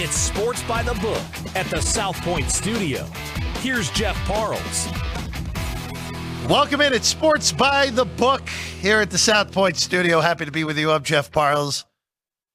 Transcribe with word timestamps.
It's 0.00 0.14
Sports 0.14 0.62
by 0.62 0.84
the 0.84 0.94
Book 1.00 1.56
at 1.56 1.66
the 1.66 1.82
South 1.82 2.16
Point 2.22 2.52
Studio. 2.52 3.02
Here's 3.62 3.90
Jeff 3.90 4.14
Parles. 4.28 4.86
Welcome 6.48 6.80
in. 6.82 6.92
It's 6.92 7.08
Sports 7.08 7.50
by 7.50 7.90
the 7.90 8.04
Book 8.04 8.48
here 8.48 9.00
at 9.00 9.10
the 9.10 9.18
South 9.18 9.50
Point 9.50 9.76
Studio. 9.76 10.20
Happy 10.20 10.44
to 10.44 10.52
be 10.52 10.62
with 10.62 10.78
you. 10.78 10.92
I'm 10.92 11.02
Jeff 11.02 11.32
Parles. 11.32 11.84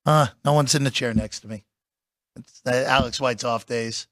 Uh, 0.06 0.28
no 0.46 0.54
one's 0.54 0.74
in 0.74 0.86
the 0.86 0.90
chair 0.90 1.14
next 1.14 1.42
to 1.42 1.50
me. 1.50 1.66
It's 2.38 2.62
uh, 2.65 2.85
Alex 2.87 3.19
White's 3.19 3.44
off 3.44 3.65
days. 3.65 4.07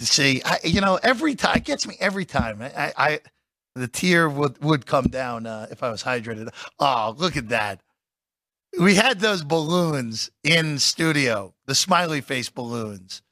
See, 0.00 0.42
I, 0.44 0.58
you 0.62 0.82
know, 0.82 1.00
every 1.02 1.34
time 1.34 1.56
it 1.56 1.64
gets 1.64 1.88
me 1.88 1.96
every 2.00 2.26
time. 2.26 2.60
I, 2.60 2.92
I 2.98 3.20
the 3.76 3.88
tear 3.88 4.28
would 4.28 4.62
would 4.62 4.84
come 4.84 5.06
down 5.06 5.46
uh, 5.46 5.68
if 5.70 5.82
I 5.82 5.90
was 5.90 6.02
hydrated. 6.02 6.50
Oh, 6.78 7.14
look 7.16 7.38
at 7.38 7.48
that. 7.48 7.80
We 8.78 8.94
had 8.94 9.20
those 9.20 9.44
balloons 9.44 10.30
in 10.42 10.78
studio, 10.78 11.54
the 11.66 11.74
smiley 11.74 12.20
face 12.20 12.48
balloons 12.48 13.22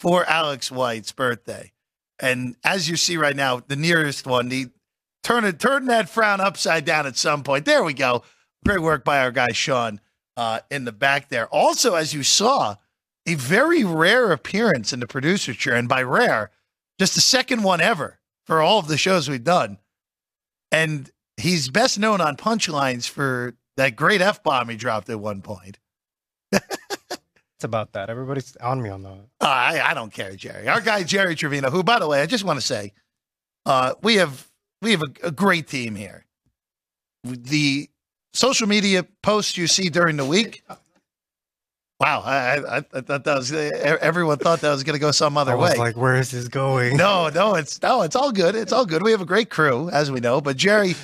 for 0.00 0.24
Alex 0.24 0.70
White's 0.70 1.12
birthday. 1.12 1.72
And 2.18 2.56
as 2.64 2.88
you 2.88 2.96
see 2.96 3.16
right 3.16 3.36
now, 3.36 3.60
the 3.66 3.76
nearest 3.76 4.26
one, 4.26 4.48
the 4.48 4.68
turn 5.22 5.44
it 5.44 5.58
turn 5.58 5.86
that 5.86 6.08
frown 6.08 6.40
upside 6.40 6.84
down 6.84 7.06
at 7.06 7.16
some 7.16 7.42
point. 7.42 7.66
There 7.66 7.84
we 7.84 7.92
go. 7.92 8.22
Great 8.64 8.80
work 8.80 9.04
by 9.04 9.18
our 9.18 9.30
guy 9.30 9.52
Sean 9.52 10.00
uh, 10.36 10.60
in 10.70 10.84
the 10.84 10.92
back 10.92 11.28
there. 11.28 11.46
Also, 11.48 11.94
as 11.94 12.14
you 12.14 12.22
saw, 12.22 12.76
a 13.26 13.34
very 13.34 13.84
rare 13.84 14.32
appearance 14.32 14.92
in 14.92 15.00
the 15.00 15.06
producer 15.06 15.52
chair, 15.52 15.74
and 15.74 15.88
by 15.88 16.02
rare, 16.02 16.50
just 16.98 17.14
the 17.14 17.20
second 17.20 17.62
one 17.62 17.80
ever 17.80 18.18
for 18.44 18.62
all 18.62 18.78
of 18.78 18.88
the 18.88 18.96
shows 18.96 19.28
we've 19.28 19.44
done. 19.44 19.78
And 20.70 21.10
he's 21.36 21.68
best 21.68 21.98
known 21.98 22.20
on 22.20 22.36
punchlines 22.36 23.08
for 23.08 23.54
that 23.76 23.96
great 23.96 24.20
F 24.20 24.42
bomb 24.42 24.68
he 24.68 24.76
dropped 24.76 25.08
at 25.10 25.18
one 25.20 25.42
point. 25.42 25.78
It's 26.52 27.64
about 27.64 27.92
that. 27.94 28.10
Everybody's 28.10 28.54
on 28.56 28.82
me 28.82 28.90
on 28.90 29.02
that. 29.02 29.18
Uh, 29.40 29.46
I, 29.46 29.80
I 29.82 29.94
don't 29.94 30.12
care, 30.12 30.36
Jerry. 30.36 30.68
Our 30.68 30.82
guy 30.82 31.02
Jerry 31.04 31.34
Trevino, 31.34 31.70
who, 31.70 31.82
by 31.82 31.98
the 31.98 32.06
way, 32.06 32.20
I 32.20 32.26
just 32.26 32.44
want 32.44 32.60
to 32.60 32.66
say, 32.66 32.92
uh, 33.64 33.94
we 34.02 34.16
have 34.16 34.46
we 34.82 34.90
have 34.90 35.00
a, 35.02 35.28
a 35.28 35.30
great 35.30 35.66
team 35.66 35.94
here. 35.94 36.26
The 37.24 37.88
social 38.34 38.68
media 38.68 39.06
posts 39.22 39.56
you 39.56 39.66
see 39.68 39.88
during 39.88 40.18
the 40.18 40.24
week. 40.26 40.64
Wow, 41.98 42.20
I, 42.26 42.58
I, 42.58 42.76
I 42.92 43.00
thought 43.00 43.24
that 43.24 43.36
was 43.36 43.50
everyone 43.52 44.36
thought 44.36 44.60
that 44.60 44.70
was 44.70 44.84
going 44.84 44.92
to 44.96 45.00
go 45.00 45.10
some 45.10 45.38
other 45.38 45.52
I 45.52 45.54
was 45.54 45.72
way. 45.72 45.78
like, 45.78 45.96
where 45.96 46.16
is 46.16 46.30
this 46.30 46.48
going? 46.48 46.98
no, 46.98 47.30
no, 47.30 47.54
it's 47.54 47.80
no, 47.80 48.02
it's 48.02 48.14
all 48.14 48.32
good. 48.32 48.54
It's 48.54 48.72
all 48.72 48.84
good. 48.84 49.02
We 49.02 49.12
have 49.12 49.22
a 49.22 49.26
great 49.26 49.48
crew, 49.48 49.88
as 49.88 50.10
we 50.10 50.20
know. 50.20 50.42
But 50.42 50.58
Jerry, 50.58 50.94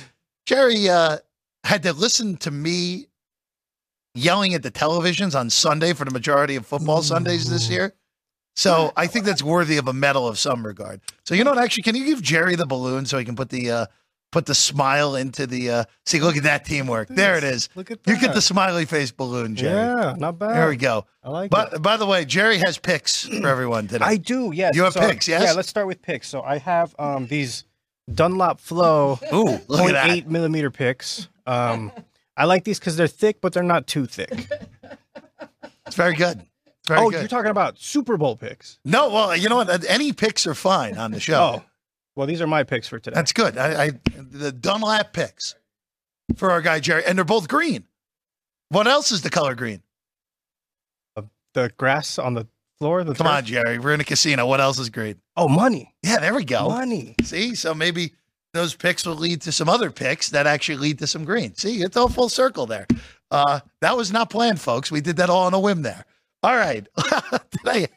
Jerry 0.45 0.87
uh, 0.87 1.17
had 1.63 1.83
to 1.83 1.93
listen 1.93 2.37
to 2.37 2.51
me 2.51 3.07
yelling 4.15 4.53
at 4.53 4.63
the 4.63 4.71
televisions 4.71 5.37
on 5.37 5.49
Sunday 5.49 5.93
for 5.93 6.05
the 6.05 6.11
majority 6.11 6.55
of 6.55 6.65
football 6.65 7.01
Sundays 7.01 7.49
this 7.49 7.69
year. 7.69 7.93
So 8.55 8.91
I 8.95 9.07
think 9.07 9.25
that's 9.25 9.41
worthy 9.41 9.77
of 9.77 9.87
a 9.87 9.93
medal 9.93 10.27
of 10.27 10.37
some 10.37 10.65
regard. 10.65 11.01
So 11.25 11.33
you 11.33 11.43
know 11.43 11.51
what? 11.51 11.63
Actually, 11.63 11.83
can 11.83 11.95
you 11.95 12.05
give 12.05 12.21
Jerry 12.21 12.55
the 12.55 12.67
balloon 12.67 13.05
so 13.07 13.17
he 13.17 13.25
can 13.25 13.35
put 13.35 13.49
the 13.49 13.71
uh, 13.71 13.85
put 14.31 14.45
the 14.45 14.53
smile 14.53 15.15
into 15.15 15.47
the? 15.47 15.71
Uh, 15.71 15.83
see, 16.05 16.19
look 16.19 16.37
at 16.37 16.43
that 16.43 16.63
teamwork. 16.63 17.07
There 17.07 17.35
it 17.35 17.43
is. 17.43 17.69
Look 17.73 17.89
at 17.89 17.99
You 18.05 18.19
get 18.19 18.35
the 18.35 18.41
smiley 18.41 18.85
face 18.85 19.09
balloon, 19.11 19.55
Jerry. 19.55 19.73
Yeah, 19.75 20.13
not 20.19 20.37
bad. 20.37 20.55
There 20.55 20.69
we 20.69 20.75
go. 20.75 21.05
I 21.23 21.29
like 21.31 21.49
But 21.49 21.73
it. 21.73 21.81
by 21.81 21.97
the 21.97 22.05
way, 22.05 22.25
Jerry 22.25 22.59
has 22.59 22.77
picks 22.77 23.25
for 23.27 23.47
everyone 23.47 23.87
today. 23.87 24.05
I 24.05 24.17
do, 24.17 24.51
yes. 24.53 24.75
You 24.75 24.83
have 24.83 24.93
So, 24.93 24.99
picks, 24.99 25.27
yes? 25.27 25.41
Yeah, 25.43 25.53
let's 25.53 25.69
start 25.69 25.87
with 25.87 26.03
picks. 26.03 26.27
So 26.27 26.43
I 26.43 26.59
have 26.59 26.93
um, 26.99 27.25
these 27.25 27.63
Dunlop 28.13 28.59
Flow 28.59 29.17
Ooh, 29.33 29.59
look 29.67 29.89
at 29.89 29.93
that. 29.93 30.09
0.8 30.09 30.27
millimeter 30.27 30.69
picks. 30.69 31.27
Um, 31.45 31.91
I 32.37 32.45
like 32.45 32.63
these 32.63 32.79
because 32.79 32.97
they're 32.97 33.07
thick, 33.07 33.41
but 33.41 33.53
they're 33.53 33.63
not 33.63 33.87
too 33.87 34.05
thick. 34.05 34.47
It's 35.85 35.95
very 35.95 36.15
good. 36.15 36.45
It's 36.65 36.87
very 36.87 37.01
oh, 37.01 37.09
good. 37.11 37.19
you're 37.19 37.27
talking 37.27 37.51
about 37.51 37.77
Super 37.77 38.17
Bowl 38.17 38.35
picks. 38.35 38.79
no, 38.83 39.09
well, 39.09 39.35
you 39.35 39.49
know 39.49 39.57
what? 39.57 39.85
Any 39.87 40.11
picks 40.13 40.47
are 40.47 40.55
fine 40.55 40.97
on 40.97 41.11
the 41.11 41.19
show. 41.19 41.57
Oh, 41.57 41.63
well, 42.15 42.27
these 42.27 42.41
are 42.41 42.47
my 42.47 42.63
picks 42.63 42.87
for 42.87 42.99
today. 42.99 43.15
That's 43.15 43.33
good. 43.33 43.57
I, 43.57 43.85
I 43.85 43.91
the 44.15 44.51
Dunlop 44.51 45.13
picks 45.13 45.55
for 46.35 46.51
our 46.51 46.61
guy 46.61 46.79
Jerry, 46.79 47.03
and 47.05 47.17
they're 47.17 47.25
both 47.25 47.47
green. 47.47 47.85
What 48.69 48.87
else 48.87 49.11
is 49.11 49.21
the 49.21 49.29
color 49.29 49.55
green? 49.55 49.83
the 51.53 51.71
grass 51.77 52.17
on 52.17 52.33
the 52.33 52.47
floor. 52.79 53.03
The 53.03 53.13
Come 53.13 53.27
turf? 53.27 53.35
on, 53.35 53.45
Jerry. 53.45 53.79
We're 53.79 53.93
in 53.93 54.01
a 54.01 54.05
casino. 54.05 54.45
What 54.45 54.59
else 54.59 54.79
is 54.79 54.89
green? 54.89 55.21
Oh, 55.37 55.47
money. 55.47 55.93
Yeah, 56.03 56.19
there 56.19 56.33
we 56.33 56.43
go. 56.43 56.69
Money. 56.69 57.15
See, 57.23 57.55
so 57.55 57.73
maybe 57.73 58.13
those 58.53 58.75
picks 58.75 59.05
will 59.05 59.15
lead 59.15 59.41
to 59.41 59.51
some 59.51 59.67
other 59.67 59.91
picks 59.91 60.29
that 60.29 60.47
actually 60.47 60.77
lead 60.77 60.99
to 60.99 61.07
some 61.07 61.25
green. 61.25 61.55
See, 61.55 61.81
it's 61.81 61.97
all 61.97 62.07
full 62.09 62.29
circle 62.29 62.65
there. 62.65 62.87
Uh, 63.31 63.59
that 63.81 63.97
was 63.97 64.11
not 64.11 64.29
planned, 64.29 64.61
folks. 64.61 64.91
We 64.91 65.01
did 65.01 65.17
that 65.17 65.29
all 65.29 65.45
on 65.45 65.53
a 65.53 65.59
whim 65.59 65.81
there. 65.81 66.05
All 66.43 66.55
right. 66.55 66.87
Today 67.51 67.87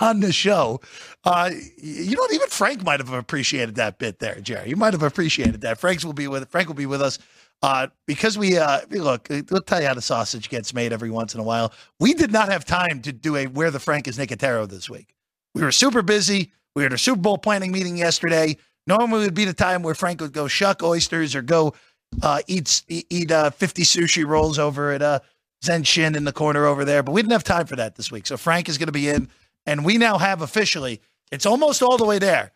on 0.00 0.20
the 0.20 0.32
show, 0.32 0.80
uh, 1.24 1.50
you 1.76 2.16
know, 2.16 2.26
even 2.32 2.48
Frank 2.48 2.84
might 2.84 3.00
have 3.00 3.12
appreciated 3.12 3.74
that 3.76 3.98
bit 3.98 4.18
there, 4.18 4.40
Jerry. 4.40 4.68
You 4.68 4.76
might 4.76 4.92
have 4.92 5.02
appreciated 5.02 5.60
that. 5.62 5.78
Frank's 5.78 6.04
will 6.04 6.12
be 6.12 6.28
with 6.28 6.48
Frank 6.50 6.68
will 6.68 6.74
be 6.74 6.86
with 6.86 7.02
us 7.02 7.18
uh, 7.62 7.88
because 8.06 8.38
we 8.38 8.58
uh, 8.58 8.80
look. 8.90 9.28
We'll 9.50 9.62
tell 9.62 9.80
you 9.80 9.88
how 9.88 9.94
the 9.94 10.02
sausage 10.02 10.48
gets 10.48 10.74
made 10.74 10.92
every 10.92 11.10
once 11.10 11.34
in 11.34 11.40
a 11.40 11.44
while. 11.44 11.72
We 11.98 12.14
did 12.14 12.32
not 12.32 12.48
have 12.50 12.64
time 12.64 13.00
to 13.02 13.12
do 13.12 13.36
a 13.36 13.46
where 13.46 13.70
the 13.70 13.80
Frank 13.80 14.06
is 14.06 14.18
Nicotero 14.18 14.68
this 14.68 14.88
week. 14.90 15.14
We 15.54 15.62
were 15.62 15.72
super 15.72 16.02
busy. 16.02 16.52
We 16.74 16.82
had 16.82 16.92
a 16.92 16.98
Super 16.98 17.20
Bowl 17.20 17.38
planning 17.38 17.72
meeting 17.72 17.96
yesterday. 17.96 18.56
Normally 18.86 19.24
would 19.24 19.34
be 19.34 19.44
the 19.44 19.54
time 19.54 19.82
where 19.82 19.94
Frank 19.94 20.20
would 20.20 20.32
go 20.32 20.46
shuck 20.46 20.82
oysters 20.82 21.34
or 21.34 21.42
go 21.42 21.74
uh, 22.22 22.40
eat 22.46 22.82
eat 22.88 23.30
uh, 23.30 23.50
50 23.50 23.82
sushi 23.82 24.26
rolls 24.26 24.58
over 24.58 24.92
at 24.92 25.02
uh, 25.02 25.20
Zensei 25.64 26.14
in 26.14 26.24
the 26.24 26.32
corner 26.32 26.66
over 26.66 26.84
there. 26.84 27.02
But 27.02 27.12
we 27.12 27.22
didn't 27.22 27.32
have 27.32 27.44
time 27.44 27.66
for 27.66 27.76
that 27.76 27.96
this 27.96 28.12
week. 28.12 28.26
So 28.26 28.36
Frank 28.36 28.68
is 28.68 28.78
going 28.78 28.86
to 28.86 28.92
be 28.92 29.08
in, 29.08 29.28
and 29.64 29.84
we 29.84 29.98
now 29.98 30.18
have 30.18 30.42
officially. 30.42 31.00
It's 31.32 31.46
almost 31.46 31.82
all 31.82 31.96
the 31.96 32.04
way 32.04 32.18
there. 32.18 32.52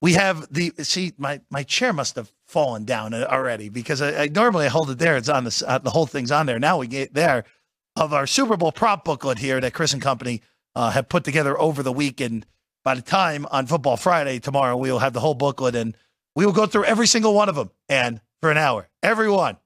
We 0.00 0.14
have 0.14 0.52
the 0.52 0.72
see 0.82 1.12
my 1.18 1.40
my 1.50 1.62
chair 1.62 1.92
must 1.92 2.16
have 2.16 2.32
fallen 2.46 2.84
down 2.84 3.14
already 3.14 3.68
because 3.68 4.00
I, 4.00 4.24
I 4.24 4.28
normally 4.28 4.66
I 4.66 4.68
hold 4.68 4.90
it 4.90 4.98
there. 4.98 5.16
It's 5.16 5.28
on 5.28 5.44
the 5.44 5.64
uh, 5.66 5.78
the 5.78 5.90
whole 5.90 6.06
thing's 6.06 6.30
on 6.30 6.46
there. 6.46 6.58
Now 6.58 6.78
we 6.78 6.86
get 6.86 7.14
there 7.14 7.44
of 7.96 8.12
our 8.12 8.26
Super 8.26 8.56
Bowl 8.56 8.72
prop 8.72 9.04
booklet 9.04 9.38
here 9.38 9.60
that 9.60 9.74
Chris 9.74 9.92
and 9.92 10.02
company 10.02 10.42
uh, 10.74 10.90
have 10.90 11.08
put 11.08 11.24
together 11.24 11.58
over 11.60 11.82
the 11.82 11.92
week. 11.92 12.20
By 12.84 12.94
the 12.94 13.02
time 13.02 13.46
on 13.50 13.66
Football 13.66 13.96
Friday 13.96 14.38
tomorrow, 14.40 14.76
we 14.76 14.90
will 14.90 14.98
have 14.98 15.12
the 15.12 15.20
whole 15.20 15.34
booklet 15.34 15.74
and 15.74 15.96
we 16.34 16.46
will 16.46 16.52
go 16.52 16.66
through 16.66 16.84
every 16.84 17.06
single 17.06 17.34
one 17.34 17.48
of 17.48 17.54
them 17.54 17.70
and 17.88 18.20
for 18.40 18.50
an 18.50 18.58
hour, 18.58 18.88
Everyone. 19.02 19.56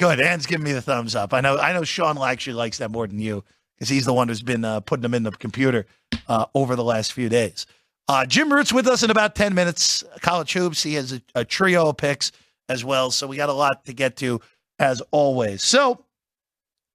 Good. 0.00 0.18
Ann's 0.18 0.46
giving 0.46 0.64
me 0.64 0.72
the 0.72 0.80
thumbs 0.80 1.14
up. 1.14 1.34
I 1.34 1.42
know. 1.42 1.58
I 1.58 1.74
know. 1.74 1.84
Sean 1.84 2.16
actually 2.16 2.54
likes 2.54 2.78
that 2.78 2.90
more 2.90 3.06
than 3.06 3.18
you 3.18 3.44
because 3.76 3.90
he's 3.90 4.06
the 4.06 4.14
one 4.14 4.28
who's 4.28 4.42
been 4.42 4.64
uh, 4.64 4.80
putting 4.80 5.02
them 5.02 5.12
in 5.12 5.24
the 5.24 5.30
computer 5.30 5.84
uh, 6.26 6.46
over 6.54 6.74
the 6.74 6.82
last 6.82 7.12
few 7.12 7.28
days. 7.28 7.66
Uh, 8.08 8.24
Jim 8.24 8.50
Root's 8.50 8.72
with 8.72 8.88
us 8.88 9.02
in 9.02 9.10
about 9.10 9.34
ten 9.34 9.54
minutes. 9.54 10.02
College 10.22 10.54
hoops. 10.54 10.82
He 10.82 10.94
has 10.94 11.12
a, 11.12 11.22
a 11.34 11.44
trio 11.44 11.90
of 11.90 11.98
picks 11.98 12.32
as 12.70 12.82
well, 12.82 13.10
so 13.10 13.26
we 13.26 13.36
got 13.36 13.50
a 13.50 13.52
lot 13.52 13.84
to 13.84 13.92
get 13.92 14.16
to 14.16 14.40
as 14.78 15.02
always. 15.10 15.62
So, 15.62 16.02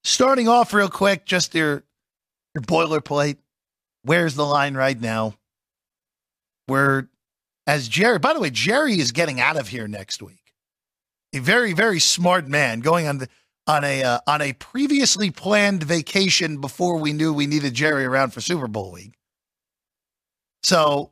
starting 0.04 0.48
off 0.48 0.74
real 0.74 0.90
quick, 0.90 1.26
just 1.26 1.54
your 1.54 1.84
your 2.56 2.64
boilerplate. 2.64 3.38
Where's 4.06 4.36
the 4.36 4.46
line 4.46 4.76
right 4.76 5.00
now? 5.00 5.36
We're 6.68 7.08
as 7.68 7.88
Jerry. 7.88 8.20
By 8.20 8.34
the 8.34 8.40
way, 8.40 8.50
Jerry 8.52 9.00
is 9.00 9.12
getting 9.12 9.40
out 9.40 9.58
of 9.58 9.68
here 9.70 9.88
next 9.88 10.22
week. 10.22 10.54
A 11.34 11.40
very 11.40 11.74
very 11.74 12.00
smart 12.00 12.48
man 12.48 12.80
going 12.80 13.08
on 13.08 13.18
the 13.18 13.28
on 13.68 13.84
a 13.84 14.04
uh, 14.04 14.20
on 14.28 14.42
a 14.42 14.54
previously 14.54 15.32
planned 15.32 15.84
vacation 15.84 16.62
before 16.62 16.98
we 16.98 17.14
knew 17.14 17.34
we 17.34 17.48
needed 17.48 17.74
Jerry 17.74 18.06
around 18.06 18.32
for 18.32 18.42
Super 18.42 18.68
Bowl 18.68 18.92
week. 18.92 19.14
So 20.64 21.12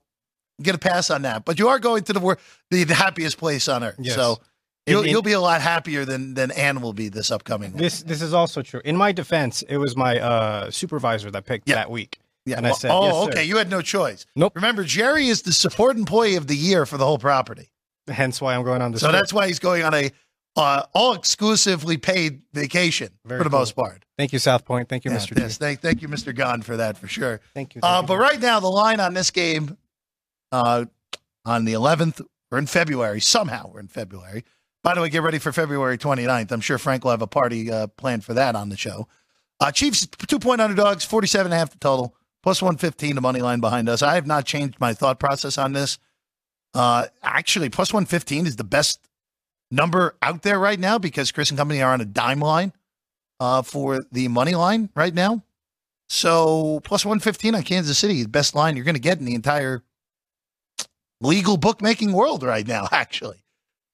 get 0.62 0.76
a 0.76 0.80
pass 0.80 1.10
on 1.10 1.24
that. 1.24 1.46
But 1.46 1.60
you 1.60 1.68
are 1.70 1.80
going 1.80 2.04
to 2.04 2.14
the 2.14 2.20
wor- 2.20 2.38
the, 2.72 2.84
the 2.84 2.94
happiest 2.96 3.38
place 3.38 3.68
on 3.68 3.84
earth. 3.84 3.96
Yes. 4.00 4.16
So 4.16 4.40
you'll 4.86 5.02
In- 5.02 5.06
in- 5.08 5.12
you'll 5.12 5.22
be 5.24 5.34
a 5.34 5.40
lot 5.40 5.62
happier 5.62 6.06
than 6.06 6.34
than 6.36 6.52
Ann 6.52 6.82
will 6.82 6.94
be 6.94 7.10
this 7.10 7.32
upcoming 7.32 7.74
week. 7.74 7.82
This 7.82 8.04
this 8.04 8.22
is 8.22 8.34
also 8.34 8.62
true. 8.62 8.82
In 8.86 8.96
my 8.98 9.12
defense, 9.12 9.62
it 9.64 9.78
was 9.78 9.96
my 9.96 10.20
uh, 10.20 10.72
supervisor 10.72 11.32
that 11.32 11.46
picked 11.46 11.68
Yeah. 11.68 11.76
that 11.76 11.92
week. 11.92 12.20
Yeah. 12.46 12.58
And 12.58 12.68
I 12.68 12.72
said, 12.72 12.92
oh, 12.92 13.04
"Yes, 13.06 13.16
sir." 13.16 13.30
okay. 13.32 13.44
You 13.46 13.58
had 13.58 13.70
no 13.70 13.82
choice. 13.82 14.26
Nope. 14.36 14.54
Remember, 14.56 14.84
Jerry 14.84 15.28
is 15.28 15.44
the 15.44 15.54
support 15.54 15.98
employee 15.98 16.36
of 16.36 16.48
the 16.48 16.56
year 16.56 16.86
for 16.86 16.98
the 16.98 17.06
whole 17.06 17.18
property. 17.18 17.70
Hence 18.08 18.42
why 18.42 18.56
I'm 18.56 18.64
going 18.64 18.82
on 18.82 18.92
this. 18.92 19.02
So 19.02 19.08
trip. 19.10 19.22
that's 19.22 19.32
why 19.34 19.48
he's 19.48 19.60
going 19.60 19.84
on 19.84 19.94
a 19.94 20.12
uh, 20.56 20.84
all 20.94 21.14
exclusively 21.14 21.98
paid 21.98 22.42
vacation 22.54 23.10
Very 23.26 23.40
for 23.40 23.44
the 23.46 23.50
cool. 23.50 23.60
most 23.60 23.76
part. 23.76 24.06
Thank 24.18 24.34
you, 24.34 24.40
South 24.40 24.66
Point. 24.66 24.88
Thank 24.90 25.06
you, 25.06 25.12
Yeah, 25.12 25.18
Mr. 25.18 25.36
D. 25.36 25.42
yes, 25.42 25.58
thank, 25.58 25.82
thank 25.82 26.02
you, 26.02 26.08
Mr. 26.08 26.36
Gaughan, 26.36 26.64
for 26.64 26.78
that 26.78 26.98
for 26.98 27.08
sure. 27.08 27.42
Thank 27.56 27.74
you. 27.76 27.82
Uh, 27.82 27.98
thank 27.98 28.08
but 28.08 28.18
right 28.18 28.40
now, 28.40 28.60
the 28.60 28.68
line 28.68 29.00
on 29.00 29.14
this 29.16 29.32
game 29.32 29.78
uh, 30.52 30.86
on 31.46 31.66
the 31.66 31.74
11th, 31.74 32.22
we're 32.52 32.60
in 32.60 32.68
February. 32.68 33.20
Somehow 33.20 33.72
we're 33.74 33.80
in 33.80 33.88
February. 33.88 34.44
By 34.84 34.94
the 34.94 35.02
way, 35.02 35.10
get 35.10 35.24
ready 35.24 35.40
for 35.40 35.52
February 35.52 35.98
29th. 35.98 36.52
I'm 36.52 36.62
sure 36.62 36.78
Frank 36.78 37.04
will 37.04 37.12
have 37.12 37.22
a 37.22 37.28
party 37.28 37.72
uh, 37.72 37.88
planned 37.88 38.24
for 38.24 38.34
that 38.36 38.56
on 38.56 38.70
the 38.70 38.78
show. 38.78 39.08
Uh, 39.60 39.72
Chiefs, 39.72 40.06
two 40.28 40.40
point 40.40 40.62
underdogs, 40.62 41.06
47 41.06 41.46
and 41.48 41.54
a 41.54 41.58
half 41.58 41.72
the 41.72 41.78
total, 41.80 42.16
plus 42.44 42.62
115 42.62 43.16
the 43.16 43.22
money 43.22 43.42
line 43.42 43.62
behind 43.62 43.90
us. 43.90 44.04
I 44.04 44.16
have 44.16 44.28
not 44.28 44.46
changed 44.46 44.80
my 44.80 44.94
thought 44.94 45.20
process 45.20 45.58
on 45.58 45.74
this. 45.74 45.98
Uh, 46.74 47.08
actually, 47.24 47.70
plus 47.70 47.94
115 47.94 48.46
is 48.46 48.58
the 48.58 48.64
best 48.64 49.00
number 49.72 50.16
out 50.22 50.44
there 50.44 50.60
right 50.60 50.80
now 50.80 51.00
because 51.00 51.32
Chris 51.32 51.50
and 51.50 51.58
company 51.58 51.82
are 51.82 51.94
on 51.94 52.02
a 52.02 52.06
dime 52.06 52.40
line 52.40 52.74
uh, 53.40 53.62
for 53.62 54.04
the 54.12 54.28
money 54.28 54.54
line 54.54 54.90
right 54.96 55.14
now. 55.14 55.44
So 56.10 56.82
plus 56.84 57.06
115 57.06 57.56
on 57.56 57.64
Kansas 57.64 57.98
City, 57.98 58.22
the 58.22 58.30
best 58.30 58.54
line 58.54 58.76
you're 58.76 58.86
going 58.86 58.96
to 58.96 59.02
get 59.02 59.20
in 59.20 59.26
the 59.26 59.36
entire 59.36 59.84
legal 61.22 61.58
bookmaking 61.58 62.12
world 62.12 62.44
right 62.44 62.68
now, 62.68 62.88
actually. 62.92 63.44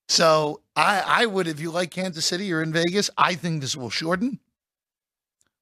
So 0.07 0.61
I, 0.75 1.03
I 1.05 1.25
would, 1.27 1.47
if 1.47 1.59
you 1.59 1.69
like 1.69 1.91
Kansas 1.91 2.25
City 2.25 2.51
or 2.51 2.63
in 2.63 2.73
Vegas, 2.73 3.11
I 3.15 3.35
think 3.35 3.61
this 3.61 3.77
will 3.77 3.91
shorten. 3.91 4.39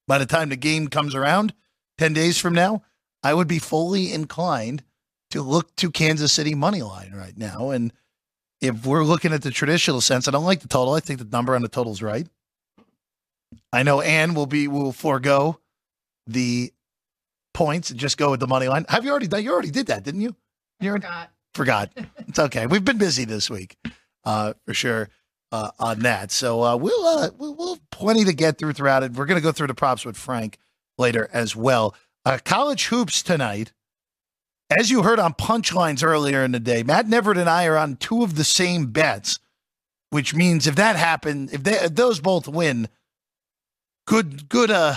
By 0.06 0.16
the 0.16 0.24
time 0.24 0.48
the 0.48 0.56
game 0.56 0.88
comes 0.88 1.14
around 1.14 1.52
10 1.98 2.12
days 2.12 2.38
from 2.38 2.54
now, 2.54 2.82
I 3.22 3.34
would 3.34 3.48
be 3.48 3.58
fully 3.58 4.12
inclined 4.12 4.82
to 5.30 5.42
look 5.42 5.74
to 5.76 5.90
Kansas 5.90 6.32
City 6.32 6.54
money 6.54 6.82
line 6.82 7.12
right 7.14 7.36
now. 7.36 7.70
And 7.70 7.92
if 8.60 8.86
we're 8.86 9.04
looking 9.04 9.32
at 9.32 9.42
the 9.42 9.50
traditional 9.50 10.00
sense, 10.00 10.26
I 10.26 10.30
don't 10.30 10.44
like 10.44 10.60
the 10.60 10.68
total. 10.68 10.94
I 10.94 11.00
think 11.00 11.18
the 11.18 11.26
number 11.26 11.54
on 11.54 11.62
the 11.62 11.68
total 11.68 11.92
is 11.92 12.02
right. 12.02 12.26
I 13.72 13.82
know 13.82 14.00
Ann 14.00 14.34
will 14.34 14.46
be 14.46 14.68
will 14.68 14.92
forego 14.92 15.60
the 16.26 16.72
points 17.54 17.90
and 17.90 17.98
just 17.98 18.16
go 18.16 18.30
with 18.30 18.40
the 18.40 18.46
money 18.46 18.68
line. 18.68 18.84
Have 18.88 19.04
you 19.04 19.10
already 19.10 19.26
done? 19.26 19.42
You 19.42 19.52
already 19.52 19.70
did 19.70 19.86
that, 19.88 20.02
didn't 20.04 20.20
you? 20.20 20.36
You 20.80 20.92
Forgot. 20.92 21.30
forgot. 21.54 21.92
It's 22.28 22.38
okay. 22.38 22.66
We've 22.66 22.84
been 22.84 22.98
busy 22.98 23.24
this 23.24 23.50
week, 23.50 23.76
uh, 24.24 24.52
for 24.64 24.74
sure, 24.74 25.08
uh, 25.50 25.70
on 25.78 26.00
that. 26.00 26.30
So 26.30 26.62
uh, 26.62 26.76
we'll, 26.76 27.04
uh, 27.06 27.30
we'll 27.36 27.54
we'll 27.54 27.74
have 27.74 27.90
plenty 27.90 28.24
to 28.24 28.32
get 28.32 28.58
through 28.58 28.74
throughout 28.74 29.02
it. 29.02 29.12
We're 29.12 29.26
going 29.26 29.40
to 29.40 29.42
go 29.42 29.52
through 29.52 29.66
the 29.68 29.74
props 29.74 30.04
with 30.04 30.16
Frank 30.16 30.58
later 30.98 31.28
as 31.32 31.54
well. 31.56 31.94
Uh, 32.24 32.38
college 32.44 32.86
hoops 32.86 33.22
tonight. 33.22 33.72
As 34.70 34.90
you 34.90 35.02
heard 35.02 35.18
on 35.18 35.32
punchlines 35.32 36.04
earlier 36.04 36.44
in 36.44 36.52
the 36.52 36.60
day, 36.60 36.82
Matt 36.82 37.06
Neverett 37.06 37.38
and 37.38 37.48
I 37.48 37.66
are 37.66 37.78
on 37.78 37.96
two 37.96 38.22
of 38.22 38.34
the 38.34 38.44
same 38.44 38.86
bets, 38.86 39.38
which 40.10 40.34
means 40.34 40.66
if 40.66 40.74
that 40.76 40.96
happened, 40.96 41.50
if, 41.52 41.62
they, 41.62 41.72
if 41.72 41.94
those 41.94 42.20
both 42.20 42.46
win, 42.46 42.88
good 44.06 44.48
good 44.48 44.70
uh 44.70 44.96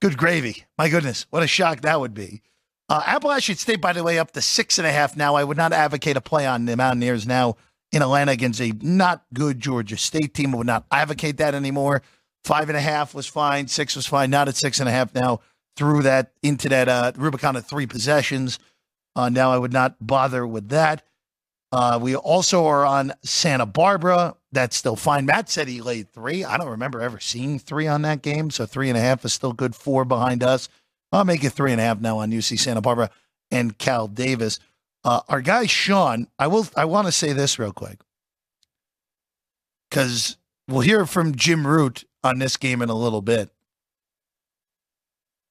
good 0.00 0.16
gravy. 0.16 0.64
My 0.76 0.88
goodness, 0.88 1.26
what 1.30 1.44
a 1.44 1.46
shock 1.46 1.82
that 1.82 2.00
would 2.00 2.14
be. 2.14 2.42
Uh, 2.88 3.02
Appalachian 3.04 3.56
State, 3.56 3.80
by 3.80 3.92
the 3.92 4.04
way, 4.04 4.18
up 4.18 4.30
to 4.32 4.42
six 4.42 4.78
and 4.78 4.86
a 4.86 4.92
half 4.92 5.16
now. 5.16 5.34
I 5.34 5.44
would 5.44 5.56
not 5.56 5.72
advocate 5.72 6.16
a 6.16 6.20
play 6.20 6.46
on 6.46 6.66
the 6.66 6.76
Mountaineers 6.76 7.26
now 7.26 7.56
in 7.92 8.02
Atlanta 8.02 8.32
against 8.32 8.60
a 8.60 8.72
not 8.80 9.24
good 9.32 9.60
Georgia 9.60 9.96
State 9.96 10.34
team. 10.34 10.54
I 10.54 10.58
would 10.58 10.66
not 10.66 10.84
advocate 10.90 11.38
that 11.38 11.54
anymore. 11.54 12.02
Five 12.46 12.68
and 12.68 12.78
a 12.78 12.80
half 12.80 13.12
was 13.12 13.26
fine. 13.26 13.66
Six 13.66 13.96
was 13.96 14.06
fine. 14.06 14.30
Not 14.30 14.46
at 14.46 14.54
six 14.54 14.78
and 14.78 14.88
a 14.88 14.92
half 14.92 15.12
now. 15.12 15.40
Threw 15.76 16.02
that 16.02 16.30
into 16.44 16.68
that 16.68 16.88
uh, 16.88 17.10
Rubicon 17.16 17.56
of 17.56 17.66
three 17.66 17.86
possessions. 17.86 18.60
Uh, 19.16 19.28
now 19.28 19.50
I 19.50 19.58
would 19.58 19.72
not 19.72 19.96
bother 20.00 20.46
with 20.46 20.68
that. 20.68 21.02
Uh, 21.72 21.98
we 22.00 22.14
also 22.14 22.64
are 22.66 22.86
on 22.86 23.12
Santa 23.24 23.66
Barbara. 23.66 24.36
That's 24.52 24.76
still 24.76 24.94
fine. 24.94 25.26
Matt 25.26 25.50
said 25.50 25.66
he 25.66 25.80
laid 25.80 26.12
three. 26.12 26.44
I 26.44 26.56
don't 26.56 26.68
remember 26.68 27.00
ever 27.00 27.18
seeing 27.18 27.58
three 27.58 27.88
on 27.88 28.02
that 28.02 28.22
game. 28.22 28.50
So 28.50 28.64
three 28.64 28.88
and 28.90 28.96
a 28.96 29.00
half 29.00 29.24
is 29.24 29.32
still 29.32 29.52
good. 29.52 29.74
Four 29.74 30.04
behind 30.04 30.44
us. 30.44 30.68
I'll 31.10 31.24
make 31.24 31.42
it 31.42 31.50
three 31.50 31.72
and 31.72 31.80
a 31.80 31.84
half 31.84 32.00
now 32.00 32.18
on 32.18 32.30
UC 32.30 32.60
Santa 32.60 32.80
Barbara 32.80 33.10
and 33.50 33.76
Cal 33.76 34.06
Davis. 34.06 34.60
Uh, 35.02 35.22
our 35.28 35.40
guy 35.40 35.66
Sean, 35.66 36.28
I 36.38 36.46
will. 36.46 36.68
I 36.76 36.84
want 36.84 37.08
to 37.08 37.12
say 37.12 37.32
this 37.32 37.58
real 37.58 37.72
quick 37.72 37.98
because 39.90 40.36
we'll 40.68 40.82
hear 40.82 41.06
from 41.06 41.34
Jim 41.34 41.66
Root 41.66 42.04
on 42.26 42.38
this 42.38 42.56
game 42.56 42.82
in 42.82 42.90
a 42.90 42.94
little 42.94 43.22
bit. 43.22 43.50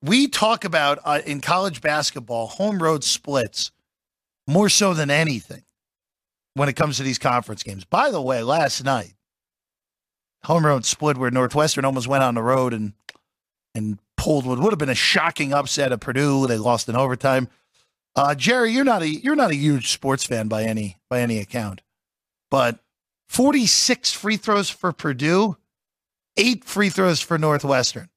We 0.04 0.28
talk 0.28 0.66
about 0.66 1.00
uh, 1.04 1.22
in 1.26 1.42
college 1.42 1.82
basketball 1.82 2.48
home 2.48 2.82
road 2.82 3.04
splits 3.04 3.72
more 4.48 4.70
so 4.70 4.94
than 4.94 5.10
anything 5.10 5.64
when 6.54 6.70
it 6.70 6.76
comes 6.76 6.98
to 6.98 7.04
these 7.04 7.18
conference 7.18 7.64
games. 7.64 7.86
By 7.86 8.12
the 8.12 8.22
way, 8.22 8.44
last 8.44 8.84
night, 8.84 9.14
home 10.44 10.66
road 10.66 10.86
split 10.86 11.18
where 11.18 11.32
Northwestern 11.32 11.86
almost 11.86 12.08
went 12.08 12.24
on 12.24 12.36
the 12.36 12.44
road 12.44 12.74
and 12.74 12.94
and 13.74 14.00
pulled 14.16 14.46
what 14.46 14.60
would 14.60 14.72
have 14.72 14.80
been 14.80 14.90
a 14.90 14.96
shocking 14.96 15.54
upset 15.54 15.92
of 15.92 16.00
Purdue. 16.00 16.48
They 16.48 16.58
lost 16.58 16.88
in 16.88 16.96
overtime. 16.96 17.48
Uh, 18.16 18.34
Jerry, 18.34 18.72
you're 18.72 18.86
not 18.86 19.02
a 19.02 19.10
you're 19.10 19.36
not 19.36 19.52
a 19.52 19.56
huge 19.56 19.92
sports 19.92 20.24
fan 20.24 20.48
by 20.48 20.64
any 20.64 20.98
by 21.10 21.22
any 21.22 21.40
account, 21.40 21.82
but 22.50 22.80
46 23.28 24.14
free 24.14 24.38
throws 24.38 24.70
for 24.70 24.94
Purdue, 24.94 25.58
eight 26.38 26.66
free 26.66 26.90
throws 26.90 27.22
for 27.22 27.38
Northwestern. 27.38 28.10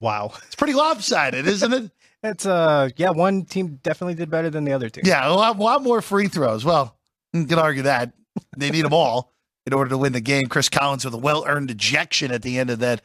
Wow. 0.00 0.32
It's 0.46 0.54
pretty 0.54 0.74
lopsided, 0.74 1.46
isn't 1.46 1.72
it? 1.72 1.90
It's 2.22 2.46
uh 2.46 2.88
yeah, 2.96 3.10
one 3.10 3.44
team 3.44 3.78
definitely 3.82 4.14
did 4.14 4.30
better 4.30 4.50
than 4.50 4.64
the 4.64 4.72
other 4.72 4.88
team. 4.88 5.04
Yeah, 5.06 5.28
a 5.28 5.30
lot, 5.32 5.58
lot 5.58 5.82
more 5.82 6.00
free 6.00 6.26
throws. 6.26 6.64
Well, 6.64 6.96
you 7.32 7.44
can 7.44 7.58
argue 7.58 7.82
that 7.82 8.14
they 8.56 8.70
need 8.70 8.84
them 8.84 8.94
all 8.94 9.32
in 9.64 9.72
order 9.72 9.90
to 9.90 9.98
win 9.98 10.12
the 10.12 10.20
game. 10.20 10.46
Chris 10.46 10.68
Collins 10.68 11.04
with 11.04 11.14
a 11.14 11.18
well 11.18 11.44
earned 11.46 11.70
ejection 11.70 12.32
at 12.32 12.42
the 12.42 12.58
end 12.58 12.70
of 12.70 12.78
that 12.80 13.02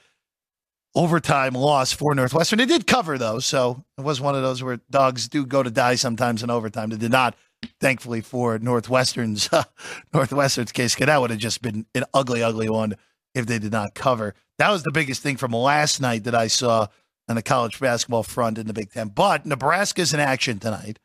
overtime 0.96 1.54
loss 1.54 1.92
for 1.92 2.16
Northwestern. 2.16 2.58
They 2.58 2.66
did 2.66 2.88
cover 2.88 3.18
though, 3.18 3.40
so 3.40 3.84
it 3.98 4.04
was 4.04 4.22
one 4.22 4.34
of 4.34 4.42
those 4.42 4.64
where 4.64 4.80
dogs 4.90 5.28
do 5.28 5.46
go 5.46 5.62
to 5.62 5.70
die 5.70 5.96
sometimes 5.96 6.42
in 6.42 6.50
overtime. 6.50 6.90
They 6.90 6.98
did 6.98 7.12
not, 7.12 7.36
thankfully 7.80 8.22
for 8.22 8.58
Northwestern's 8.60 9.50
uh, 9.52 9.64
Northwestern's 10.14 10.72
case. 10.72 10.96
That 10.96 11.22
would 11.22 11.32
have 11.32 11.40
just 11.40 11.62
been 11.62 11.86
an 11.94 12.06
ugly, 12.14 12.42
ugly 12.42 12.70
one 12.70 12.96
if 13.34 13.46
they 13.46 13.60
did 13.60 13.72
not 13.72 13.94
cover. 13.94 14.36
That 14.58 14.72
was 14.72 14.84
the 14.84 14.92
biggest 14.92 15.22
thing 15.22 15.38
from 15.38 15.52
last 15.52 16.02
night 16.02 16.26
that 16.26 16.36
I 16.36 16.48
saw 16.48 16.88
on 17.28 17.36
the 17.36 17.42
college 17.42 17.80
basketball 17.80 18.24
front 18.24 18.58
in 18.58 18.68
the 18.68 18.74
Big 18.74 18.92
Ten. 18.92 19.08
But 19.08 19.46
Nebraska's 19.46 20.14
in 20.14 20.20
action 20.20 20.60
tonight, 20.60 21.00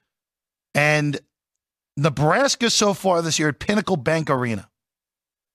and 0.74 1.20
Nebraska 1.96 2.68
so 2.70 2.92
far 2.94 3.22
this 3.22 3.38
year 3.38 3.48
at 3.48 3.58
Pinnacle 3.58 3.96
Bank 3.96 4.28
Arena 4.28 4.68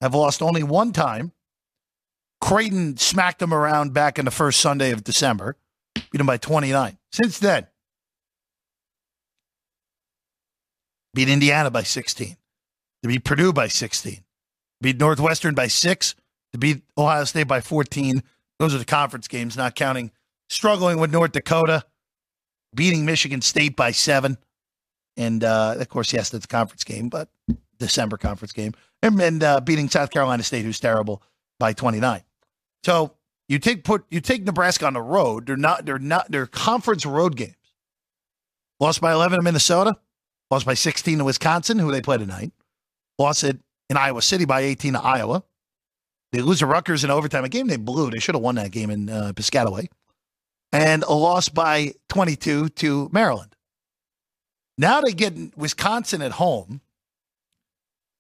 have 0.02 0.16
lost 0.16 0.42
only 0.42 0.64
one 0.64 0.92
time. 0.92 1.32
Creighton 2.40 2.98
smacked 2.98 3.38
them 3.38 3.54
around 3.54 3.94
back 3.94 4.18
in 4.18 4.26
the 4.26 4.32
first 4.32 4.60
Sunday 4.60 4.92
of 4.92 5.04
December, 5.04 5.58
beat 5.94 6.18
them 6.18 6.26
by 6.26 6.38
29. 6.38 6.98
Since 7.12 7.38
then, 7.38 7.68
beat 11.14 11.30
Indiana 11.30 11.70
by 11.70 11.84
16, 11.84 12.38
to 13.04 13.08
beat 13.08 13.24
Purdue 13.24 13.54
by 13.54 13.68
16, 13.68 14.24
beat 14.82 15.00
Northwestern 15.00 15.54
by 15.54 15.68
six, 15.68 16.16
to 16.54 16.60
beat 16.60 16.84
Ohio 16.98 17.24
State 17.24 17.48
by 17.48 17.62
14. 17.62 18.22
Those 18.60 18.76
are 18.76 18.78
the 18.78 18.86
conference 18.86 19.28
games, 19.28 19.58
not 19.58 19.76
counting 19.76 20.12
struggling 20.50 21.00
with 21.00 21.12
North 21.12 21.32
Dakota, 21.32 21.84
beating 22.76 23.06
Michigan 23.06 23.42
State 23.42 23.76
by 23.76 23.92
seven. 23.92 24.38
And 25.18 25.44
uh, 25.44 25.76
of 25.78 25.90
course, 25.90 26.14
yes, 26.14 26.30
that's 26.30 26.46
a 26.46 26.48
conference 26.48 26.84
game, 26.84 27.10
but 27.10 27.30
December 27.80 28.18
conference 28.18 28.52
game, 28.52 28.74
and, 29.02 29.20
and 29.20 29.44
uh, 29.44 29.60
beating 29.60 29.90
South 29.90 30.12
Carolina 30.12 30.44
State, 30.44 30.64
who's 30.64 30.80
terrible, 30.80 31.22
by 31.60 31.74
29. 31.74 32.22
So 32.84 33.16
you 33.50 33.60
take 33.60 33.84
put 33.84 34.06
you 34.10 34.22
take 34.22 34.44
Nebraska 34.44 34.86
on 34.86 34.94
the 34.94 35.02
road. 35.02 35.48
They're 35.48 35.58
not 35.58 35.86
they're 35.86 36.00
not 36.00 36.32
they're 36.32 36.46
conference 36.46 37.06
road 37.06 37.36
games. 37.36 37.56
Lost 38.80 39.02
by 39.02 39.12
11 39.12 39.40
to 39.40 39.44
Minnesota. 39.44 39.96
Lost 40.50 40.66
by 40.66 40.74
16 40.74 41.20
to 41.20 41.24
Wisconsin, 41.24 41.80
who 41.80 41.92
they 41.92 42.02
play 42.02 42.18
tonight. 42.18 42.52
Lost 43.20 43.44
it 43.44 43.60
in 43.90 43.98
Iowa 43.98 44.22
City 44.22 44.46
by 44.46 44.62
18 44.62 44.94
to 44.94 45.02
Iowa. 45.02 45.44
They 46.32 46.42
lose 46.42 46.60
to 46.60 46.66
Rutgers 46.66 47.04
in 47.04 47.12
overtime. 47.12 47.44
A 47.44 47.50
game 47.50 47.68
they 47.68 47.78
blew. 47.78 48.10
They 48.10 48.20
should 48.20 48.36
have 48.36 48.42
won 48.42 48.56
that 48.56 48.72
game 48.72 48.90
in 48.90 49.10
uh, 49.10 49.34
Piscataway. 49.36 49.88
And 50.72 51.04
a 51.04 51.14
loss 51.14 51.50
by 51.50 51.94
22 52.10 52.70
to 52.70 53.10
Maryland. 53.12 53.56
Now 54.78 55.02
they 55.02 55.12
get 55.12 55.58
Wisconsin 55.58 56.22
at 56.22 56.34
home, 56.34 56.82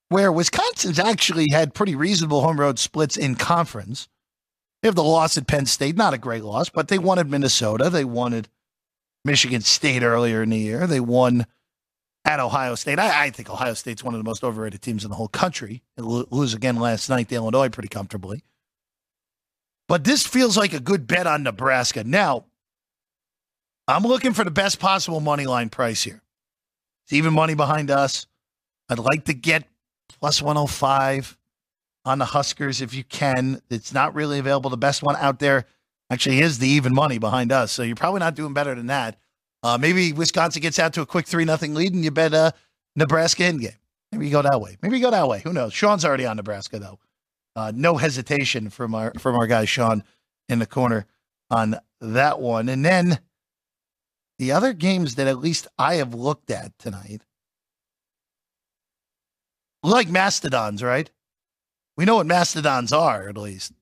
where 0.10 0.32
Wisconsin's 0.32 1.00
actually 1.00 1.48
had 1.51 1.74
pretty 1.74 1.96
reasonable 1.96 2.41
home 2.41 2.60
road 2.60 2.77
splits 2.77 3.15
in 3.15 3.36
conference. 3.36 4.10
They 4.82 4.88
have 4.88 4.96
the 4.96 5.03
loss 5.03 5.38
at 5.38 5.48
Penn 5.48 5.65
State, 5.65 5.96
not 5.96 6.13
a 6.13 6.18
great 6.18 6.44
loss, 6.44 6.70
but 6.70 6.89
they 6.89 6.98
wanted 6.98 7.30
Minnesota. 7.30 7.89
They 7.89 8.03
wanted 8.03 8.50
Michigan 9.24 9.62
State 9.62 10.03
earlier 10.03 10.44
in 10.44 10.50
the 10.50 10.58
year. 10.58 10.88
They 10.88 11.00
won 11.00 11.46
at 12.25 12.40
Ohio 12.40 12.75
State. 12.75 13.00
I, 13.00 13.25
I 13.25 13.30
think 13.30 13.50
Ohio 13.50 13.74
State's 13.74 14.04
one 14.04 14.13
of 14.13 14.20
the 14.20 14.24
most 14.24 14.44
overrated 14.44 14.82
teams 14.82 15.04
in 15.04 15.10
the 15.10 15.16
whole 15.16 15.28
country. 15.28 15.82
Lo- 15.98 16.28
lose 16.30 16.54
again 16.54 16.75
last 16.75 17.10
night 17.10 17.30
to 17.30 17.36
Illinois 17.36 17.70
pretty 17.70 17.90
comfortably. 17.90 18.44
But 19.88 20.04
this 20.04 20.25
feels 20.25 20.56
like 20.56 20.74
a 20.74 20.80
good 20.80 21.08
bet 21.08 21.28
on 21.28 21.44
Nebraska. 21.44 22.04
Now, 22.04 22.46
I'm 23.88 24.04
looking 24.04 24.34
for 24.34 24.44
the 24.44 24.51
best 24.51 24.80
possible 24.80 25.20
money 25.20 25.46
line 25.46 25.70
price 25.70 26.04
here. 26.04 26.22
It's 27.06 27.13
even 27.13 27.34
money 27.34 27.56
behind 27.56 27.92
us. 27.92 28.28
I'd 28.90 29.00
like 29.00 29.25
to 29.25 29.34
get 29.34 29.68
plus 30.20 30.42
105 30.42 31.38
on 32.06 32.20
the 32.20 32.25
Huskers 32.25 32.82
if 32.82 32.94
you 32.94 33.04
can. 33.04 33.62
It's 33.70 33.94
not 33.94 34.16
really 34.16 34.40
available. 34.40 34.70
The 34.70 34.78
best 34.78 35.04
one 35.04 35.16
out 35.18 35.40
there 35.40 35.66
actually 36.10 36.40
is 36.40 36.60
the 36.60 36.68
even 36.68 36.94
money 36.94 37.18
behind 37.18 37.51
us. 37.51 37.72
So 37.72 37.84
you're 37.84 37.96
probably 37.96 38.20
not 38.20 38.36
doing 38.36 38.54
better 38.54 38.75
than 38.75 38.88
that. 38.88 39.18
Uh, 39.63 39.77
maybe 39.77 40.12
Wisconsin 40.13 40.62
gets 40.62 40.80
out 40.80 40.94
to 40.94 41.01
a 41.01 41.06
quick 41.06 41.27
3 41.27 41.46
nothing 41.46 41.74
lead 41.74 41.94
and 41.94 42.03
you 42.03 42.12
bet 42.12 42.34
uh, 42.34 42.51
Nebraska 42.96 43.46
in 43.46 43.58
game. 43.58 43.72
Maybe 44.12 44.25
you 44.25 44.32
go 44.32 44.41
that 44.41 44.60
way. 44.60 44.77
Maybe 44.82 44.98
you 44.98 45.03
go 45.03 45.12
that 45.12 45.27
way. 45.27 45.41
Who 45.41 45.53
knows? 45.53 45.74
Sean's 45.74 46.03
already 46.03 46.25
on 46.25 46.36
Nebraska, 46.38 46.80
though. 46.80 47.00
Uh, 47.56 47.72
no 47.74 47.98
hesitation 47.98 48.70
from 48.70 48.96
our 48.96 49.13
from 49.18 49.36
our 49.36 49.48
guy 49.48 49.65
Sean 49.65 50.03
in 50.50 50.60
the 50.60 50.65
corner 50.65 51.06
on 51.50 51.75
that 52.00 52.39
one. 52.39 52.70
And 52.70 52.84
then 52.84 53.20
the 54.39 54.51
other 54.51 54.74
games 54.74 55.15
that 55.15 55.27
at 55.27 55.39
least 55.39 55.68
I 55.77 55.96
have 55.96 56.13
looked 56.13 56.50
at 56.50 56.77
tonight, 56.80 57.24
like 59.84 60.10
mastodons, 60.10 60.82
right? 60.82 61.10
We 61.98 62.06
know 62.06 62.15
what 62.15 62.25
mastodons 62.25 62.94
are, 62.94 63.27
at 63.27 63.38
least. 63.38 63.74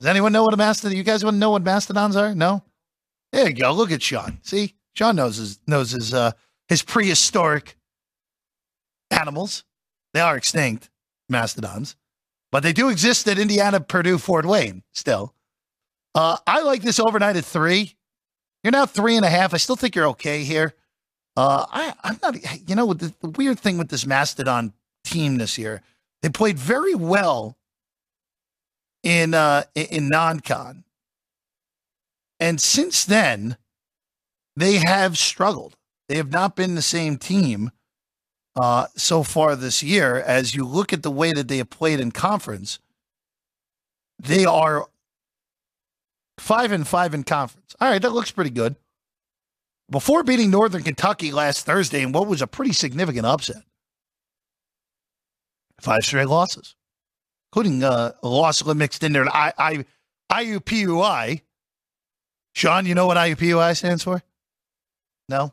Does 0.00 0.08
anyone 0.08 0.32
know 0.32 0.42
what 0.42 0.54
a 0.54 0.56
mastodon? 0.56 0.96
You 0.96 1.04
guys 1.04 1.24
want 1.24 1.34
to 1.34 1.38
know 1.38 1.50
what 1.50 1.62
mastodons 1.62 2.16
are? 2.16 2.34
No. 2.34 2.62
There 3.34 3.48
you 3.48 3.54
go. 3.54 3.72
Look 3.72 3.90
at 3.90 4.00
Sean. 4.00 4.38
See, 4.42 4.74
Sean 4.94 5.16
knows 5.16 5.38
his 5.38 5.58
knows 5.66 5.90
his 5.90 6.14
uh, 6.14 6.30
his 6.68 6.82
prehistoric 6.82 7.76
animals. 9.10 9.64
They 10.12 10.20
are 10.20 10.36
extinct, 10.36 10.88
mastodons, 11.28 11.96
but 12.52 12.62
they 12.62 12.72
do 12.72 12.90
exist 12.90 13.26
at 13.26 13.36
Indiana, 13.36 13.80
Purdue, 13.80 14.18
Fort 14.18 14.46
Wayne 14.46 14.84
still. 14.92 15.34
Uh, 16.14 16.36
I 16.46 16.62
like 16.62 16.82
this 16.82 17.00
overnight 17.00 17.34
at 17.34 17.44
three. 17.44 17.96
You're 18.62 18.70
now 18.70 18.86
three 18.86 19.16
and 19.16 19.24
a 19.24 19.30
half. 19.30 19.52
I 19.52 19.56
still 19.56 19.74
think 19.74 19.96
you're 19.96 20.08
okay 20.10 20.44
here. 20.44 20.72
Uh, 21.36 21.66
I, 21.68 21.94
I'm 22.04 22.20
not, 22.22 22.68
you 22.68 22.76
know, 22.76 22.94
the, 22.94 23.12
the 23.20 23.30
weird 23.30 23.58
thing 23.58 23.78
with 23.78 23.88
this 23.88 24.06
Mastodon 24.06 24.72
team 25.02 25.38
this 25.38 25.58
year, 25.58 25.82
they 26.22 26.28
played 26.28 26.56
very 26.56 26.94
well 26.94 27.58
in 29.02 29.34
uh, 29.34 29.64
in 29.74 30.08
non-con, 30.08 30.83
and 32.40 32.60
since 32.60 33.04
then, 33.04 33.56
they 34.56 34.76
have 34.76 35.18
struggled. 35.18 35.76
They 36.08 36.16
have 36.16 36.30
not 36.30 36.56
been 36.56 36.74
the 36.74 36.82
same 36.82 37.16
team 37.16 37.70
uh, 38.56 38.86
so 38.96 39.22
far 39.22 39.56
this 39.56 39.82
year. 39.82 40.16
As 40.16 40.54
you 40.54 40.64
look 40.64 40.92
at 40.92 41.02
the 41.02 41.10
way 41.10 41.32
that 41.32 41.48
they 41.48 41.58
have 41.58 41.70
played 41.70 42.00
in 42.00 42.12
conference, 42.12 42.78
they 44.18 44.44
are 44.44 44.86
five 46.38 46.72
and 46.72 46.86
five 46.86 47.14
in 47.14 47.24
conference. 47.24 47.74
All 47.80 47.90
right, 47.90 48.02
that 48.02 48.12
looks 48.12 48.30
pretty 48.30 48.50
good 48.50 48.76
before 49.90 50.22
beating 50.22 50.50
Northern 50.50 50.82
Kentucky 50.82 51.32
last 51.32 51.66
Thursday 51.66 52.02
in 52.02 52.12
what 52.12 52.26
was 52.26 52.42
a 52.42 52.46
pretty 52.46 52.72
significant 52.72 53.26
upset. 53.26 53.62
Five 55.80 56.04
straight 56.04 56.28
losses, 56.28 56.76
including 57.52 57.84
uh, 57.84 58.12
a 58.22 58.28
loss 58.28 58.64
mixed 58.64 59.02
in 59.02 59.12
there. 59.12 59.28
I, 59.28 59.52
I, 59.58 59.84
IUPUI. 60.32 61.42
Sean, 62.54 62.86
you 62.86 62.94
know 62.94 63.06
what 63.06 63.16
IUPUI 63.16 63.76
stands 63.76 64.02
for? 64.02 64.22
No? 65.28 65.52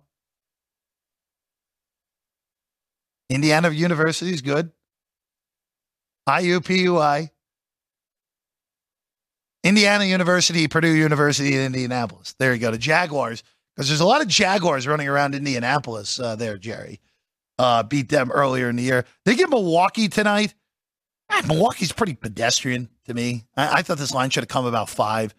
Indiana 3.30 3.70
University 3.70 4.32
is 4.32 4.42
good. 4.42 4.72
IUPUI. 6.28 7.30
Indiana 9.64 10.06
University, 10.06 10.68
Purdue 10.68 10.96
University 10.96 11.56
in 11.56 11.62
Indianapolis. 11.62 12.36
There 12.40 12.54
you 12.54 12.60
go. 12.60 12.72
The 12.72 12.78
Jaguars 12.78 13.44
because 13.76 13.88
there's 13.88 14.02
a 14.02 14.06
lot 14.06 14.22
of 14.22 14.28
Jaguars 14.28 14.86
running 14.86 15.08
around 15.08 15.34
Indianapolis 15.34 16.20
uh, 16.20 16.36
there, 16.36 16.58
Jerry. 16.58 17.00
Uh, 17.58 17.84
beat 17.84 18.10
them 18.10 18.32
earlier 18.32 18.70
in 18.70 18.76
the 18.76 18.84
year. 18.84 19.06
They 19.26 19.36
get 19.36 19.50
Milwaukee 19.50 20.08
tonight. 20.08 20.54
Milwaukee's 21.48 21.92
pretty 21.92 22.16
pedestrian 22.16 22.90
to 23.06 23.14
me. 23.14 23.46
I, 23.56 23.80
I 23.80 23.82
thought 23.82 23.98
this 23.98 24.14
line 24.14 24.30
should 24.30 24.44
have 24.44 24.50
come 24.50 24.66
about 24.66 24.90
five. 24.90 25.34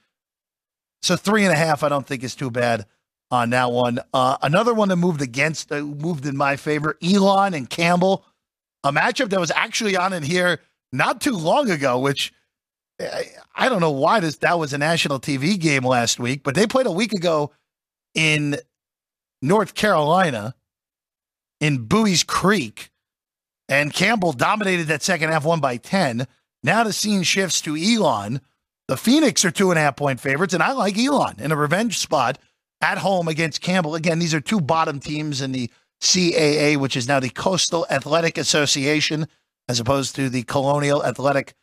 So 1.02 1.16
three 1.16 1.44
and 1.44 1.52
a 1.52 1.56
half, 1.56 1.82
I 1.82 1.88
don't 1.88 2.06
think 2.06 2.22
is 2.22 2.34
too 2.34 2.50
bad 2.50 2.86
on 3.30 3.50
that 3.50 3.72
one. 3.72 3.98
Uh, 4.14 4.36
another 4.42 4.72
one 4.74 4.88
that 4.88 4.96
moved 4.96 5.22
against, 5.22 5.72
uh, 5.72 5.80
moved 5.80 6.26
in 6.26 6.36
my 6.36 6.56
favor, 6.56 6.96
Elon 7.02 7.54
and 7.54 7.68
Campbell, 7.68 8.24
a 8.84 8.92
matchup 8.92 9.30
that 9.30 9.40
was 9.40 9.50
actually 9.50 9.96
on 9.96 10.12
in 10.12 10.22
here 10.22 10.60
not 10.92 11.20
too 11.20 11.32
long 11.32 11.70
ago, 11.70 11.98
which 11.98 12.32
I, 13.00 13.30
I 13.54 13.68
don't 13.68 13.80
know 13.80 13.90
why 13.90 14.20
this 14.20 14.36
that 14.38 14.58
was 14.58 14.72
a 14.72 14.78
national 14.78 15.18
TV 15.18 15.58
game 15.58 15.84
last 15.84 16.20
week, 16.20 16.42
but 16.42 16.54
they 16.54 16.66
played 16.66 16.86
a 16.86 16.92
week 16.92 17.12
ago 17.12 17.52
in 18.14 18.56
North 19.40 19.74
Carolina 19.74 20.54
in 21.60 21.86
Buies 21.86 22.26
Creek, 22.26 22.90
and 23.68 23.92
Campbell 23.92 24.32
dominated 24.32 24.88
that 24.88 25.02
second 25.02 25.30
half, 25.30 25.44
won 25.44 25.60
by 25.60 25.76
10. 25.78 26.26
Now 26.62 26.84
the 26.84 26.92
scene 26.92 27.22
shifts 27.22 27.60
to 27.62 27.76
Elon. 27.76 28.40
The 28.88 28.96
Phoenix 28.96 29.44
are 29.44 29.50
two 29.50 29.70
and 29.70 29.78
a 29.78 29.82
half 29.82 29.96
point 29.96 30.20
favorites, 30.20 30.54
and 30.54 30.62
I 30.62 30.72
like 30.72 30.98
Elon 30.98 31.36
in 31.38 31.52
a 31.52 31.56
revenge 31.56 31.98
spot 31.98 32.38
at 32.80 32.98
home 32.98 33.28
against 33.28 33.60
Campbell. 33.60 33.94
Again, 33.94 34.18
these 34.18 34.34
are 34.34 34.40
two 34.40 34.60
bottom 34.60 35.00
teams 35.00 35.40
in 35.40 35.52
the 35.52 35.70
CAA, 36.00 36.76
which 36.76 36.96
is 36.96 37.06
now 37.06 37.20
the 37.20 37.30
Coastal 37.30 37.86
Athletic 37.88 38.36
Association, 38.36 39.28
as 39.68 39.78
opposed 39.78 40.16
to 40.16 40.28
the 40.28 40.42
Colonial 40.42 41.04
Athletic 41.04 41.54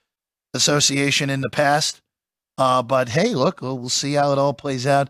Association 0.54 1.30
in 1.30 1.42
the 1.42 1.50
past. 1.50 2.02
Uh, 2.58 2.82
but 2.82 3.10
hey, 3.10 3.36
look, 3.36 3.62
we'll 3.62 3.90
see 3.90 4.14
how 4.14 4.32
it 4.32 4.38
all 4.38 4.54
plays 4.54 4.88
out 4.88 5.10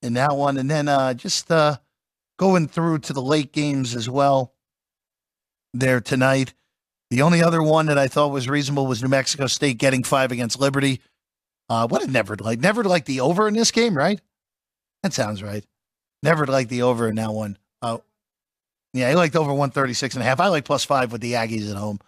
in 0.00 0.14
that 0.14 0.36
one. 0.36 0.56
And 0.56 0.70
then 0.70 0.88
uh, 0.88 1.14
just 1.14 1.50
uh, 1.50 1.78
going 2.38 2.68
through 2.68 3.00
to 3.00 3.12
the 3.12 3.22
late 3.22 3.52
games 3.52 3.94
as 3.94 4.08
well 4.08 4.54
there 5.74 6.00
tonight. 6.00 6.54
The 7.10 7.22
only 7.22 7.42
other 7.42 7.62
one 7.62 7.86
that 7.86 7.98
I 7.98 8.06
thought 8.06 8.32
was 8.32 8.48
reasonable 8.48 8.86
was 8.86 9.02
New 9.02 9.08
Mexico 9.08 9.46
State 9.46 9.78
getting 9.78 10.04
five 10.04 10.30
against 10.30 10.60
Liberty. 10.60 11.00
Uh, 11.68 11.86
what 11.86 12.00
did 12.00 12.10
Never 12.10 12.36
like? 12.36 12.60
Never 12.60 12.84
like 12.84 13.04
the 13.04 13.20
over 13.20 13.46
in 13.46 13.54
this 13.54 13.70
game, 13.70 13.96
right? 13.96 14.20
That 15.02 15.12
sounds 15.12 15.42
right. 15.42 15.64
Never 16.22 16.46
like 16.46 16.68
the 16.68 16.82
over 16.82 17.08
in 17.08 17.16
that 17.16 17.32
one. 17.32 17.58
Oh, 17.82 18.02
yeah, 18.92 19.10
he 19.10 19.14
liked 19.14 19.36
over 19.36 19.50
136 19.50 20.14
and 20.14 20.22
a 20.22 20.26
half. 20.26 20.40
I 20.40 20.48
like 20.48 20.64
plus 20.64 20.84
five 20.84 21.12
with 21.12 21.20
the 21.20 21.34
Aggies 21.34 21.70
at 21.70 21.76
home, 21.76 22.00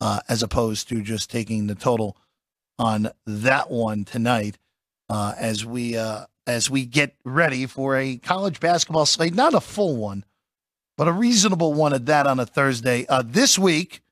uh, 0.00 0.20
as 0.28 0.42
opposed 0.42 0.88
to 0.90 1.02
just 1.02 1.30
taking 1.30 1.66
the 1.66 1.74
total 1.74 2.16
on 2.78 3.08
that 3.26 3.70
one 3.70 4.04
tonight. 4.04 4.58
Uh, 5.08 5.34
as 5.38 5.64
we 5.64 5.96
uh, 5.96 6.26
as 6.46 6.68
we 6.68 6.84
get 6.84 7.14
ready 7.24 7.66
for 7.66 7.96
a 7.96 8.16
college 8.16 8.60
basketball 8.60 9.06
slate, 9.06 9.34
not 9.34 9.54
a 9.54 9.60
full 9.60 9.96
one, 9.96 10.24
but 10.96 11.08
a 11.08 11.12
reasonable 11.12 11.72
one 11.72 11.92
at 11.92 12.06
that 12.06 12.26
on 12.26 12.40
a 12.40 12.46
Thursday. 12.46 13.06
Uh, 13.08 13.22
this 13.24 13.58
week, 13.58 14.02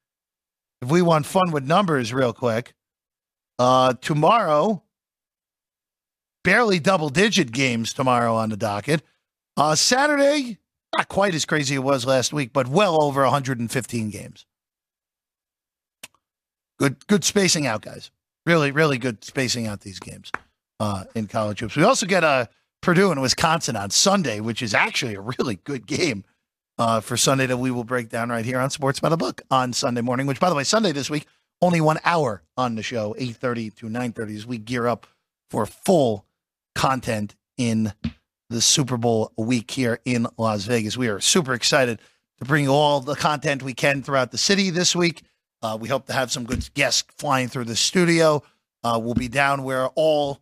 if 0.81 0.89
we 0.89 1.03
want 1.03 1.27
fun 1.27 1.51
with 1.51 1.65
numbers, 1.65 2.15
real 2.15 2.33
quick, 2.33 2.75
uh, 3.59 3.95
tomorrow, 3.95 4.84
barely 6.45 6.79
double 6.79 7.09
digit 7.09 7.51
games 7.51 7.93
tomorrow 7.93 8.37
on 8.37 8.51
the 8.51 8.57
docket. 8.57 9.03
Uh, 9.57 9.75
Saturday, 9.75 10.59
not 10.97 11.09
quite 11.09 11.35
as 11.35 11.45
crazy 11.45 11.75
as 11.75 11.79
it 11.79 11.83
was 11.83 12.07
last 12.07 12.33
week, 12.33 12.53
but 12.53 12.69
well 12.69 13.03
over 13.03 13.23
115 13.23 14.11
games. 14.11 14.47
Good, 16.79 17.07
good 17.09 17.25
spacing 17.25 17.67
out, 17.67 17.83
guys. 17.83 18.11
Really, 18.47 18.71
really 18.71 18.99
good 18.99 19.25
spacing 19.25 19.67
out 19.67 19.81
these 19.81 19.99
games 19.99 20.31
uh, 20.79 21.05
in 21.15 21.27
college 21.27 21.61
hoops. 21.61 21.77
We 21.77 21.83
also 21.83 22.07
get 22.07 22.23
uh, 22.23 22.47
Purdue 22.83 23.11
and 23.11 23.23
Wisconsin 23.23 23.77
on 23.77 23.91
Sunday, 23.91 24.41
which 24.41 24.63
is 24.63 24.75
actually 24.75 25.15
a 25.15 25.21
really 25.21 25.57
good 25.65 25.87
game 25.87 26.25
uh, 26.79 27.01
for 27.01 27.17
Sunday 27.17 27.47
that 27.47 27.57
we 27.57 27.71
will 27.71 27.85
break 27.85 28.09
down 28.09 28.29
right 28.29 28.45
here 28.45 28.59
on 28.59 28.71
Sports 28.71 29.01
the 29.01 29.17
Book 29.17 29.43
on 29.51 29.73
Sunday 29.73 30.03
morning. 30.03 30.27
Which, 30.27 30.41
by 30.41 30.51
the 30.51 30.55
way, 30.55 30.65
Sunday 30.65 30.93
this 30.93 31.09
week 31.09 31.27
only 31.63 31.81
one 31.81 31.99
hour 32.05 32.43
on 32.57 32.75
the 32.75 32.83
show, 32.83 33.15
eight 33.17 33.37
thirty 33.37 33.71
to 33.71 33.89
nine 33.89 34.13
thirty, 34.13 34.35
as 34.37 34.47
we 34.47 34.59
gear 34.59 34.87
up 34.87 35.07
for 35.49 35.65
full 35.65 36.27
content 36.75 37.35
in 37.57 37.93
the 38.51 38.61
Super 38.61 38.97
Bowl 38.97 39.33
week 39.37 39.71
here 39.71 40.01
in 40.05 40.27
Las 40.37 40.65
Vegas. 40.65 40.97
We 40.97 41.09
are 41.09 41.21
super 41.21 41.55
excited 41.55 42.01
to 42.39 42.45
bring 42.45 42.69
all 42.69 43.01
the 43.01 43.15
content 43.15 43.63
we 43.63 43.75
can 43.75 44.03
throughout 44.03 44.31
the 44.31 44.39
city 44.39 44.71
this 44.71 44.95
week. 44.95 45.23
Uh, 45.63 45.79
we 45.81 45.89
hope 45.89 46.07
to 46.07 46.13
have 46.13 46.31
some 46.31 46.45
good 46.45 46.69
guests 46.75 47.05
flying 47.17 47.49
through 47.49 47.65
the 47.65 47.77
studio. 47.77 48.43
Uh, 48.83 49.01
we'll 49.03 49.15
be 49.15 49.29
down 49.29 49.63
where 49.63 49.89
all 49.95 50.41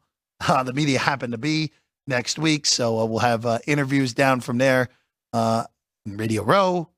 uh, 0.49 0.62
the 0.62 0.73
media 0.73 0.99
happen 0.99 1.31
to 1.31 1.39
be 1.39 1.71
next 2.07 2.39
week. 2.39 2.67
So 2.67 2.99
uh, 2.99 3.05
we'll 3.05 3.21
have 3.21 3.47
uh, 3.47 3.59
interviews 3.67 4.15
down 4.15 4.41
from 4.41 4.59
there. 4.59 4.89
Uh, 5.33 5.65
Radio 6.07 6.43
Row. 6.43 6.89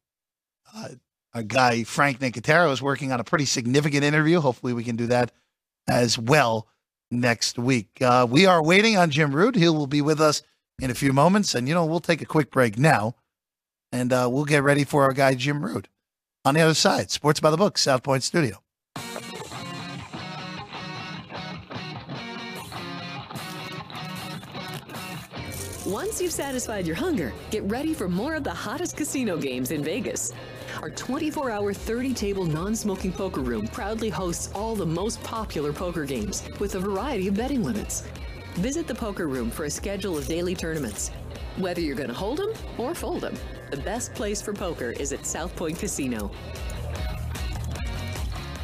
Our 1.35 1.43
guy 1.43 1.85
Frank 1.85 2.21
Nicotero 2.21 2.73
is 2.73 2.81
working 2.81 3.13
on 3.13 3.21
a 3.21 3.25
pretty 3.25 3.45
significant 3.45 4.05
interview. 4.05 4.41
Hopefully, 4.41 4.73
we 4.73 4.85
can 4.85 4.97
do 4.97 5.09
that 5.09 5.33
as 5.89 6.19
well 6.19 6.67
next 7.21 7.59
week. 7.59 7.89
Uh, 8.01 8.27
we 8.29 8.47
are 8.47 8.63
waiting 8.63 8.97
on 8.97 9.11
Jim 9.11 9.35
Root. 9.35 9.57
He 9.57 9.69
will 9.69 9.87
be 9.87 10.03
with 10.03 10.21
us 10.21 10.43
in 10.81 10.91
a 10.91 10.95
few 10.95 11.13
moments, 11.13 11.55
and 11.55 11.69
you 11.69 11.75
know 11.75 11.85
we'll 11.85 12.01
take 12.01 12.23
a 12.23 12.27
quick 12.27 12.51
break 12.51 12.79
now, 12.79 13.15
and 13.93 14.11
we'll 14.11 14.45
get 14.45 14.63
ready 14.63 14.85
for 14.85 15.05
our 15.05 15.13
guy 15.13 15.35
Jim 15.35 15.65
Root 15.65 15.89
on 16.45 16.55
the 16.55 16.61
other 16.61 16.75
side. 16.75 17.11
Sports 17.11 17.41
by 17.41 17.51
the 17.51 17.57
Book, 17.57 17.79
South 17.79 18.03
Point 18.03 18.23
Studio. 18.23 18.59
Once 25.87 26.19
you've 26.19 26.33
satisfied 26.33 26.87
your 26.87 26.97
hunger, 26.97 27.31
get 27.51 27.63
ready 27.65 27.93
for 27.93 28.09
more 28.09 28.35
of 28.35 28.43
the 28.43 28.51
hottest 28.51 28.97
casino 28.97 29.37
games 29.37 29.71
in 29.71 29.85
Vegas. 29.85 30.33
Our 30.83 30.91
24 30.91 31.51
hour, 31.51 31.73
30 31.73 32.15
table 32.15 32.45
non 32.45 32.75
smoking 32.75 33.13
poker 33.13 33.41
room 33.41 33.67
proudly 33.69 34.09
hosts 34.11 34.51
all 34.55 34.75
the 34.75 34.87
most 34.87 35.23
popular 35.23 35.73
poker 35.73 36.05
games 36.05 36.43
with 36.59 36.75
a 36.75 36.81
variety 36.81 37.29
of 37.29 37.35
betting 37.35 37.63
limits. 37.63 38.05
Visit 38.55 38.87
the 38.87 38.95
poker 38.95 39.27
room 39.27 39.51
for 39.51 39.65
a 39.65 39.71
schedule 39.71 40.17
of 40.17 40.27
daily 40.27 40.55
tournaments. 40.55 41.11
Whether 41.57 41.81
you're 41.81 41.97
going 41.97 42.09
to 42.09 42.15
hold 42.15 42.39
them 42.39 42.53
or 42.79 42.95
fold 42.95 43.23
them, 43.23 43.37
the 43.71 43.77
best 43.77 44.15
place 44.15 44.43
for 44.43 44.53
poker 44.53 44.91
is 44.91 45.13
at 45.13 45.27
South 45.27 45.55
Point 45.57 45.79
Casino. 45.79 46.31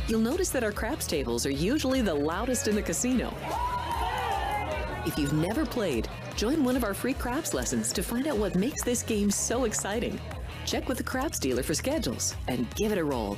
You'll 0.09 0.21
notice 0.21 0.50
that 0.50 0.64
our 0.64 0.73
craps 0.73 1.07
tables 1.07 1.47
are 1.47 1.52
usually 1.52 2.00
the 2.00 2.14
loudest 2.14 2.67
in 2.67 2.75
the 2.75 2.83
casino. 2.83 3.33
If 5.07 5.17
you've 5.17 5.33
never 5.33 5.64
played, 5.64 6.09
Join 6.40 6.64
one 6.64 6.75
of 6.75 6.85
our 6.85 6.95
free 6.95 7.12
craps 7.12 7.52
lessons 7.52 7.93
to 7.93 8.02
find 8.02 8.26
out 8.26 8.38
what 8.38 8.55
makes 8.55 8.83
this 8.83 9.02
game 9.02 9.31
so 9.31 9.64
exciting. 9.64 10.19
Check 10.71 10.89
with 10.89 10.99
the 10.99 11.03
craps 11.03 11.41
dealer 11.41 11.65
for 11.65 11.75
schedules 11.75 12.37
and 12.47 12.65
give 12.77 12.93
it 12.93 12.99
a 12.99 13.03
roll. 13.03 13.37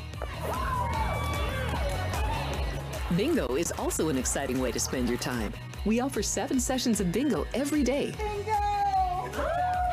Bingo 3.17 3.57
is 3.57 3.73
also 3.79 4.11
an 4.11 4.19
exciting 4.19 4.61
way 4.61 4.71
to 4.71 4.79
spend 4.79 5.09
your 5.09 5.17
time. 5.17 5.55
We 5.87 6.01
offer 6.01 6.23
seven 6.23 6.61
sessions 6.61 7.01
of 7.01 7.11
bingo 7.11 7.47
every 7.55 7.85
day. 7.85 8.13
Bingo! 8.19 8.53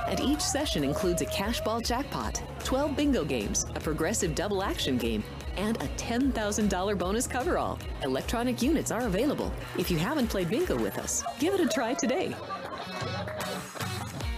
And 0.10 0.20
each 0.20 0.42
session 0.42 0.84
includes 0.84 1.22
a 1.22 1.28
cash 1.28 1.62
ball 1.62 1.80
jackpot, 1.80 2.44
12 2.66 2.98
bingo 2.98 3.24
games, 3.24 3.66
a 3.74 3.80
progressive 3.80 4.36
double 4.36 4.62
action 4.62 4.98
game, 4.98 5.24
and 5.56 5.78
a 5.78 5.88
$10,000 5.96 6.98
bonus 6.98 7.26
coverall. 7.26 7.80
Electronic 8.04 8.62
units 8.62 8.92
are 8.92 9.06
available. 9.06 9.54
If 9.78 9.90
you 9.90 9.98
haven't 9.98 10.28
played 10.28 10.50
bingo 10.50 10.76
with 10.76 10.98
us, 10.98 11.24
give 11.40 11.54
it 11.54 11.62
a 11.62 11.68
try 11.68 11.94
today. 11.94 12.36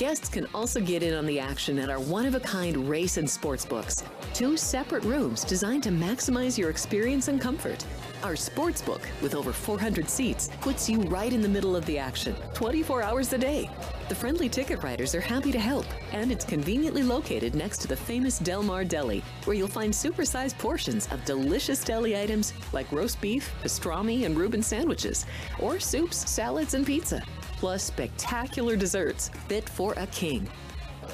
Guests 0.01 0.29
can 0.29 0.48
also 0.55 0.81
get 0.81 1.03
in 1.03 1.13
on 1.13 1.27
the 1.27 1.39
action 1.39 1.77
at 1.77 1.91
our 1.91 2.00
one 2.00 2.25
of 2.25 2.34
a 2.34 2.39
kind 2.39 2.89
race 2.89 3.17
and 3.17 3.29
sports 3.29 3.63
books. 3.63 4.03
Two 4.34 4.58
separate 4.58 5.03
rooms 5.03 5.43
designed 5.43 5.84
to 5.84 5.89
maximize 5.89 6.58
your 6.58 6.72
experience 6.72 7.27
and 7.27 7.39
comfort. 7.39 7.86
Our 8.24 8.36
sports 8.36 8.81
book, 8.81 9.08
with 9.22 9.36
over 9.36 9.53
400 9.53 10.10
seats, 10.10 10.50
puts 10.60 10.89
you 10.89 11.01
right 11.01 11.31
in 11.31 11.43
the 11.43 11.48
middle 11.48 11.75
of 11.75 11.86
the 11.86 12.00
action, 12.00 12.36
24 12.55 13.03
hours 13.03 13.31
a 13.34 13.38
day. 13.38 13.70
The 14.10 14.15
friendly 14.15 14.50
ticket 14.50 14.81
writers 14.81 15.13
are 15.13 15.22
happy 15.22 15.51
to 15.51 15.60
help, 15.60 15.86
and 16.13 16.31
it's 16.31 16.46
conveniently 16.46 17.03
located 17.03 17.53
next 17.53 17.77
to 17.81 17.88
the 17.88 17.96
famous 17.96 18.39
Del 18.39 18.63
Mar 18.63 18.84
Deli, 18.84 19.24
where 19.43 19.55
you'll 19.55 19.67
find 19.67 19.93
supersized 19.93 20.58
portions 20.58 21.08
of 21.12 21.24
delicious 21.25 21.84
deli 21.84 22.20
items 22.20 22.53
like 22.74 22.91
roast 22.91 23.22
beef, 23.22 23.53
pastrami, 23.62 24.25
and 24.25 24.36
Reuben 24.36 24.63
sandwiches, 24.63 25.27
or 25.60 25.79
soups, 25.79 26.27
salads, 26.27 26.74
and 26.74 26.88
pizza 26.88 27.22
plus 27.62 27.84
spectacular 27.84 28.75
desserts 28.75 29.30
fit 29.48 29.70
for 29.70 29.94
a 29.98 30.08
king. 30.08 30.50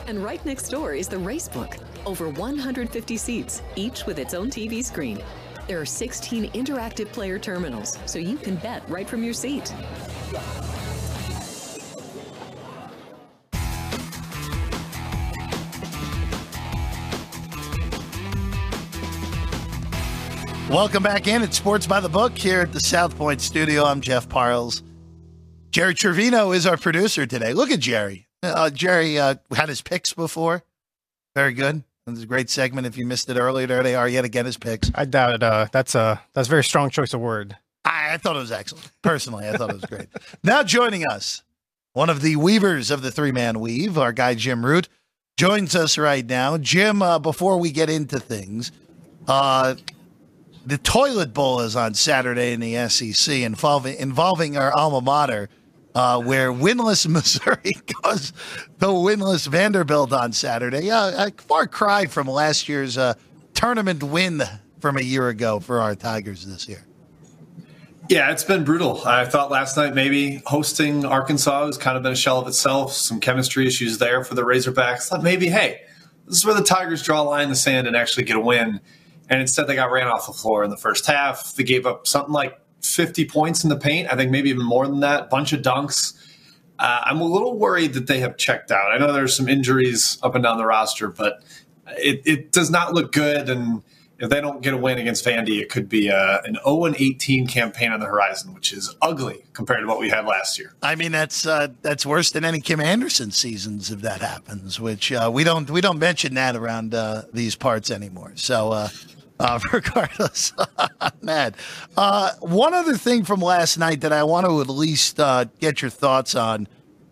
And 0.08 0.24
right 0.24 0.44
next 0.46 0.70
door 0.70 0.94
is 0.94 1.10
the 1.10 1.18
Racebook, 1.18 1.78
over 2.06 2.30
150 2.30 3.18
seats, 3.18 3.62
each 3.76 4.06
with 4.06 4.18
its 4.18 4.34
own 4.34 4.50
TV 4.50 4.82
screen. 4.82 5.22
There 5.68 5.82
are 5.82 5.86
16 5.86 6.50
interactive 6.52 7.12
player 7.12 7.38
terminals, 7.38 8.00
so 8.06 8.18
you 8.18 8.38
can 8.38 8.56
bet 8.56 8.82
right 8.90 9.10
from 9.10 9.26
your 9.26 9.34
seat. 9.34 9.74
Welcome 20.70 21.04
back 21.04 21.28
in. 21.28 21.42
It's 21.42 21.58
Sports 21.58 21.86
by 21.86 22.00
the 22.00 22.08
Book 22.08 22.38
here 22.38 22.62
at 22.62 22.72
the 22.72 22.80
South 22.80 23.18
Point 23.18 23.42
studio. 23.42 23.84
I'm 23.84 24.00
Jeff 24.00 24.30
Parles. 24.30 24.82
Jerry 25.78 25.94
Trevino 25.94 26.54
is 26.54 26.66
our 26.66 26.76
producer 26.76 27.28
today. 27.28 27.54
Look 27.54 27.70
at 27.70 27.80
Jerry. 27.80 28.28
Uh, 28.42 28.72
Jerry 28.72 29.20
uh, 29.20 29.36
had 29.56 29.70
his 29.70 29.84
picks 29.84 30.12
before. 30.12 30.64
Very 31.36 31.54
good. 31.54 31.84
It 32.08 32.10
was 32.10 32.24
a 32.24 32.26
great 32.26 32.50
segment. 32.50 32.88
If 32.88 32.98
you 32.98 33.06
missed 33.06 33.30
it 33.30 33.38
earlier, 33.38 33.68
there 33.68 33.84
they 33.84 33.94
are 33.94 34.10
yet 34.10 34.26
again. 34.26 34.48
His 34.48 34.58
picks. 34.58 34.90
I 34.96 35.06
doubt 35.06 35.36
it. 35.36 35.44
Uh, 35.44 35.68
that's 35.72 35.94
a 35.94 36.20
that's 36.34 36.48
a 36.48 36.50
very 36.50 36.64
strong 36.64 36.90
choice 36.90 37.14
of 37.14 37.22
word. 37.22 37.58
I, 37.86 38.14
I 38.14 38.18
thought 38.18 38.36
it 38.36 38.40
was 38.40 38.52
excellent. 38.52 38.90
Personally, 39.04 39.48
I 39.48 39.52
thought 39.56 39.70
it 39.70 39.76
was 39.76 39.86
great. 39.86 40.08
now 40.44 40.64
joining 40.64 41.06
us, 41.12 41.44
one 41.94 42.10
of 42.10 42.24
the 42.24 42.38
weavers 42.38 42.90
of 42.90 43.04
the 43.04 43.12
three 43.12 43.32
man 43.32 43.60
weave, 43.60 44.00
our 44.00 44.14
guy 44.14 44.34
Jim 44.34 44.66
Root, 44.66 44.90
joins 45.38 45.76
us 45.76 46.00
right 46.00 46.26
now. 46.26 46.58
Jim, 46.58 47.04
uh, 47.04 47.20
before 47.20 47.60
we 47.60 47.72
get 47.72 47.88
into 47.88 48.20
things, 48.20 48.72
uh, 49.28 49.76
the 50.66 50.80
toilet 50.80 51.36
bowl 51.36 51.60
is 51.60 51.76
on 51.76 51.94
Saturday 51.94 52.54
in 52.54 52.62
the 52.62 52.90
SEC 52.90 53.36
involving 53.36 53.96
involving 53.98 54.58
our 54.58 54.76
alma 54.76 55.02
mater, 55.02 55.50
uh, 55.98 56.22
where 56.22 56.54
winless 56.54 57.08
Missouri 57.10 57.76
goes 58.04 58.32
the 58.78 58.88
winless 58.88 59.48
Vanderbilt 59.48 60.14
on 60.14 60.32
Saturday. 60.32 60.86
Yeah, 60.86 61.26
a 61.26 61.32
far 61.32 61.66
cry 61.66 62.06
from 62.06 62.28
last 62.28 62.70
year's 62.70 63.00
uh, 63.00 63.16
tournament 63.56 64.04
win 64.04 64.44
from 64.80 64.98
a 64.98 65.02
year 65.02 65.28
ago 65.30 65.60
for 65.60 65.82
our 65.82 65.96
Tigers 65.96 66.46
this 66.46 66.70
year. 66.70 66.86
Yeah, 68.10 68.32
it's 68.32 68.44
been 68.44 68.64
brutal. 68.64 69.06
I 69.06 69.26
thought 69.26 69.50
last 69.50 69.76
night 69.76 69.96
maybe 69.96 70.42
hosting 70.46 71.04
Arkansas 71.04 71.66
has 71.66 71.78
kind 71.80 71.98
of 71.98 72.04
been 72.04 72.14
a 72.14 72.16
shell 72.16 72.40
of 72.40 72.48
itself. 72.48 72.94
Some 72.94 73.20
chemistry 73.20 73.66
issues 73.66 73.98
there 73.98 74.24
for 74.24 74.36
the 74.36 74.44
Razorbacks. 74.44 75.08
Thought 75.08 75.24
maybe, 75.24 75.48
hey, 75.48 75.82
this 76.28 76.38
is 76.38 76.46
where 76.46 76.56
the 76.56 76.64
Tigers 76.64 77.02
draw 77.02 77.24
a 77.24 77.24
line 77.24 77.46
in 77.46 77.50
the 77.50 77.56
sand 77.56 77.88
and 77.88 77.98
actually 77.98 78.24
get 78.24 78.38
a 78.38 78.40
win 78.40 78.80
and 79.30 79.42
instead 79.42 79.68
they 79.68 79.76
got 79.76 79.92
ran 79.92 80.08
off 80.08 80.28
the 80.28 80.34
floor 80.34 80.64
in 80.64 80.70
the 80.70 80.78
first 80.78 81.06
half. 81.06 81.56
They 81.56 81.64
gave 81.64 81.86
up 81.86 82.08
something 82.08 82.32
like 82.32 82.58
50 82.82 83.26
points 83.26 83.64
in 83.64 83.70
the 83.70 83.78
paint. 83.78 84.08
I 84.12 84.16
think 84.16 84.32
maybe 84.32 84.50
even 84.50 84.66
more 84.66 84.88
than 84.88 85.02
that. 85.02 85.30
Bunch 85.30 85.54
of 85.54 85.62
dunks. 85.62 86.14
Uh, 86.80 87.02
I'm 87.06 87.22
a 87.22 87.26
little 87.26 87.58
worried 87.58 87.94
that 87.94 88.08
they 88.08 88.20
have 88.20 88.38
checked 88.38 88.72
out. 88.72 88.92
I 88.92 88.98
know 88.98 89.12
there's 89.12 89.36
some 89.36 89.50
injuries 89.50 90.20
up 90.22 90.36
and 90.36 90.44
down 90.44 90.58
the 90.58 90.66
roster, 90.66 91.08
but 91.08 91.44
it, 91.88 92.22
it 92.26 92.52
does 92.52 92.70
not 92.70 92.94
look 92.94 93.12
good. 93.12 93.50
And 93.50 93.82
if 94.20 94.30
they 94.30 94.42
don't 94.42 94.62
get 94.62 94.76
a 94.76 94.78
win 94.78 95.00
against 95.00 95.26
Vandy, 95.26 95.60
it 95.60 95.70
could 95.70 95.90
be 95.90 96.10
a, 96.10 96.16
uh, 96.16 96.42
an 96.46 96.58
0 96.64 96.86
and 96.86 96.96
18 97.00 97.48
campaign 97.48 97.92
on 97.92 98.00
the 98.00 98.06
horizon, 98.06 98.54
which 98.54 98.74
is 98.74 98.96
ugly 99.02 99.46
compared 99.54 99.82
to 99.82 99.88
what 99.88 100.00
we 100.00 100.10
had 100.10 100.26
last 100.26 100.60
year. 100.60 100.76
I 100.84 100.96
mean, 100.96 101.12
that's 101.12 101.48
uh, 101.48 101.70
that's 101.82 102.06
worse 102.06 102.32
than 102.32 102.46
any 102.46 102.60
Kim 102.60 102.80
Anderson 102.80 103.32
seasons 103.32 103.92
if 103.92 104.02
that 104.02 104.22
happens. 104.22 104.80
Which 104.80 105.12
uh, 105.12 105.32
we 105.34 105.44
don't 105.44 105.70
we 105.70 105.82
don't 105.82 106.00
mention 106.00 106.36
that 106.36 106.56
around 106.56 106.94
uh, 106.94 107.24
these 107.34 107.56
parts 107.56 107.90
anymore. 107.90 108.34
So 108.36 108.88
uh, 109.40 109.60
regardless, 109.74 110.54
mad. 111.22 111.56
Uh, 111.96 112.32
one 112.40 112.74
other 112.74 112.96
thing 112.96 113.24
from 113.24 113.40
last 113.42 113.78
night 113.78 114.02
that 114.02 114.14
I 114.14 114.24
want 114.24 114.46
to 114.46 114.62
at 114.62 114.70
least 114.70 115.20
uh, 115.20 115.46
get 115.60 115.82
your 115.82 115.92
thoughts 115.92 116.36
on 116.36 116.68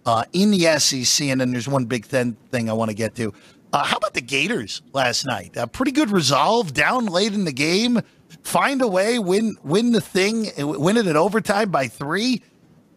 uh, 0.06 0.24
in 0.34 0.52
the 0.52 0.80
SEC, 0.80 1.28
and 1.28 1.42
then 1.42 1.52
there's 1.52 1.68
one 1.68 1.86
big 1.86 2.06
thing 2.06 2.36
I 2.70 2.74
want 2.74 2.90
to 2.90 2.96
get 2.96 3.16
to. 3.16 3.34
Uh, 3.74 3.84
how 3.84 3.98
about 3.98 4.14
the 4.14 4.22
Gators 4.22 4.82
last 4.94 5.26
night? 5.26 5.58
A 5.58 5.68
pretty 5.68 5.92
good 5.92 6.12
resolve, 6.12 6.74
down 6.74 7.08
late 7.08 7.34
in 7.34 7.46
the 7.46 7.52
game, 7.52 8.02
find 8.44 8.82
a 8.82 8.88
way, 8.88 9.20
win 9.20 9.56
win 9.64 9.92
the 9.92 10.02
thing, 10.02 10.52
win 10.58 10.98
it 10.98 11.08
in 11.08 11.18
overtime 11.18 11.72
by 11.72 11.88
three. 11.88 12.42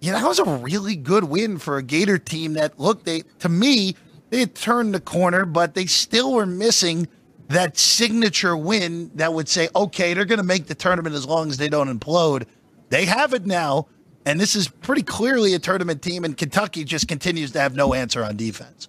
Yeah, 0.01 0.13
that 0.13 0.25
was 0.25 0.39
a 0.39 0.45
really 0.45 0.95
good 0.95 1.25
win 1.25 1.59
for 1.59 1.77
a 1.77 1.83
Gator 1.83 2.19
team 2.19 2.53
that 2.53 2.79
looked 2.79 3.05
they 3.05 3.23
to 3.41 3.49
me 3.49 3.97
they 4.31 4.41
had 4.41 4.55
turned 4.55 4.95
the 4.95 5.01
corner, 5.01 5.45
but 5.45 5.75
they 5.75 5.87
still 5.87 6.35
were 6.35 6.47
missing 6.47 7.09
that 7.49 7.79
signature 7.79 8.57
win 8.57 9.11
that 9.15 9.33
would 9.33 9.49
say, 9.49 9.69
okay, 9.75 10.15
they're 10.15 10.25
going 10.25 10.39
to 10.39 10.45
make 10.45 10.67
the 10.67 10.75
tournament 10.75 11.15
as 11.15 11.27
long 11.27 11.49
as 11.49 11.57
they 11.57 11.69
don't 11.69 11.89
implode. 11.89 12.45
They 12.91 13.07
have 13.07 13.35
it 13.35 13.47
now, 13.47 13.87
and 14.25 14.39
this 14.39 14.55
is 14.55 14.69
pretty 14.69 15.03
clearly 15.03 15.55
a 15.55 15.59
tournament 15.59 16.03
team, 16.03 16.25
and 16.25 16.37
Kentucky 16.37 16.85
just 16.85 17.09
continues 17.09 17.53
to 17.53 17.61
have 17.61 17.75
no 17.75 17.95
answer 17.95 18.23
on 18.23 18.37
defense. 18.37 18.89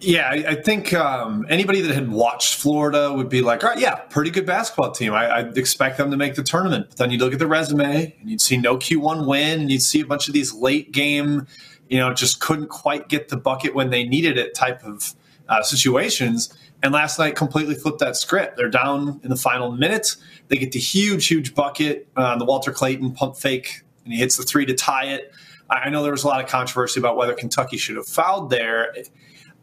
Yeah, 0.00 0.30
I, 0.30 0.54
think 0.54 0.92
um, 0.92 1.44
anybody 1.48 1.80
that 1.80 1.92
had 1.92 2.08
watched 2.08 2.54
Florida 2.54 3.12
would 3.12 3.28
be 3.28 3.40
like, 3.40 3.64
all 3.64 3.70
right, 3.70 3.80
yeah, 3.80 3.96
pretty 3.96 4.30
good 4.30 4.46
basketball 4.46 4.92
team. 4.92 5.12
I, 5.12 5.42
would 5.42 5.58
expect 5.58 5.98
them 5.98 6.12
to 6.12 6.16
make 6.16 6.36
the 6.36 6.44
tournament. 6.44 6.86
But 6.90 6.98
then 6.98 7.10
you 7.10 7.18
look 7.18 7.32
at 7.32 7.40
the 7.40 7.48
resume, 7.48 8.14
and 8.20 8.30
you'd 8.30 8.40
see 8.40 8.56
no 8.56 8.76
Q1 8.76 9.26
win, 9.26 9.62
and 9.62 9.72
you'd 9.72 9.82
see 9.82 10.00
a 10.00 10.06
bunch 10.06 10.28
of 10.28 10.34
these 10.34 10.54
late 10.54 10.92
game, 10.92 11.48
you 11.88 11.98
know, 11.98 12.14
just 12.14 12.38
couldn't 12.38 12.68
quite 12.68 13.08
get 13.08 13.28
the 13.28 13.36
bucket 13.36 13.74
when 13.74 13.90
they 13.90 14.04
needed 14.04 14.38
it 14.38 14.54
type 14.54 14.84
of 14.84 15.16
uh, 15.48 15.64
situations. 15.64 16.56
And 16.82 16.92
last 16.92 17.18
night 17.18 17.34
completely 17.34 17.74
flipped 17.74 17.98
that 17.98 18.16
script. 18.16 18.56
They're 18.56 18.68
down 18.68 19.20
in 19.24 19.30
the 19.30 19.36
final 19.36 19.72
minutes. 19.72 20.18
They 20.46 20.56
get 20.56 20.72
the 20.72 20.78
huge, 20.78 21.26
huge 21.26 21.54
bucket 21.54 22.08
on 22.16 22.24
uh, 22.24 22.36
the 22.38 22.44
Walter 22.44 22.72
Clayton 22.72 23.12
pump 23.12 23.36
fake, 23.36 23.82
and 24.04 24.12
he 24.12 24.20
hits 24.20 24.36
the 24.36 24.44
three 24.44 24.64
to 24.66 24.74
tie 24.74 25.06
it. 25.06 25.32
I 25.70 25.90
know 25.90 26.02
there 26.02 26.12
was 26.12 26.24
a 26.24 26.28
lot 26.28 26.42
of 26.42 26.48
controversy 26.48 27.00
about 27.00 27.16
whether 27.16 27.34
Kentucky 27.34 27.76
should 27.76 27.96
have 27.96 28.06
fouled 28.06 28.48
there. 28.48 28.94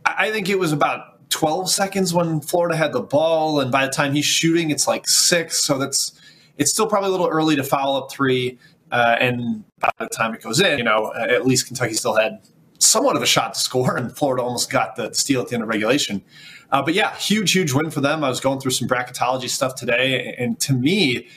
I 0.06 0.30
think 0.30 0.50
it 0.50 0.60
was 0.60 0.72
about 0.72 1.30
12 1.30 1.70
seconds 1.70 2.14
when 2.14 2.42
Florida 2.42 2.76
had 2.76 2.94
the 2.94 3.02
ball, 3.02 3.60
and 3.60 3.72
by 3.72 3.86
the 3.86 3.92
time 3.92 4.14
he's 4.14 4.26
shooting, 4.26 4.70
it's 4.70 4.88
like 4.88 5.08
six. 5.08 5.64
So 5.64 5.78
that's 5.78 6.12
it's 6.58 6.72
still 6.72 6.88
probably 6.88 7.10
a 7.10 7.12
little 7.12 7.28
early 7.28 7.56
to 7.56 7.64
foul 7.64 7.96
up 7.96 8.12
three. 8.12 8.60
Uh, 8.92 9.16
and 9.20 9.64
by 9.80 9.90
the 10.00 10.08
time 10.08 10.34
it 10.34 10.42
goes 10.42 10.60
in, 10.60 10.78
you 10.78 10.84
know, 10.84 11.12
at 11.16 11.46
least 11.46 11.68
Kentucky 11.68 11.94
still 11.94 12.16
had 12.16 12.40
somewhat 12.78 13.16
of 13.16 13.22
a 13.22 13.26
shot 13.26 13.56
to 13.56 13.60
score, 13.60 13.98
and 13.98 14.16
Florida 14.16 14.44
almost 14.44 14.70
got 14.70 14.96
the 14.96 15.14
steal 15.14 15.42
at 15.42 15.48
the 15.50 15.56
end 15.56 15.64
of 15.64 15.70
regulation. 15.70 16.24
Uh, 16.72 16.82
but 16.82 16.94
yeah, 16.94 17.16
huge, 17.16 17.52
huge 17.52 17.74
win 17.74 17.90
for 17.90 18.02
them. 18.02 18.24
I 18.24 18.30
was 18.30 18.40
going 18.40 18.60
through 18.60 18.72
some 18.72 18.88
bracketology 18.88 19.50
stuff 19.50 19.76
today, 19.76 20.36
and 20.38 20.60
to 20.62 20.74
me, 20.74 21.28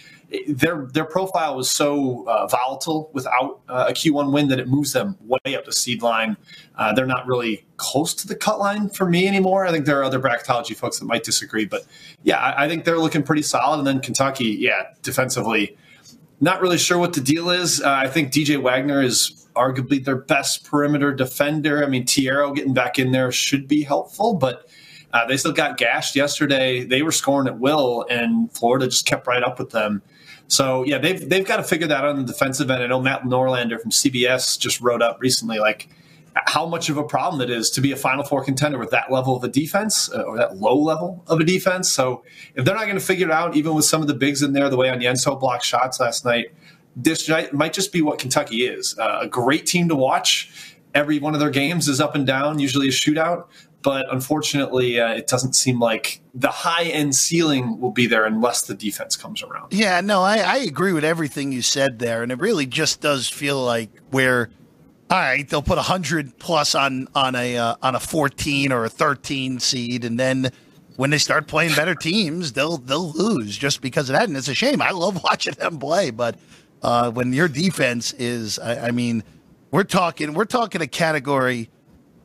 their 0.46 0.86
their 0.92 1.04
profile 1.04 1.56
was 1.56 1.70
so 1.70 2.28
uh, 2.28 2.46
volatile 2.46 3.10
without 3.14 3.60
uh, 3.68 3.86
a 3.88 3.92
Q1 3.92 4.32
win 4.32 4.48
that 4.48 4.58
it 4.58 4.68
moves 4.68 4.92
them 4.92 5.16
way 5.20 5.56
up 5.56 5.64
the 5.64 5.72
seed 5.72 6.02
line. 6.02 6.36
Uh, 6.76 6.92
they're 6.92 7.06
not 7.06 7.26
really 7.26 7.66
close 7.78 8.14
to 8.14 8.28
the 8.28 8.36
cut 8.36 8.58
line 8.58 8.90
for 8.90 9.08
me 9.08 9.26
anymore. 9.26 9.66
I 9.66 9.70
think 9.70 9.86
there 9.86 9.98
are 9.98 10.04
other 10.04 10.20
bracketology 10.20 10.76
folks 10.76 10.98
that 10.98 11.06
might 11.06 11.24
disagree, 11.24 11.64
but 11.64 11.86
yeah, 12.24 12.38
I, 12.38 12.64
I 12.64 12.68
think 12.68 12.84
they're 12.84 12.98
looking 12.98 13.22
pretty 13.22 13.42
solid. 13.42 13.78
And 13.78 13.86
then 13.86 14.00
Kentucky, 14.00 14.56
yeah, 14.58 14.88
defensively, 15.02 15.76
not 16.40 16.60
really 16.60 16.78
sure 16.78 16.98
what 16.98 17.14
the 17.14 17.20
deal 17.22 17.48
is. 17.48 17.80
Uh, 17.80 17.90
I 17.90 18.08
think 18.08 18.30
DJ 18.30 18.60
Wagner 18.60 19.02
is 19.02 19.46
arguably 19.56 20.04
their 20.04 20.16
best 20.16 20.64
perimeter 20.64 21.12
defender. 21.12 21.84
I 21.84 21.88
mean, 21.88 22.04
Thiero 22.04 22.54
getting 22.54 22.74
back 22.74 22.98
in 22.98 23.12
there 23.12 23.32
should 23.32 23.66
be 23.66 23.82
helpful, 23.82 24.34
but 24.34 24.68
uh, 25.12 25.26
they 25.26 25.36
still 25.36 25.52
got 25.52 25.76
gashed 25.76 26.14
yesterday. 26.14 26.84
They 26.84 27.02
were 27.02 27.12
scoring 27.12 27.48
at 27.48 27.58
will, 27.58 28.06
and 28.10 28.52
Florida 28.52 28.86
just 28.86 29.06
kept 29.06 29.26
right 29.26 29.42
up 29.42 29.58
with 29.58 29.70
them. 29.70 30.02
So 30.48 30.84
yeah, 30.84 30.98
they've 30.98 31.28
they've 31.28 31.46
got 31.46 31.58
to 31.58 31.62
figure 31.62 31.86
that 31.86 32.04
out 32.04 32.10
on 32.10 32.24
the 32.24 32.32
defensive 32.32 32.70
end. 32.70 32.82
I 32.82 32.86
know 32.86 33.00
Matt 33.00 33.22
Norlander 33.22 33.80
from 33.80 33.90
CBS 33.90 34.58
just 34.58 34.80
wrote 34.80 35.02
up 35.02 35.18
recently 35.20 35.58
like 35.58 35.88
how 36.46 36.66
much 36.66 36.88
of 36.88 36.96
a 36.96 37.02
problem 37.02 37.40
it 37.40 37.50
is 37.50 37.70
to 37.70 37.80
be 37.80 37.92
a 37.92 37.96
Final 37.96 38.24
Four 38.24 38.44
contender 38.44 38.78
with 38.78 38.90
that 38.90 39.10
level 39.10 39.36
of 39.36 39.44
a 39.44 39.48
defense 39.48 40.10
uh, 40.12 40.22
or 40.22 40.36
that 40.36 40.56
low 40.56 40.78
level 40.78 41.24
of 41.26 41.40
a 41.40 41.44
defense. 41.44 41.90
So 41.90 42.22
if 42.54 42.64
they're 42.64 42.74
not 42.74 42.84
going 42.84 42.98
to 42.98 43.04
figure 43.04 43.26
it 43.26 43.32
out, 43.32 43.56
even 43.56 43.74
with 43.74 43.84
some 43.84 44.02
of 44.02 44.08
the 44.08 44.14
bigs 44.14 44.42
in 44.42 44.52
there, 44.52 44.68
the 44.68 44.76
way 44.76 44.88
on 44.88 45.00
Onyenso 45.00 45.38
blocked 45.38 45.64
shots 45.64 46.00
last 46.00 46.24
night, 46.24 46.46
this 46.96 47.30
might 47.52 47.72
just 47.72 47.92
be 47.92 48.02
what 48.02 48.18
Kentucky 48.18 48.66
is 48.66 48.98
uh, 48.98 49.20
a 49.22 49.28
great 49.28 49.66
team 49.66 49.88
to 49.88 49.94
watch. 49.94 50.74
Every 50.94 51.18
one 51.18 51.34
of 51.34 51.40
their 51.40 51.50
games 51.50 51.88
is 51.88 52.00
up 52.00 52.14
and 52.14 52.26
down, 52.26 52.58
usually 52.58 52.88
a 52.88 52.90
shootout. 52.92 53.46
But 53.82 54.12
unfortunately, 54.12 55.00
uh, 55.00 55.12
it 55.14 55.28
doesn't 55.28 55.54
seem 55.54 55.78
like 55.78 56.20
the 56.34 56.48
high 56.48 56.84
end 56.84 57.14
ceiling 57.14 57.80
will 57.80 57.92
be 57.92 58.06
there 58.06 58.24
unless 58.24 58.62
the 58.62 58.74
defense 58.74 59.16
comes 59.16 59.42
around. 59.42 59.72
Yeah, 59.72 60.00
no, 60.00 60.22
I, 60.22 60.38
I 60.38 60.56
agree 60.58 60.92
with 60.92 61.04
everything 61.04 61.52
you 61.52 61.62
said 61.62 62.00
there. 62.00 62.22
And 62.22 62.32
it 62.32 62.40
really 62.40 62.66
just 62.66 63.00
does 63.00 63.28
feel 63.28 63.64
like 63.64 63.90
where 64.10 64.50
all 65.10 65.18
right, 65.18 65.48
they'll 65.48 65.62
put 65.62 65.78
hundred 65.78 66.38
plus 66.38 66.74
on 66.74 67.08
on 67.14 67.34
a 67.34 67.56
uh, 67.56 67.76
on 67.82 67.94
a 67.94 68.00
fourteen 68.00 68.72
or 68.72 68.84
a 68.84 68.90
thirteen 68.90 69.58
seed, 69.58 70.04
and 70.04 70.20
then 70.20 70.50
when 70.96 71.10
they 71.10 71.18
start 71.18 71.46
playing 71.46 71.74
better 71.74 71.94
teams, 71.94 72.52
they'll 72.52 72.76
they'll 72.76 73.12
lose 73.12 73.56
just 73.56 73.80
because 73.80 74.10
of 74.10 74.16
that, 74.16 74.28
and 74.28 74.36
it's 74.36 74.48
a 74.48 74.54
shame. 74.54 74.82
I 74.82 74.90
love 74.90 75.22
watching 75.24 75.54
them 75.54 75.78
play, 75.78 76.10
but 76.10 76.36
uh, 76.82 77.10
when 77.10 77.32
your 77.32 77.48
defense 77.48 78.12
is, 78.14 78.58
I, 78.58 78.88
I, 78.88 78.90
mean, 78.90 79.24
we're 79.70 79.84
talking 79.84 80.34
we're 80.34 80.44
talking 80.44 80.82
a 80.82 80.86
category 80.86 81.70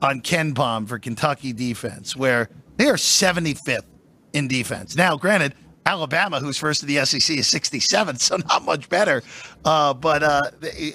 on 0.03 0.21
KenPom 0.21 0.87
for 0.87 0.99
Kentucky 0.99 1.53
defense 1.53 2.15
where 2.15 2.49
they 2.77 2.87
are 2.87 2.95
75th 2.95 3.85
in 4.33 4.47
defense. 4.47 4.95
Now, 4.95 5.15
granted, 5.15 5.55
Alabama, 5.85 6.39
who's 6.39 6.57
first 6.57 6.83
in 6.83 6.87
the 6.87 7.05
SEC, 7.05 7.37
is 7.37 7.47
67th, 7.47 8.19
so 8.19 8.37
not 8.49 8.63
much 8.63 8.89
better. 8.89 9.23
Uh, 9.65 9.93
but 9.93 10.23
uh, 10.23 10.41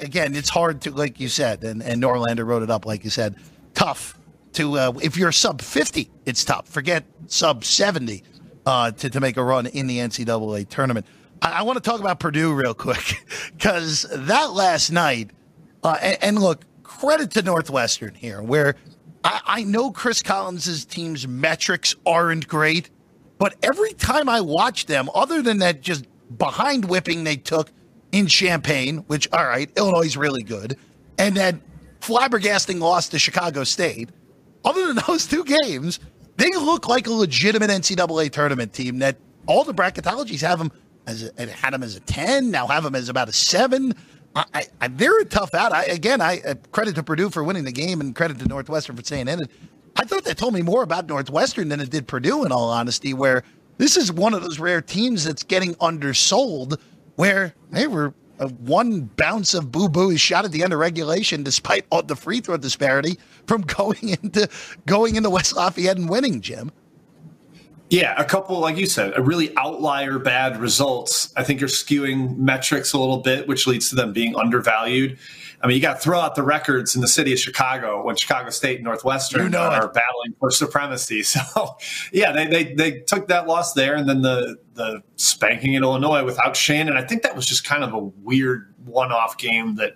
again, 0.01 0.35
it's 0.35 0.49
hard 0.49 0.81
to, 0.83 0.91
like 0.91 1.21
you 1.21 1.29
said, 1.29 1.65
and, 1.65 1.83
and 1.83 2.03
Norlander 2.03 2.47
wrote 2.47 2.63
it 2.63 2.71
up, 2.71 2.87
like 2.87 3.05
you 3.05 3.11
said, 3.11 3.37
tough 3.75 4.19
to, 4.55 4.79
uh, 4.79 4.93
if 5.03 5.17
you're 5.17 5.33
sub 5.33 5.61
50, 5.61 6.11
it's 6.27 6.45
tough. 6.45 6.69
Forget 6.69 7.05
sub 7.27 7.65
70 7.65 8.23
uh, 8.67 8.91
to, 8.93 9.11
to 9.11 9.21
make 9.21 9.37
a 9.37 9.43
run 9.43 9.67
in 9.67 9.87
the 9.87 9.99
NCAA 9.99 10.69
tournament. 10.69 11.07
I, 11.43 11.61
I 11.61 11.63
want 11.63 11.83
to 11.83 11.91
talk 11.91 12.01
about 12.01 12.19
Purdue 12.21 12.53
real 12.55 12.75
quick 12.75 13.25
because 13.57 14.07
that 14.11 14.53
last 14.53 14.91
night, 14.91 15.31
uh, 15.83 15.97
and, 16.03 16.19
and, 16.23 16.39
look, 16.41 16.65
credit 16.83 17.31
to 17.33 17.43
Northwestern 17.43 18.15
here, 18.15 18.43
where 18.43 18.75
I, 19.29 19.41
I 19.45 19.65
know 19.65 19.91
Chris 19.91 20.23
Collins' 20.23 20.87
team's 20.87 21.29
metrics 21.29 21.95
aren't 22.07 22.49
great, 22.49 22.89
but 23.37 23.57
every 23.63 23.93
time 23.93 24.27
I 24.27 24.41
watch 24.41 24.87
them, 24.87 25.11
other 25.15 25.43
than 25.43 25.59
that 25.59 25.83
just 25.83 26.07
behind 26.39 26.87
whipping 26.87 27.25
they 27.25 27.37
took 27.37 27.71
in 28.11 28.27
Champaign, 28.27 28.99
which, 29.07 29.29
all 29.31 29.45
right, 29.45 29.71
Illinois 29.77 30.07
is 30.07 30.17
really 30.17 30.43
good, 30.43 30.79
and 31.19 31.37
that 31.37 31.57
flabbergasting 32.01 32.81
loss 32.81 33.11
to 33.11 33.19
Chicago 33.19 33.65
State, 33.65 34.09
other 34.65 34.87
than 34.87 35.03
those 35.07 35.27
two 35.27 35.45
games, 35.45 36.01
they 36.39 36.51
look 36.53 36.89
like 36.89 37.07
a 37.07 37.13
legitimate 37.13 37.69
NCAA 37.69 38.31
tournament 38.31 38.73
team 38.73 39.01
that 39.01 39.19
all 39.47 39.63
the 39.63 39.75
bracketologies 39.75 40.41
have 40.41 40.59
them 40.59 40.73
as 41.07 41.31
a, 41.37 41.47
had 41.47 41.75
them 41.75 41.83
as 41.83 41.97
a 41.97 42.01
10, 42.01 42.51
now 42.51 42.67
have 42.67 42.83
them 42.83 42.95
as 42.95 43.11
about 43.11 43.29
a 43.29 43.33
7. 43.33 43.95
I, 44.35 44.67
I, 44.81 44.89
they're 44.89 45.21
a 45.21 45.25
tough 45.25 45.55
out. 45.55 45.73
I, 45.73 45.85
again, 45.85 46.21
I 46.21 46.41
uh, 46.41 46.55
credit 46.71 46.95
to 46.97 47.03
Purdue 47.03 47.31
for 47.31 47.43
winning 47.43 47.65
the 47.65 47.73
game 47.73 48.01
and 48.01 48.15
credit 48.15 48.39
to 48.39 48.47
Northwestern 48.47 48.97
for 48.97 49.03
staying 49.03 49.29
in 49.29 49.43
it. 49.43 49.51
I 49.97 50.05
thought 50.05 50.25
that 50.25 50.39
told 50.39 50.55
me 50.55 50.63
more 50.63 50.83
about 50.83 51.07
Northwestern 51.07 51.69
than 51.69 51.81
it 51.81 51.91
did 51.91 52.07
Purdue, 52.07 52.45
in 52.45 52.53
all 52.53 52.71
honesty, 52.71 53.15
where 53.15 53.43
this 53.79 53.97
is 53.97 54.13
one 54.13 54.35
of 54.35 54.43
those 54.43 54.59
rare 54.61 54.81
teams 54.81 55.25
that's 55.25 55.43
getting 55.43 55.75
undersold, 55.81 56.79
where 57.17 57.55
they 57.71 57.87
were 57.89 58.15
one 58.47 59.03
bounce 59.17 59.55
of 59.55 59.73
Boo 59.73 59.89
Buie 59.89 60.19
shot 60.19 60.45
at 60.45 60.53
the 60.53 60.63
end 60.63 60.73
of 60.73 60.79
regulation, 60.79 61.43
despite 61.43 61.85
all 61.91 62.03
the 62.03 62.15
free 62.15 62.41
throw 62.41 62.57
disparity 62.57 63.19
from 63.47 63.63
going 63.67 64.11
into 64.23 64.49
going 64.87 65.17
into 65.17 65.31
West 65.31 65.57
Lafayette 65.57 65.97
and 65.97 66.09
winning, 66.09 66.41
Jim. 66.41 66.71
Yeah, 67.91 68.15
a 68.21 68.25
couple, 68.25 68.59
like 68.61 68.77
you 68.77 68.87
said, 68.87 69.17
a 69.17 69.23
really 69.23 69.57
outlier 69.57 70.19
bad 70.19 70.61
results. 70.61 71.33
I 71.37 71.43
think 71.43 71.59
you're 71.61 71.71
skewing 71.71 72.37
metrics 72.37 72.93
a 72.93 72.99
little 72.99 73.19
bit, 73.19 73.49
which 73.49 73.67
leads 73.67 73.89
to 73.91 73.95
them 73.95 74.13
being 74.13 74.37
undervalued. 74.37 75.19
I 75.63 75.67
mean, 75.67 75.77
you 75.77 75.83
got 75.83 75.95
to 75.95 76.01
throw 76.01 76.21
out 76.21 76.35
the 76.35 76.43
records 76.43 76.95
in 76.95 77.01
the 77.01 77.09
city 77.09 77.33
of 77.33 77.39
Chicago 77.39 78.05
when 78.05 78.15
Chicago 78.17 78.51
State 78.51 78.77
and 78.77 78.85
Northwestern 78.85 79.45
you 79.45 79.49
know 79.49 79.61
are 79.61 79.87
it. 79.87 79.95
battling 79.95 80.35
for 80.39 80.51
supremacy. 80.51 81.23
So, 81.29 81.77
yeah, 82.13 82.33
they, 82.33 82.47
they 82.47 82.75
they 82.75 83.01
took 83.01 83.29
that 83.29 83.47
loss 83.47 83.73
there, 83.73 83.95
and 83.97 84.09
then 84.09 84.23
the 84.23 84.57
the 84.75 85.03
spanking 85.17 85.75
in 85.75 85.83
Illinois 85.83 86.25
without 86.25 86.57
Shannon. 86.57 86.97
I 86.97 87.05
think 87.05 87.23
that 87.23 87.37
was 87.37 87.47
just 87.47 87.65
kind 87.65 87.85
of 87.85 87.93
a 87.93 87.99
weird 87.99 88.75
one 88.85 89.13
off 89.13 89.39
game 89.39 89.77
that. 89.77 89.95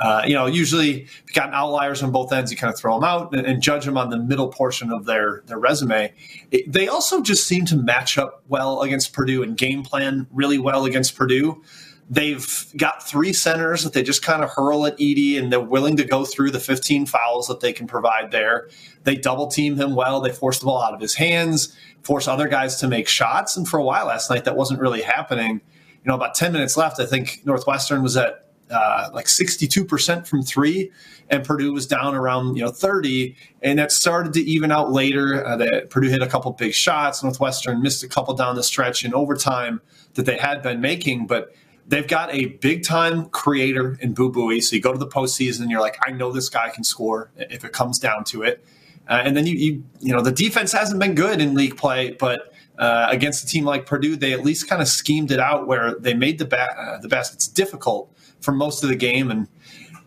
Uh, 0.00 0.22
you 0.26 0.34
know, 0.34 0.46
usually 0.46 1.02
if 1.02 1.24
you 1.26 1.34
got 1.34 1.52
outliers 1.52 2.02
on 2.02 2.12
both 2.12 2.32
ends, 2.32 2.50
you 2.50 2.56
kind 2.56 2.72
of 2.72 2.78
throw 2.78 2.94
them 2.94 3.04
out 3.04 3.34
and, 3.34 3.46
and 3.46 3.62
judge 3.62 3.84
them 3.84 3.96
on 3.96 4.10
the 4.10 4.18
middle 4.18 4.48
portion 4.48 4.92
of 4.92 5.04
their 5.06 5.42
their 5.46 5.58
resume. 5.58 6.12
It, 6.50 6.72
they 6.72 6.88
also 6.88 7.20
just 7.20 7.46
seem 7.46 7.64
to 7.66 7.76
match 7.76 8.16
up 8.16 8.42
well 8.48 8.82
against 8.82 9.12
Purdue 9.12 9.42
and 9.42 9.56
game 9.56 9.82
plan 9.82 10.26
really 10.32 10.58
well 10.58 10.84
against 10.84 11.16
Purdue. 11.16 11.62
They've 12.10 12.66
got 12.76 13.06
three 13.06 13.34
centers 13.34 13.84
that 13.84 13.92
they 13.92 14.02
just 14.02 14.22
kind 14.22 14.42
of 14.42 14.50
hurl 14.50 14.86
at 14.86 14.96
Edey, 14.98 15.38
and 15.38 15.52
they're 15.52 15.60
willing 15.60 15.98
to 15.98 16.04
go 16.04 16.24
through 16.24 16.52
the 16.52 16.60
15 16.60 17.04
fouls 17.04 17.48
that 17.48 17.60
they 17.60 17.72
can 17.72 17.86
provide 17.86 18.30
there. 18.30 18.70
They 19.04 19.14
double 19.16 19.48
team 19.48 19.76
him 19.76 19.94
well. 19.94 20.20
They 20.20 20.32
force 20.32 20.58
the 20.58 20.66
ball 20.66 20.82
out 20.82 20.94
of 20.94 21.00
his 21.00 21.14
hands, 21.14 21.76
force 22.02 22.26
other 22.26 22.48
guys 22.48 22.76
to 22.76 22.88
make 22.88 23.08
shots. 23.08 23.58
And 23.58 23.68
for 23.68 23.78
a 23.78 23.84
while 23.84 24.06
last 24.06 24.30
night, 24.30 24.44
that 24.44 24.56
wasn't 24.56 24.80
really 24.80 25.02
happening. 25.02 25.60
You 26.02 26.04
know, 26.06 26.14
about 26.14 26.34
10 26.34 26.52
minutes 26.52 26.78
left, 26.78 26.98
I 26.98 27.04
think 27.04 27.42
Northwestern 27.44 28.02
was 28.02 28.16
at 28.16 28.47
uh, 28.70 29.10
like 29.12 29.26
62% 29.26 30.26
from 30.26 30.42
three, 30.42 30.90
and 31.30 31.44
Purdue 31.44 31.72
was 31.72 31.86
down 31.86 32.14
around 32.14 32.56
you 32.56 32.64
know 32.64 32.70
30, 32.70 33.36
and 33.62 33.78
that 33.78 33.92
started 33.92 34.32
to 34.34 34.40
even 34.40 34.72
out 34.72 34.92
later. 34.92 35.44
Uh, 35.44 35.56
that 35.56 35.90
Purdue 35.90 36.08
hit 36.08 36.22
a 36.22 36.26
couple 36.26 36.52
big 36.52 36.74
shots, 36.74 37.22
Northwestern 37.22 37.82
missed 37.82 38.02
a 38.02 38.08
couple 38.08 38.34
down 38.34 38.54
the 38.54 38.62
stretch 38.62 39.04
in 39.04 39.14
overtime 39.14 39.80
that 40.14 40.26
they 40.26 40.36
had 40.36 40.62
been 40.62 40.80
making, 40.80 41.26
but 41.26 41.54
they've 41.86 42.06
got 42.06 42.32
a 42.34 42.46
big 42.46 42.84
time 42.84 43.26
creator 43.26 43.96
in 44.00 44.12
Boo 44.14 44.30
Buie. 44.30 44.60
So 44.60 44.76
you 44.76 44.82
go 44.82 44.92
to 44.92 44.98
the 44.98 45.06
postseason 45.06 45.62
and 45.62 45.70
you're 45.70 45.80
like, 45.80 45.98
I 46.06 46.12
know 46.12 46.30
this 46.30 46.48
guy 46.48 46.68
can 46.70 46.84
score 46.84 47.30
if 47.36 47.64
it 47.64 47.72
comes 47.72 47.98
down 47.98 48.24
to 48.24 48.42
it. 48.42 48.64
Uh, 49.08 49.22
and 49.24 49.36
then 49.36 49.46
you, 49.46 49.54
you, 49.54 49.84
you 50.00 50.12
know, 50.12 50.20
the 50.20 50.30
defense 50.30 50.72
hasn't 50.72 51.00
been 51.00 51.14
good 51.14 51.40
in 51.40 51.54
league 51.54 51.78
play, 51.78 52.10
but 52.10 52.52
uh, 52.78 53.08
against 53.10 53.42
a 53.42 53.46
team 53.46 53.64
like 53.64 53.86
Purdue, 53.86 54.16
they 54.16 54.34
at 54.34 54.44
least 54.44 54.68
kind 54.68 54.82
of 54.82 54.88
schemed 54.88 55.30
it 55.32 55.40
out 55.40 55.66
where 55.66 55.94
they 55.94 56.14
made 56.14 56.38
the 56.38 56.44
ba- 56.44 56.78
uh, 56.78 56.98
the 56.98 57.08
baskets 57.08 57.48
difficult 57.48 58.12
for 58.40 58.52
most 58.52 58.82
of 58.82 58.88
the 58.88 58.96
game. 58.96 59.30
And 59.30 59.48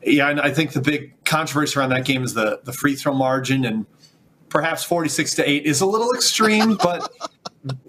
yeah, 0.03 0.29
and 0.29 0.39
I 0.39 0.51
think 0.51 0.73
the 0.73 0.81
big 0.81 1.13
controversy 1.25 1.79
around 1.79 1.89
that 1.89 2.05
game 2.05 2.23
is 2.23 2.33
the 2.33 2.59
the 2.63 2.73
free 2.73 2.95
throw 2.95 3.13
margin 3.13 3.65
and 3.65 3.85
perhaps 4.51 4.83
46 4.83 5.35
to 5.35 5.49
8 5.49 5.65
is 5.65 5.81
a 5.81 5.85
little 5.85 6.13
extreme, 6.13 6.75
but 6.83 7.11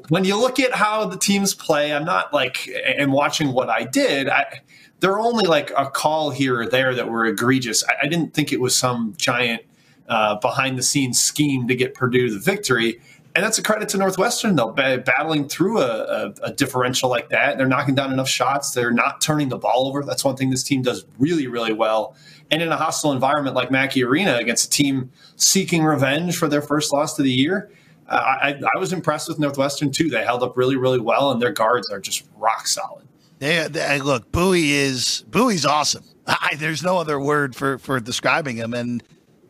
when 0.08 0.24
you 0.24 0.40
look 0.40 0.58
at 0.60 0.72
how 0.72 1.04
the 1.04 1.18
teams 1.18 1.54
play, 1.54 1.92
I'm 1.92 2.04
not 2.04 2.32
like, 2.32 2.68
and 2.86 3.12
watching 3.12 3.52
what 3.52 3.68
I 3.68 3.84
did, 3.84 4.28
I, 4.28 4.60
there 5.00 5.12
are 5.12 5.20
only 5.20 5.46
like 5.46 5.72
a 5.76 5.90
call 5.90 6.30
here 6.30 6.60
or 6.60 6.66
there 6.66 6.94
that 6.94 7.08
were 7.08 7.26
egregious. 7.26 7.84
I, 7.84 8.06
I 8.06 8.06
didn't 8.06 8.32
think 8.32 8.52
it 8.52 8.60
was 8.60 8.76
some 8.76 9.14
giant 9.18 9.62
uh, 10.08 10.36
behind 10.36 10.78
the 10.78 10.82
scenes 10.82 11.20
scheme 11.20 11.68
to 11.68 11.74
get 11.74 11.94
Purdue 11.94 12.30
the 12.30 12.38
victory. 12.38 13.00
And 13.34 13.42
that's 13.42 13.58
a 13.58 13.62
credit 13.62 13.88
to 13.90 13.98
Northwestern, 13.98 14.56
though, 14.56 14.70
battling 14.72 15.48
through 15.48 15.80
a, 15.80 15.86
a, 15.86 16.34
a, 16.42 16.52
differential 16.52 17.08
like 17.08 17.30
that. 17.30 17.56
They're 17.56 17.66
knocking 17.66 17.94
down 17.94 18.12
enough 18.12 18.28
shots. 18.28 18.72
They're 18.72 18.90
not 18.90 19.22
turning 19.22 19.48
the 19.48 19.56
ball 19.56 19.88
over. 19.88 20.02
That's 20.02 20.22
one 20.22 20.36
thing 20.36 20.50
this 20.50 20.62
team 20.62 20.82
does 20.82 21.06
really, 21.18 21.46
really 21.46 21.72
well. 21.72 22.14
And 22.50 22.60
in 22.60 22.68
a 22.68 22.76
hostile 22.76 23.12
environment 23.12 23.56
like 23.56 23.70
Mackey 23.70 24.04
Arena 24.04 24.36
against 24.36 24.66
a 24.66 24.70
team 24.70 25.10
seeking 25.36 25.82
revenge 25.82 26.36
for 26.36 26.46
their 26.46 26.60
first 26.60 26.92
loss 26.92 27.18
of 27.18 27.24
the 27.24 27.32
year, 27.32 27.70
uh, 28.06 28.16
I, 28.16 28.60
I, 28.74 28.78
was 28.78 28.92
impressed 28.92 29.28
with 29.28 29.38
Northwestern 29.38 29.90
too. 29.90 30.10
They 30.10 30.22
held 30.22 30.42
up 30.42 30.56
really, 30.56 30.76
really 30.76 31.00
well, 31.00 31.30
and 31.30 31.40
their 31.40 31.52
guards 31.52 31.88
are 31.88 32.00
just 32.00 32.26
rock 32.36 32.66
solid. 32.66 33.06
They, 33.38 33.66
they 33.68 34.00
look, 34.00 34.30
Buie 34.30 34.70
is 34.70 35.24
Buie's 35.30 35.64
awesome. 35.64 36.04
I, 36.26 36.56
there's 36.58 36.82
no 36.82 36.98
other 36.98 37.18
word 37.18 37.56
for 37.56 37.78
for 37.78 37.98
describing 38.00 38.56
him. 38.56 38.74
And 38.74 39.02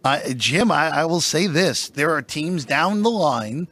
uh, 0.04 0.20
Jim, 0.34 0.70
I, 0.70 0.88
I 0.88 1.04
will 1.04 1.20
say 1.20 1.46
this: 1.46 1.88
there 1.88 2.10
are 2.10 2.22
teams 2.22 2.64
down 2.64 3.02
the 3.02 3.10
line 3.10 3.68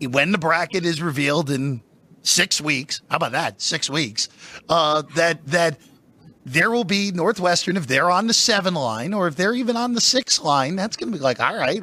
when 0.00 0.32
the 0.32 0.38
bracket 0.38 0.84
is 0.84 1.02
revealed 1.02 1.50
in 1.50 1.82
six 2.22 2.60
weeks. 2.60 3.02
How 3.08 3.16
about 3.16 3.32
that? 3.32 3.60
Six 3.60 3.90
weeks. 3.90 4.28
Uh, 4.68 5.02
that 5.14 5.46
that 5.46 5.78
there 6.44 6.70
will 6.70 6.84
be 6.84 7.10
Northwestern 7.10 7.76
if 7.76 7.86
they're 7.86 8.10
on 8.10 8.26
the 8.26 8.34
seven 8.34 8.74
line 8.74 9.14
or 9.14 9.28
if 9.28 9.36
they're 9.36 9.54
even 9.54 9.76
on 9.76 9.94
the 9.94 10.00
six 10.00 10.40
line. 10.40 10.76
That's 10.76 10.96
going 10.96 11.12
to 11.12 11.18
be 11.18 11.22
like, 11.22 11.40
all 11.40 11.56
right, 11.56 11.82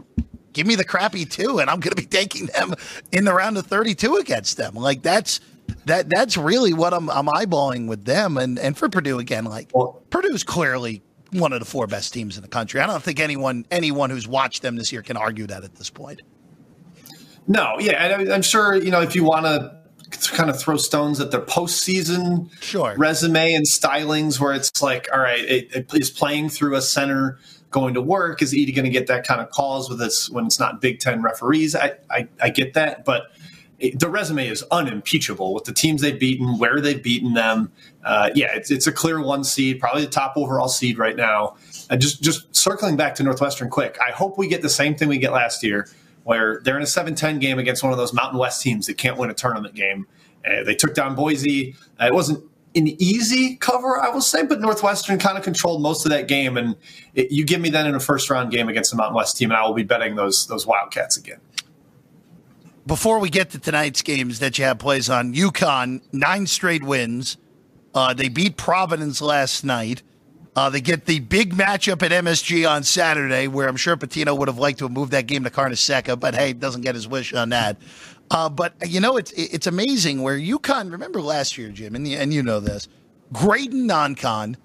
give 0.53 0.67
me 0.67 0.75
the 0.75 0.85
crappy 0.85 1.25
two, 1.25 1.59
and 1.59 1.69
I'm 1.69 1.79
going 1.79 1.95
to 1.95 2.01
be 2.01 2.07
taking 2.07 2.47
them 2.47 2.75
in 3.11 3.25
the 3.25 3.33
round 3.33 3.57
of 3.57 3.65
32 3.67 4.17
against 4.17 4.57
them. 4.57 4.75
Like 4.75 5.01
that's 5.01 5.39
that 5.85 6.09
that's 6.09 6.37
really 6.37 6.73
what 6.73 6.93
I'm 6.93 7.09
I'm 7.09 7.27
eyeballing 7.27 7.87
with 7.87 8.05
them. 8.05 8.37
And 8.37 8.59
and 8.59 8.77
for 8.77 8.89
Purdue 8.89 9.19
again, 9.19 9.45
like 9.45 9.69
well, 9.73 10.01
Purdue's 10.09 10.43
clearly 10.43 11.01
one 11.31 11.53
of 11.53 11.59
the 11.59 11.65
four 11.65 11.87
best 11.87 12.13
teams 12.13 12.35
in 12.35 12.41
the 12.41 12.49
country. 12.49 12.79
I 12.79 12.87
don't 12.87 13.01
think 13.03 13.19
anyone 13.19 13.65
anyone 13.71 14.09
who's 14.09 14.27
watched 14.27 14.61
them 14.61 14.75
this 14.75 14.91
year 14.91 15.01
can 15.01 15.17
argue 15.17 15.47
that 15.47 15.63
at 15.63 15.75
this 15.75 15.89
point. 15.89 16.21
No, 17.47 17.77
yeah, 17.79 18.05
and 18.05 18.31
I'm 18.31 18.41
sure 18.41 18.75
you 18.75 18.91
know 18.91 19.01
if 19.01 19.15
you 19.15 19.23
want 19.23 19.45
to 19.45 19.81
kind 20.33 20.49
of 20.49 20.59
throw 20.59 20.77
stones 20.77 21.19
at 21.19 21.31
their 21.31 21.41
postseason 21.41 22.51
sure. 22.61 22.95
resume 22.97 23.53
and 23.53 23.65
stylings, 23.65 24.39
where 24.39 24.53
it's 24.53 24.81
like, 24.81 25.07
all 25.13 25.19
right, 25.19 25.39
it, 25.39 25.75
it 25.75 25.93
is 25.93 26.09
playing 26.09 26.49
through 26.49 26.75
a 26.75 26.81
center 26.81 27.39
going 27.71 27.93
to 27.93 28.01
work? 28.01 28.41
Is 28.41 28.53
Edey 28.53 28.75
going 28.75 28.85
to 28.85 28.91
get 28.91 29.07
that 29.07 29.25
kind 29.25 29.41
of 29.41 29.49
calls 29.49 29.89
with 29.89 29.97
this 29.97 30.29
when 30.29 30.45
it's 30.45 30.59
not 30.59 30.81
Big 30.81 30.99
Ten 30.99 31.21
referees? 31.21 31.75
I, 31.75 31.93
I, 32.09 32.27
I 32.41 32.49
get 32.49 32.73
that, 32.73 33.05
but 33.05 33.31
the 33.95 34.09
resume 34.09 34.47
is 34.47 34.63
unimpeachable 34.71 35.53
with 35.53 35.65
the 35.65 35.73
teams 35.73 36.01
they've 36.01 36.19
beaten, 36.19 36.57
where 36.59 36.79
they've 36.79 37.01
beaten 37.01 37.33
them. 37.33 37.71
Uh, 38.03 38.29
yeah, 38.35 38.55
it's, 38.55 38.69
it's 38.71 38.87
a 38.87 38.91
clear 38.91 39.21
one 39.21 39.43
seed, 39.43 39.79
probably 39.79 40.03
the 40.03 40.11
top 40.11 40.33
overall 40.35 40.67
seed 40.67 40.97
right 40.97 41.15
now. 41.15 41.55
And 41.89 41.99
just 41.99 42.21
just 42.21 42.55
circling 42.55 42.95
back 42.95 43.15
to 43.15 43.23
Northwestern 43.23 43.69
quick, 43.69 43.97
I 44.05 44.11
hope 44.11 44.37
we 44.37 44.47
get 44.47 44.61
the 44.61 44.69
same 44.69 44.95
thing 44.95 45.09
we 45.09 45.17
get 45.17 45.31
last 45.31 45.63
year, 45.63 45.87
where 46.23 46.61
they're 46.63 46.77
in 46.77 46.83
a 46.83 46.85
7-10 46.85 47.39
game 47.39 47.59
against 47.59 47.83
one 47.83 47.91
of 47.91 47.97
those 47.97 48.13
Mountain 48.13 48.39
West 48.39 48.61
teams 48.61 48.87
that 48.87 48.97
can't 48.97 49.17
win 49.17 49.29
a 49.29 49.33
tournament 49.33 49.75
game. 49.75 50.07
Uh, 50.45 50.63
they 50.63 50.75
took 50.75 50.93
down 50.93 51.15
Boise. 51.15 51.75
Uh, 51.99 52.05
it 52.05 52.13
wasn't 52.13 52.43
an 52.75 52.87
easy 53.01 53.57
cover, 53.57 53.99
I 53.99 54.09
will 54.09 54.21
say, 54.21 54.43
but 54.43 54.61
Northwestern 54.61 55.19
kind 55.19 55.37
of 55.37 55.43
controlled 55.43 55.81
most 55.81 56.05
of 56.05 56.11
that 56.11 56.27
game. 56.27 56.55
And 56.57 56.75
it, 57.13 57.31
you 57.31 57.45
give 57.45 57.59
me 57.59 57.69
that 57.71 57.85
in 57.85 57.95
a 57.95 57.99
first 57.99 58.29
round 58.29 58.51
game 58.51 58.69
against 58.69 58.91
the 58.91 58.97
Mountain 58.97 59.15
West 59.15 59.37
team, 59.37 59.51
and 59.51 59.57
I 59.57 59.63
will 59.65 59.73
be 59.73 59.83
betting 59.83 60.15
those 60.15 60.47
those 60.47 60.65
Wildcats 60.65 61.17
again. 61.17 61.39
Before 62.85 63.19
we 63.19 63.29
get 63.29 63.51
to 63.51 63.59
tonight's 63.59 64.01
games 64.01 64.39
that 64.39 64.57
you 64.57 64.65
have 64.65 64.79
plays 64.79 65.09
on, 65.09 65.33
UConn 65.33 66.01
nine 66.11 66.47
straight 66.47 66.83
wins. 66.83 67.37
Uh, 67.93 68.13
they 68.13 68.29
beat 68.29 68.57
Providence 68.57 69.21
last 69.21 69.63
night. 69.63 70.01
Uh, 70.55 70.69
they 70.69 70.81
get 70.81 71.05
the 71.05 71.19
big 71.19 71.53
matchup 71.53 72.03
at 72.03 72.11
MSG 72.11 72.69
on 72.69 72.83
Saturday, 72.83 73.47
where 73.47 73.69
I'm 73.69 73.77
sure 73.77 73.95
Pitino 73.95 74.37
would 74.37 74.49
have 74.49 74.57
liked 74.57 74.79
to 74.79 74.85
have 74.85 74.91
moved 74.91 75.11
that 75.11 75.27
game 75.27 75.43
to 75.43 75.49
Carnesecca, 75.49 76.19
but 76.19 76.35
hey, 76.35 76.51
doesn't 76.53 76.81
get 76.81 76.95
his 76.95 77.07
wish 77.07 77.33
on 77.33 77.49
that. 77.49 77.77
Uh, 78.31 78.49
but 78.49 78.73
you 78.85 78.99
know, 78.99 79.17
it's 79.17 79.31
it's 79.33 79.67
amazing 79.67 80.21
where 80.21 80.37
UConn. 80.37 80.91
Remember 80.91 81.21
last 81.21 81.57
year, 81.57 81.69
Jim, 81.69 81.95
and, 81.95 82.07
and 82.07 82.33
you 82.33 82.43
know 82.43 82.59
this. 82.59 82.87
Graydon 83.31 83.87
non-con 83.87 84.57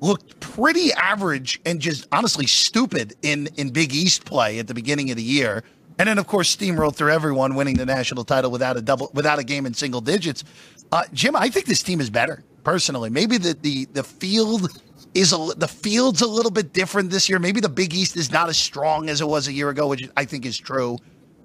looked 0.00 0.40
pretty 0.40 0.92
average 0.94 1.60
and 1.66 1.80
just 1.80 2.06
honestly 2.12 2.46
stupid 2.46 3.14
in 3.22 3.48
in 3.56 3.70
Big 3.70 3.94
East 3.94 4.24
play 4.24 4.58
at 4.58 4.66
the 4.66 4.74
beginning 4.74 5.10
of 5.10 5.16
the 5.16 5.22
year, 5.22 5.62
and 5.98 6.08
then 6.08 6.18
of 6.18 6.26
course 6.26 6.54
steamrolled 6.54 6.96
through 6.96 7.12
everyone, 7.12 7.54
winning 7.54 7.76
the 7.76 7.86
national 7.86 8.24
title 8.24 8.50
without 8.50 8.76
a 8.76 8.82
double 8.82 9.10
without 9.14 9.38
a 9.38 9.44
game 9.44 9.66
in 9.66 9.74
single 9.74 10.00
digits. 10.00 10.44
Uh, 10.92 11.04
Jim, 11.12 11.36
I 11.36 11.48
think 11.48 11.66
this 11.66 11.82
team 11.82 12.00
is 12.00 12.10
better 12.10 12.44
personally. 12.62 13.10
Maybe 13.10 13.38
the 13.38 13.54
the 13.60 13.84
the 13.86 14.02
field 14.02 14.70
is 15.14 15.32
a, 15.32 15.36
the 15.56 15.68
field's 15.68 16.22
a 16.22 16.26
little 16.26 16.50
bit 16.50 16.72
different 16.72 17.10
this 17.10 17.28
year. 17.28 17.38
Maybe 17.38 17.60
the 17.60 17.68
Big 17.68 17.94
East 17.94 18.16
is 18.16 18.32
not 18.32 18.48
as 18.48 18.58
strong 18.58 19.08
as 19.08 19.20
it 19.20 19.28
was 19.28 19.48
a 19.48 19.52
year 19.52 19.68
ago, 19.68 19.86
which 19.86 20.08
I 20.16 20.24
think 20.24 20.44
is 20.44 20.58
true. 20.58 20.98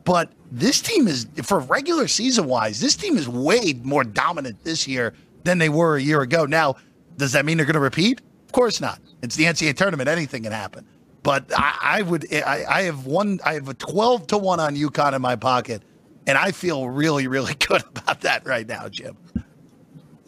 But 0.05 0.31
this 0.51 0.81
team 0.81 1.07
is, 1.07 1.27
for 1.43 1.59
regular 1.59 2.07
season 2.07 2.45
wise, 2.45 2.79
this 2.79 2.95
team 2.95 3.15
is 3.15 3.29
way 3.29 3.79
more 3.83 4.03
dominant 4.03 4.63
this 4.63 4.87
year 4.87 5.13
than 5.43 5.59
they 5.59 5.69
were 5.69 5.97
a 5.97 6.01
year 6.01 6.21
ago. 6.21 6.45
Now, 6.45 6.77
does 7.17 7.33
that 7.33 7.45
mean 7.45 7.57
they're 7.57 7.65
going 7.65 7.75
to 7.75 7.79
repeat? 7.79 8.21
Of 8.45 8.51
course 8.51 8.81
not. 8.81 8.99
It's 9.21 9.35
the 9.35 9.43
NCAA 9.43 9.75
tournament; 9.75 10.09
anything 10.09 10.43
can 10.43 10.51
happen. 10.51 10.87
But 11.21 11.51
I, 11.55 11.77
I 11.81 12.01
would, 12.01 12.33
I, 12.33 12.65
I 12.67 12.81
have 12.83 13.05
one, 13.05 13.39
I 13.43 13.53
have 13.55 13.67
a 13.67 13.73
twelve 13.73 14.27
to 14.27 14.37
one 14.37 14.59
on 14.59 14.75
UConn 14.75 15.13
in 15.13 15.21
my 15.21 15.35
pocket, 15.35 15.83
and 16.25 16.37
I 16.37 16.51
feel 16.51 16.89
really, 16.89 17.27
really 17.27 17.53
good 17.67 17.83
about 17.83 18.21
that 18.21 18.45
right 18.45 18.67
now, 18.67 18.87
Jim. 18.87 19.17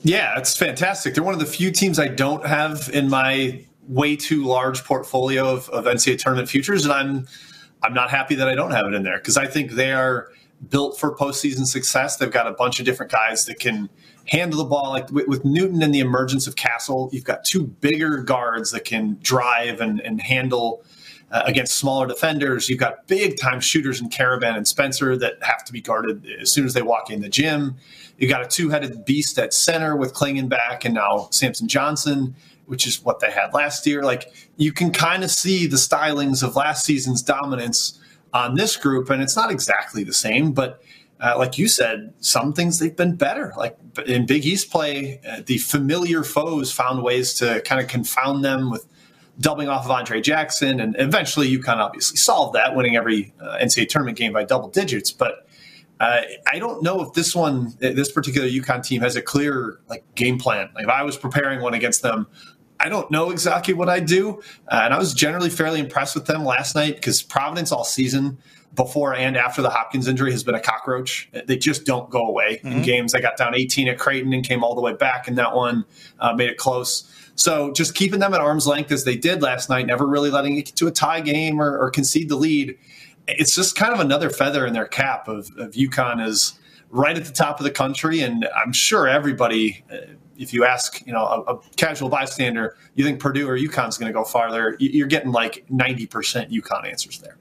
Yeah, 0.04 0.38
it's 0.38 0.58
fantastic. 0.58 1.13
They're 1.13 1.23
one 1.23 1.34
of 1.34 1.39
the 1.39 1.45
few 1.45 1.71
teams 1.71 1.99
I 1.99 2.08
don't 2.08 2.45
have 2.45 2.89
in 2.91 3.10
my 3.10 3.65
way 3.88 4.15
too 4.15 4.43
large 4.43 4.84
portfolio 4.84 5.54
of, 5.54 5.69
of 5.69 5.86
NCAA 5.86 6.17
tournament 6.17 6.49
futures, 6.49 6.86
and 6.86 6.93
I'm 6.93 7.27
I'm 7.84 7.93
not 7.93 8.10
happy 8.10 8.36
that 8.36 8.47
I 8.47 8.56
don't 8.56 8.71
have 8.71 8.86
it 8.86 8.93
in 8.93 9.04
there 9.04 9.17
because 9.17 9.38
I 9.38 9.47
think 9.47 9.71
they 9.71 9.91
are 9.91 10.30
built 10.69 10.99
for 10.99 11.15
postseason 11.15 11.65
success. 11.65 12.17
They've 12.17 12.32
got 12.32 12.47
a 12.47 12.51
bunch 12.51 12.80
of 12.80 12.86
different 12.86 13.12
guys 13.12 13.45
that 13.45 13.60
can 13.60 13.89
handle 14.27 14.60
the 14.60 14.69
ball. 14.69 14.91
Like 14.91 15.12
with, 15.12 15.27
with 15.27 15.45
Newton 15.45 15.81
and 15.81 15.93
the 15.93 15.99
emergence 15.99 16.47
of 16.47 16.55
Castle, 16.55 17.10
you've 17.12 17.23
got 17.23 17.43
two 17.43 17.65
bigger 17.65 18.17
guards 18.17 18.71
that 18.71 18.86
can 18.86 19.17
drive 19.21 19.81
and, 19.81 19.99
and 20.01 20.21
handle 20.21 20.84
uh, 21.31 21.43
against 21.45 21.77
smaller 21.77 22.07
defenders. 22.07 22.69
You've 22.69 22.79
got 22.79 23.07
big 23.07 23.38
time 23.38 23.60
shooters 23.60 24.01
in 24.01 24.10
Karaban 24.10 24.57
and 24.57 24.67
Spencer 24.67 25.15
that 25.17 25.41
have 25.41 25.63
to 25.65 25.73
be 25.73 25.81
guarded 25.81 26.27
as 26.41 26.51
soon 26.51 26.65
as 26.65 26.73
they 26.73 26.81
walk 26.81 27.10
in 27.10 27.21
the 27.21 27.29
gym. 27.29 27.77
You've 28.17 28.31
got 28.31 28.43
a 28.43 28.47
two 28.47 28.69
headed 28.69 29.05
beast 29.05 29.39
at 29.39 29.53
center 29.53 29.95
with 29.95 30.13
Clingan 30.13 30.51
and 30.86 30.93
now 30.93 31.27
Samson 31.31 31.67
Johnson 31.67 32.36
which 32.71 32.88
is 32.88 33.03
what 33.03 33.19
they 33.19 33.29
had 33.29 33.53
last 33.53 33.86
year. 33.86 34.01
Like 34.01 34.31
you 34.55 34.71
can 34.71 34.91
kind 34.93 35.25
of 35.25 35.29
see 35.29 35.67
the 35.67 35.75
stylings 35.75 36.41
of 36.41 36.55
last 36.55 36.86
season's 36.86 37.21
dominance 37.21 37.99
on 38.34 38.55
this 38.55 38.77
group, 38.77 39.10
and 39.10 39.21
it's 39.21 39.36
not 39.36 39.51
exactly 39.51 40.05
the 40.05 40.13
same, 40.13 40.53
but. 40.53 40.81
Uh, 41.21 41.38
like 41.38 41.57
you 41.57 41.67
said, 41.67 42.13
some 42.19 42.51
things 42.51 42.79
they've 42.79 42.95
been 42.95 43.15
better. 43.15 43.53
Like 43.55 43.77
in 44.07 44.25
Big 44.25 44.43
East 44.43 44.71
play, 44.71 45.21
uh, 45.29 45.41
the 45.45 45.60
familiar 45.60 46.23
foes 46.23 46.71
found 46.71 47.03
ways 47.03 47.34
to 47.36 47.62
kind 47.62 47.79
of 47.79 47.88
confound 47.88 48.43
them 48.43 48.71
with 48.71 48.88
doubling 49.39 49.69
off 49.69 49.86
of 49.86 49.91
Andre 49.91 50.19
Jackson, 50.19 50.79
and 50.79 50.95
eventually 50.97 51.53
of 51.53 51.65
obviously 51.67 52.17
solved 52.17 52.55
that, 52.55 52.75
winning 52.75 52.95
every 52.95 53.34
uh, 53.39 53.57
NCAA 53.62 53.88
tournament 53.89 54.17
game 54.17 54.34
by 54.34 54.43
double 54.43 54.69
digits. 54.69 55.12
But 55.12 55.47
uh, 55.99 56.21
I 56.51 56.57
don't 56.57 56.81
know 56.81 57.01
if 57.01 57.13
this 57.13 57.36
one, 57.36 57.75
this 57.79 58.12
particular 58.12 58.47
UConn 58.47 58.84
team, 58.84 59.01
has 59.01 59.15
a 59.15 59.21
clear 59.21 59.79
like 59.88 60.03
game 60.15 60.39
plan. 60.39 60.69
Like 60.73 60.86
if 60.86 60.89
I 60.89 61.03
was 61.03 61.17
preparing 61.17 61.62
one 61.62 61.75
against 61.75 62.01
them, 62.01 62.25
I 62.79 62.89
don't 62.89 63.12
know 63.12 63.29
exactly 63.29 63.75
what 63.75 63.89
I'd 63.89 64.07
do. 64.07 64.41
Uh, 64.67 64.81
and 64.84 64.93
I 64.93 64.97
was 64.97 65.13
generally 65.13 65.51
fairly 65.51 65.79
impressed 65.79 66.15
with 66.15 66.25
them 66.25 66.43
last 66.43 66.73
night 66.73 66.95
because 66.95 67.21
Providence 67.21 67.71
all 67.71 67.84
season 67.84 68.39
before 68.75 69.13
and 69.13 69.36
after 69.36 69.62
the 69.62 69.69
Hopkins 69.69 70.07
injury 70.07 70.31
has 70.31 70.43
been 70.43 70.55
a 70.55 70.60
cockroach. 70.60 71.29
They 71.45 71.57
just 71.57 71.86
don't 71.86 72.10
go 72.10 72.25
away 72.25 72.62
mm-hmm. 72.63 72.77
in 72.77 72.81
games. 72.84 73.12
They 73.12 73.21
got 73.21 73.38
down 73.38 73.55
18 73.55 73.88
at 73.88 73.97
Creighton 73.97 74.34
and 74.34 74.45
came 74.45 74.63
all 74.63 74.75
the 74.75 74.81
way 74.81 74.93
back 74.93 75.27
in 75.27 75.36
that 75.36 75.55
one, 75.55 75.86
uh, 76.19 76.34
made 76.34 76.49
it 76.49 76.57
close. 76.57 77.12
So 77.36 77.71
just 77.73 77.95
keeping 77.95 78.19
them 78.19 78.34
at 78.34 78.41
arm's 78.41 78.67
length 78.67 78.91
as 78.91 79.03
they 79.03 79.15
did 79.15 79.41
last 79.41 79.69
night, 79.69 79.88
never 79.88 80.05
really 80.05 80.29
letting 80.29 80.57
it 80.57 80.65
get 80.65 80.75
to 80.77 80.88
a 80.88 80.91
tie 80.91 81.21
game 81.21 81.62
or, 81.62 81.77
or 81.77 81.89
concede 81.89 82.29
the 82.29 82.36
lead. 82.36 82.77
It's 83.27 83.55
just 83.55 83.75
kind 83.75 83.93
of 83.93 83.99
another 83.99 84.29
feather 84.29 84.65
in 84.65 84.73
their 84.73 84.88
cap 84.88 85.27
of, 85.27 85.49
of 85.57 85.71
UConn 85.71 86.25
is 86.25 86.60
right 86.89 87.17
at 87.17 87.25
the 87.25 87.31
top 87.31 87.60
of 87.60 87.63
the 87.63 87.71
country. 87.71 88.21
And 88.21 88.47
I'm 88.55 88.73
sure 88.73 89.07
everybody 89.07 89.84
uh, 89.91 89.97
if 90.41 90.53
you 90.53 90.65
ask, 90.65 91.05
you 91.05 91.13
know, 91.13 91.23
a, 91.23 91.53
a 91.53 91.60
casual 91.75 92.10
bystander, 92.10 92.75
you 92.95 93.05
think 93.05 93.19
Purdue 93.19 93.47
or 93.47 93.57
UConn's 93.57 93.97
going 93.99 94.12
to 94.12 94.13
go 94.13 94.23
farther, 94.23 94.75
you're 94.79 95.07
getting 95.07 95.31
like 95.31 95.63
90% 95.71 96.51
UConn 96.51 96.88
answers 96.89 97.19
there. 97.19 97.38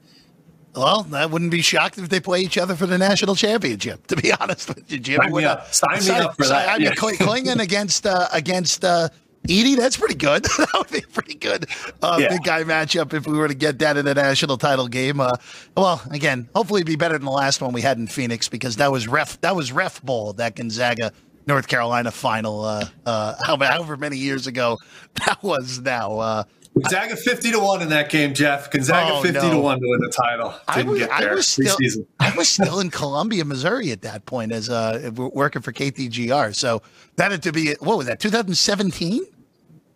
Well, 0.75 1.05
I 1.13 1.25
wouldn't 1.25 1.51
be 1.51 1.61
shocked 1.61 1.97
if 1.97 2.09
they 2.09 2.19
play 2.19 2.41
each 2.41 2.57
other 2.57 2.75
for 2.75 2.85
the 2.85 2.97
national 2.97 3.35
championship. 3.35 4.07
To 4.07 4.15
be 4.15 4.31
honest 4.39 4.69
with 4.69 4.91
you, 4.91 4.99
Jim. 4.99 5.21
Sign 5.21 5.33
me 5.33 5.45
up. 5.45 5.73
Sign 5.73 6.03
me 6.03 6.09
up 6.11 6.35
for 6.37 6.45
that. 6.47 6.69
I 6.69 6.77
mean, 6.77 6.87
yeah. 6.87 6.93
Clingan 6.93 7.59
against 7.61 8.05
uh, 8.05 8.27
against 8.31 8.85
uh, 8.85 9.09
Edey, 9.47 9.75
that's 9.75 9.97
pretty 9.97 10.15
good. 10.15 10.43
that 10.57 10.69
would 10.75 10.91
be 10.91 10.99
a 10.99 11.07
pretty 11.07 11.35
good 11.35 11.65
uh, 12.01 12.17
yeah. 12.19 12.29
big 12.29 12.43
guy 12.43 12.63
matchup 12.63 13.13
if 13.13 13.25
we 13.27 13.37
were 13.37 13.47
to 13.47 13.53
get 13.53 13.79
that 13.79 13.97
in 13.97 14.07
a 14.07 14.13
national 14.13 14.57
title 14.57 14.87
game. 14.87 15.19
Uh, 15.19 15.31
well, 15.75 16.01
again, 16.11 16.47
hopefully 16.55 16.79
it'd 16.79 16.87
be 16.87 16.95
better 16.95 17.17
than 17.17 17.25
the 17.25 17.31
last 17.31 17.61
one 17.61 17.73
we 17.73 17.81
had 17.81 17.97
in 17.97 18.07
Phoenix 18.07 18.47
because 18.47 18.75
that 18.77 18.91
was 18.91 19.07
ref 19.07 19.41
that 19.41 19.55
was 19.55 19.71
ref 19.71 20.01
bowl 20.03 20.33
that 20.33 20.55
Gonzaga 20.55 21.11
North 21.47 21.67
Carolina 21.67 22.11
final, 22.11 22.63
uh, 22.63 22.85
uh, 23.05 23.35
however 23.43 23.97
many 23.97 24.17
years 24.17 24.45
ago 24.47 24.77
that 25.25 25.41
was 25.43 25.79
now. 25.79 26.45
Gonzaga 26.73 27.15
fifty 27.15 27.51
to 27.51 27.59
one 27.59 27.81
in 27.81 27.89
that 27.89 28.09
game, 28.09 28.33
Jeff. 28.33 28.71
Gonzaga 28.71 29.15
oh, 29.15 29.21
fifty 29.21 29.39
no. 29.39 29.51
to 29.51 29.59
one 29.59 29.79
to 29.79 29.87
win 29.87 29.99
the 29.99 30.09
title. 30.09 30.53
Didn't 30.73 30.87
I 30.87 30.89
was, 30.89 30.99
get 30.99 31.09
there. 31.19 31.31
I 31.31 31.35
was 31.35 31.47
still, 31.47 31.77
I 32.19 32.33
was 32.35 32.49
still 32.49 32.79
in 32.79 32.89
Columbia, 32.89 33.43
Missouri 33.43 33.91
at 33.91 34.01
that 34.03 34.25
point, 34.25 34.53
as 34.53 34.69
uh, 34.69 35.11
working 35.15 35.61
for 35.61 35.73
KTGR. 35.73 36.55
So 36.55 36.81
that 37.17 37.31
had 37.31 37.43
to 37.43 37.51
be 37.51 37.75
what 37.79 37.97
was 37.97 38.07
that? 38.07 38.19
Two 38.19 38.29
thousand 38.29 38.55
seventeen. 38.55 39.23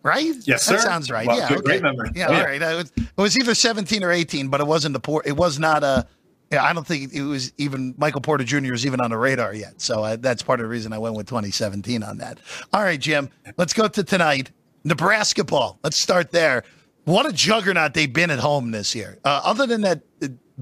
Right? 0.02 0.34
Yes, 0.44 0.62
sir. 0.62 0.76
That 0.76 0.82
sounds 0.82 1.10
right. 1.10 1.26
Well, 1.26 1.36
yeah, 1.36 1.48
good, 1.48 1.58
okay. 1.58 1.66
great 1.66 1.82
memory. 1.82 2.10
Yeah, 2.14 2.28
oh, 2.28 2.32
yeah. 2.32 2.38
all 2.38 2.44
right. 2.44 2.62
It 2.62 2.76
was, 2.76 2.92
it 2.96 3.20
was 3.20 3.36
either 3.36 3.56
17 3.56 4.04
or 4.04 4.12
18, 4.12 4.46
but 4.46 4.60
it 4.60 4.66
wasn't 4.68 4.92
the 4.92 5.00
poor. 5.00 5.20
It 5.26 5.36
was 5.36 5.58
not 5.58 5.82
a 5.82 6.06
yeah, 6.50 6.62
I 6.62 6.72
don't 6.72 6.86
think 6.86 7.12
it 7.12 7.22
was 7.22 7.52
even 7.58 7.94
Michael 7.98 8.20
Porter 8.20 8.44
Jr. 8.44 8.70
was 8.70 8.86
even 8.86 9.00
on 9.00 9.10
the 9.10 9.18
radar 9.18 9.52
yet. 9.52 9.80
So 9.80 10.04
uh, 10.04 10.16
that's 10.16 10.42
part 10.42 10.60
of 10.60 10.64
the 10.64 10.68
reason 10.68 10.92
I 10.92 10.98
went 10.98 11.16
with 11.16 11.26
2017 11.26 12.02
on 12.02 12.18
that. 12.18 12.38
All 12.72 12.82
right, 12.82 13.00
Jim, 13.00 13.30
let's 13.56 13.72
go 13.72 13.88
to 13.88 14.04
tonight. 14.04 14.52
Nebraska 14.86 15.42
ball. 15.42 15.78
Let's 15.82 15.96
start 15.96 16.30
there. 16.30 16.62
What 17.04 17.26
a 17.26 17.32
juggernaut 17.32 17.92
they've 17.92 18.12
been 18.12 18.30
at 18.30 18.38
home 18.38 18.70
this 18.70 18.94
year. 18.94 19.18
Uh, 19.24 19.40
other 19.44 19.66
than 19.66 19.80
that 19.80 20.02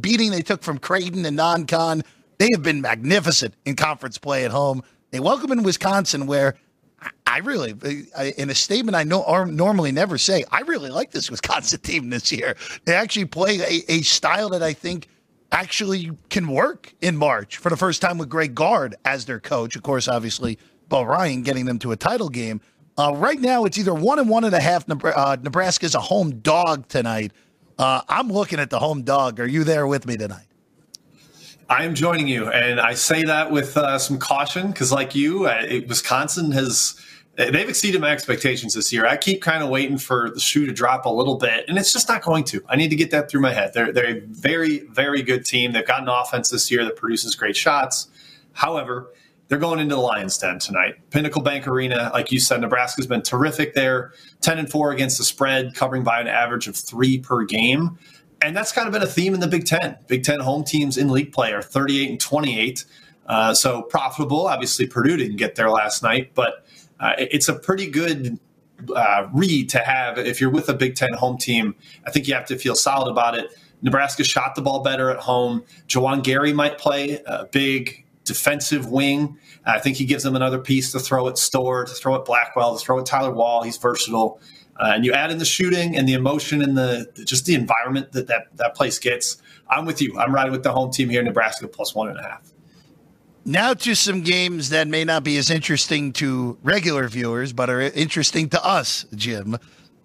beating 0.00 0.30
they 0.30 0.40
took 0.40 0.62
from 0.62 0.78
Creighton 0.78 1.24
and 1.26 1.36
non-con, 1.36 2.02
they 2.38 2.48
have 2.52 2.62
been 2.62 2.80
magnificent 2.80 3.54
in 3.66 3.76
conference 3.76 4.16
play 4.16 4.46
at 4.46 4.50
home. 4.50 4.82
They 5.10 5.20
welcome 5.20 5.52
in 5.52 5.62
Wisconsin, 5.62 6.26
where 6.26 6.56
I 7.26 7.38
really, 7.38 7.74
in 8.38 8.48
a 8.48 8.54
statement 8.54 8.96
I 8.96 9.04
know 9.04 9.22
or 9.22 9.44
normally 9.44 9.92
never 9.92 10.16
say, 10.16 10.44
I 10.50 10.60
really 10.60 10.90
like 10.90 11.10
this 11.10 11.30
Wisconsin 11.30 11.80
team 11.82 12.08
this 12.08 12.32
year. 12.32 12.56
They 12.86 12.94
actually 12.94 13.26
play 13.26 13.60
a, 13.60 13.92
a 13.92 14.02
style 14.02 14.48
that 14.50 14.62
I 14.62 14.72
think 14.72 15.08
actually 15.52 16.10
can 16.30 16.48
work 16.48 16.94
in 17.02 17.16
March 17.16 17.58
for 17.58 17.68
the 17.68 17.76
first 17.76 18.00
time 18.00 18.16
with 18.16 18.30
Greg 18.30 18.54
Gard 18.54 18.96
as 19.04 19.26
their 19.26 19.38
coach. 19.38 19.76
Of 19.76 19.82
course, 19.82 20.08
obviously, 20.08 20.58
Bo 20.88 21.02
Ryan 21.02 21.42
getting 21.42 21.66
them 21.66 21.78
to 21.80 21.92
a 21.92 21.96
title 21.96 22.28
game. 22.28 22.60
Uh, 22.96 23.12
right 23.16 23.40
now, 23.40 23.64
it's 23.64 23.76
either 23.78 23.94
one 23.94 24.18
and 24.18 24.28
one 24.28 24.44
and 24.44 24.54
a 24.54 24.60
half. 24.60 24.84
Uh, 24.88 25.36
Nebraska's 25.42 25.94
a 25.94 26.00
home 26.00 26.38
dog 26.40 26.88
tonight. 26.88 27.32
Uh, 27.78 28.02
I'm 28.08 28.28
looking 28.28 28.60
at 28.60 28.70
the 28.70 28.78
home 28.78 29.02
dog. 29.02 29.40
Are 29.40 29.46
you 29.46 29.64
there 29.64 29.86
with 29.86 30.06
me 30.06 30.16
tonight? 30.16 30.46
I 31.68 31.84
am 31.84 31.94
joining 31.94 32.28
you, 32.28 32.48
and 32.50 32.78
I 32.78 32.94
say 32.94 33.24
that 33.24 33.50
with 33.50 33.76
uh, 33.76 33.98
some 33.98 34.18
caution 34.18 34.68
because, 34.68 34.92
like 34.92 35.14
you, 35.14 35.46
uh, 35.46 35.80
Wisconsin 35.88 36.52
has 36.52 36.94
they've 37.36 37.68
exceeded 37.68 38.00
my 38.00 38.10
expectations 38.10 38.74
this 38.74 38.92
year. 38.92 39.06
I 39.06 39.16
keep 39.16 39.42
kind 39.42 39.62
of 39.62 39.70
waiting 39.70 39.98
for 39.98 40.30
the 40.30 40.40
shoe 40.40 40.66
to 40.66 40.72
drop 40.72 41.04
a 41.04 41.10
little 41.10 41.36
bit, 41.36 41.64
and 41.66 41.78
it's 41.78 41.92
just 41.92 42.08
not 42.08 42.22
going 42.22 42.44
to. 42.44 42.62
I 42.68 42.76
need 42.76 42.90
to 42.90 42.96
get 42.96 43.10
that 43.10 43.28
through 43.28 43.40
my 43.40 43.52
head. 43.52 43.72
They're, 43.74 43.92
they're 43.92 44.18
a 44.18 44.20
very, 44.20 44.80
very 44.80 45.22
good 45.22 45.44
team. 45.44 45.72
They've 45.72 45.86
got 45.86 46.02
an 46.02 46.08
offense 46.08 46.50
this 46.50 46.70
year 46.70 46.84
that 46.84 46.96
produces 46.96 47.34
great 47.34 47.56
shots. 47.56 48.08
However, 48.52 49.10
they're 49.48 49.58
going 49.58 49.78
into 49.78 49.94
the 49.94 50.00
Lions 50.00 50.38
Den 50.38 50.58
tonight. 50.58 50.94
Pinnacle 51.10 51.42
Bank 51.42 51.66
Arena, 51.66 52.10
like 52.12 52.32
you 52.32 52.40
said, 52.40 52.60
Nebraska's 52.60 53.06
been 53.06 53.22
terrific 53.22 53.74
there. 53.74 54.12
10 54.40 54.58
and 54.58 54.70
4 54.70 54.92
against 54.92 55.18
the 55.18 55.24
spread, 55.24 55.74
covering 55.74 56.02
by 56.02 56.20
an 56.20 56.28
average 56.28 56.66
of 56.66 56.76
three 56.76 57.18
per 57.18 57.44
game. 57.44 57.98
And 58.40 58.56
that's 58.56 58.72
kind 58.72 58.86
of 58.86 58.92
been 58.92 59.02
a 59.02 59.06
theme 59.06 59.34
in 59.34 59.40
the 59.40 59.46
Big 59.46 59.64
Ten. 59.66 59.96
Big 60.06 60.24
Ten 60.24 60.40
home 60.40 60.64
teams 60.64 60.96
in 60.96 61.08
league 61.08 61.32
play 61.32 61.52
are 61.52 61.62
38 61.62 62.10
and 62.10 62.20
28. 62.20 62.84
Uh, 63.26 63.54
so 63.54 63.82
profitable. 63.82 64.46
Obviously, 64.46 64.86
Purdue 64.86 65.16
didn't 65.16 65.36
get 65.36 65.54
there 65.54 65.70
last 65.70 66.02
night, 66.02 66.32
but 66.34 66.66
uh, 67.00 67.14
it's 67.18 67.48
a 67.48 67.54
pretty 67.54 67.90
good 67.90 68.38
uh, 68.94 69.28
read 69.32 69.68
to 69.70 69.78
have 69.78 70.18
if 70.18 70.40
you're 70.40 70.50
with 70.50 70.68
a 70.68 70.74
Big 70.74 70.94
Ten 70.94 71.12
home 71.14 71.38
team. 71.38 71.74
I 72.06 72.10
think 72.10 72.28
you 72.28 72.34
have 72.34 72.46
to 72.46 72.58
feel 72.58 72.74
solid 72.74 73.10
about 73.10 73.36
it. 73.38 73.50
Nebraska 73.82 74.24
shot 74.24 74.54
the 74.54 74.62
ball 74.62 74.82
better 74.82 75.10
at 75.10 75.18
home. 75.18 75.62
Juwan 75.88 76.22
Gary 76.22 76.52
might 76.52 76.78
play 76.78 77.22
a 77.26 77.46
big 77.46 78.03
defensive 78.24 78.90
wing. 78.90 79.38
I 79.64 79.78
think 79.78 79.96
he 79.96 80.04
gives 80.04 80.22
them 80.24 80.36
another 80.36 80.58
piece 80.58 80.92
to 80.92 80.98
throw 80.98 81.28
at 81.28 81.38
Storr, 81.38 81.84
to 81.84 81.92
throw 81.92 82.14
at 82.16 82.24
Blackwell, 82.24 82.76
to 82.76 82.84
throw 82.84 82.98
at 82.98 83.06
Tyler 83.06 83.32
Wahl. 83.32 83.62
He's 83.62 83.76
versatile. 83.76 84.40
Uh, 84.76 84.92
and 84.94 85.04
you 85.04 85.12
add 85.12 85.30
in 85.30 85.38
the 85.38 85.44
shooting 85.44 85.96
and 85.96 86.08
the 86.08 86.14
emotion 86.14 86.60
and 86.60 86.76
the 86.76 87.08
just 87.24 87.46
the 87.46 87.54
environment 87.54 88.12
that, 88.12 88.26
that 88.26 88.48
that 88.56 88.74
place 88.74 88.98
gets. 88.98 89.40
I'm 89.68 89.84
with 89.84 90.02
you. 90.02 90.18
I'm 90.18 90.34
riding 90.34 90.52
with 90.52 90.64
the 90.64 90.72
home 90.72 90.90
team 90.90 91.08
here, 91.08 91.22
Nebraska 91.22 91.68
plus 91.68 91.94
one 91.94 92.08
and 92.08 92.18
a 92.18 92.22
half. 92.22 92.52
Now 93.44 93.74
to 93.74 93.94
some 93.94 94.22
games 94.22 94.70
that 94.70 94.88
may 94.88 95.04
not 95.04 95.22
be 95.22 95.36
as 95.36 95.50
interesting 95.50 96.12
to 96.14 96.58
regular 96.62 97.06
viewers, 97.08 97.52
but 97.52 97.70
are 97.70 97.80
interesting 97.80 98.48
to 98.48 98.64
us, 98.64 99.04
Jim. 99.14 99.58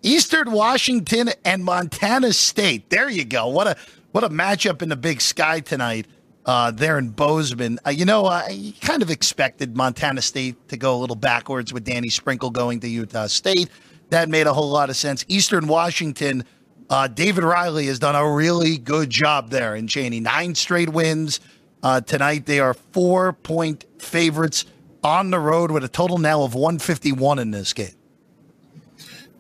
Eastern 0.04 0.52
Washington 0.52 1.32
and 1.44 1.64
Montana 1.64 2.34
State. 2.34 2.90
There 2.90 3.10
you 3.10 3.26
go. 3.26 3.48
What 3.48 3.68
a 3.68 3.76
what 4.12 4.24
a 4.24 4.30
matchup 4.30 4.82
in 4.82 4.90
the 4.90 4.96
Big 4.96 5.22
Sky 5.22 5.62
tonight. 5.62 6.06
Uh, 6.50 6.72
there 6.72 6.98
in 6.98 7.10
Bozeman. 7.10 7.78
Uh, 7.86 7.92
you 7.92 8.06
know, 8.06 8.26
I 8.26 8.74
kind 8.82 9.04
of 9.04 9.12
expected 9.12 9.78
Montana 9.78 10.20
State 10.20 10.70
to 10.70 10.78
go 10.78 10.96
a 10.96 10.98
little 10.98 11.16
backwards 11.16 11.72
with 11.72 11.84
Danny 11.84 12.10
Sprinkle 12.10 12.50
going 12.50 12.80
to 12.80 12.88
Utah 12.88 13.28
State. 13.28 13.70
That 14.10 14.30
made 14.30 14.48
a 14.48 14.54
whole 14.54 14.72
lot 14.72 14.90
of 14.90 14.96
sense. 14.96 15.24
Eastern 15.28 15.68
Washington, 15.68 16.44
uh, 16.90 17.08
David 17.08 17.44
Riley 17.44 17.86
has 17.86 18.00
done 18.00 18.16
a 18.16 18.28
really 18.28 18.80
good 18.80 19.12
job 19.12 19.52
there 19.52 19.76
in 19.76 19.86
Cheney. 19.88 20.22
Nine 20.22 20.56
straight 20.56 20.90
wins. 20.90 21.40
Uh, 21.84 22.02
tonight, 22.02 22.48
they 22.48 22.60
are 22.60 22.74
four 22.74 23.34
point 23.34 23.86
favorites 24.00 24.66
on 25.04 25.30
the 25.30 25.38
road 25.38 25.70
with 25.70 25.84
a 25.84 25.88
total 25.88 26.18
now 26.18 26.42
of 26.42 26.56
151 26.56 27.38
in 27.38 27.52
this 27.52 27.74
game. 27.74 27.94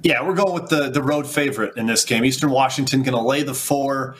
Yeah, 0.03 0.23
we're 0.23 0.35
going 0.35 0.53
with 0.53 0.69
the, 0.69 0.91
the 0.91 1.01
road 1.01 1.25
favorite 1.25 1.75
in 1.75 1.87
this 1.87 2.05
game. 2.05 2.23
Eastern 2.23 2.51
Washington 2.51 3.01
going 3.01 3.17
to 3.17 3.27
lay 3.27 3.41
the 3.41 3.55
four. 3.55 4.15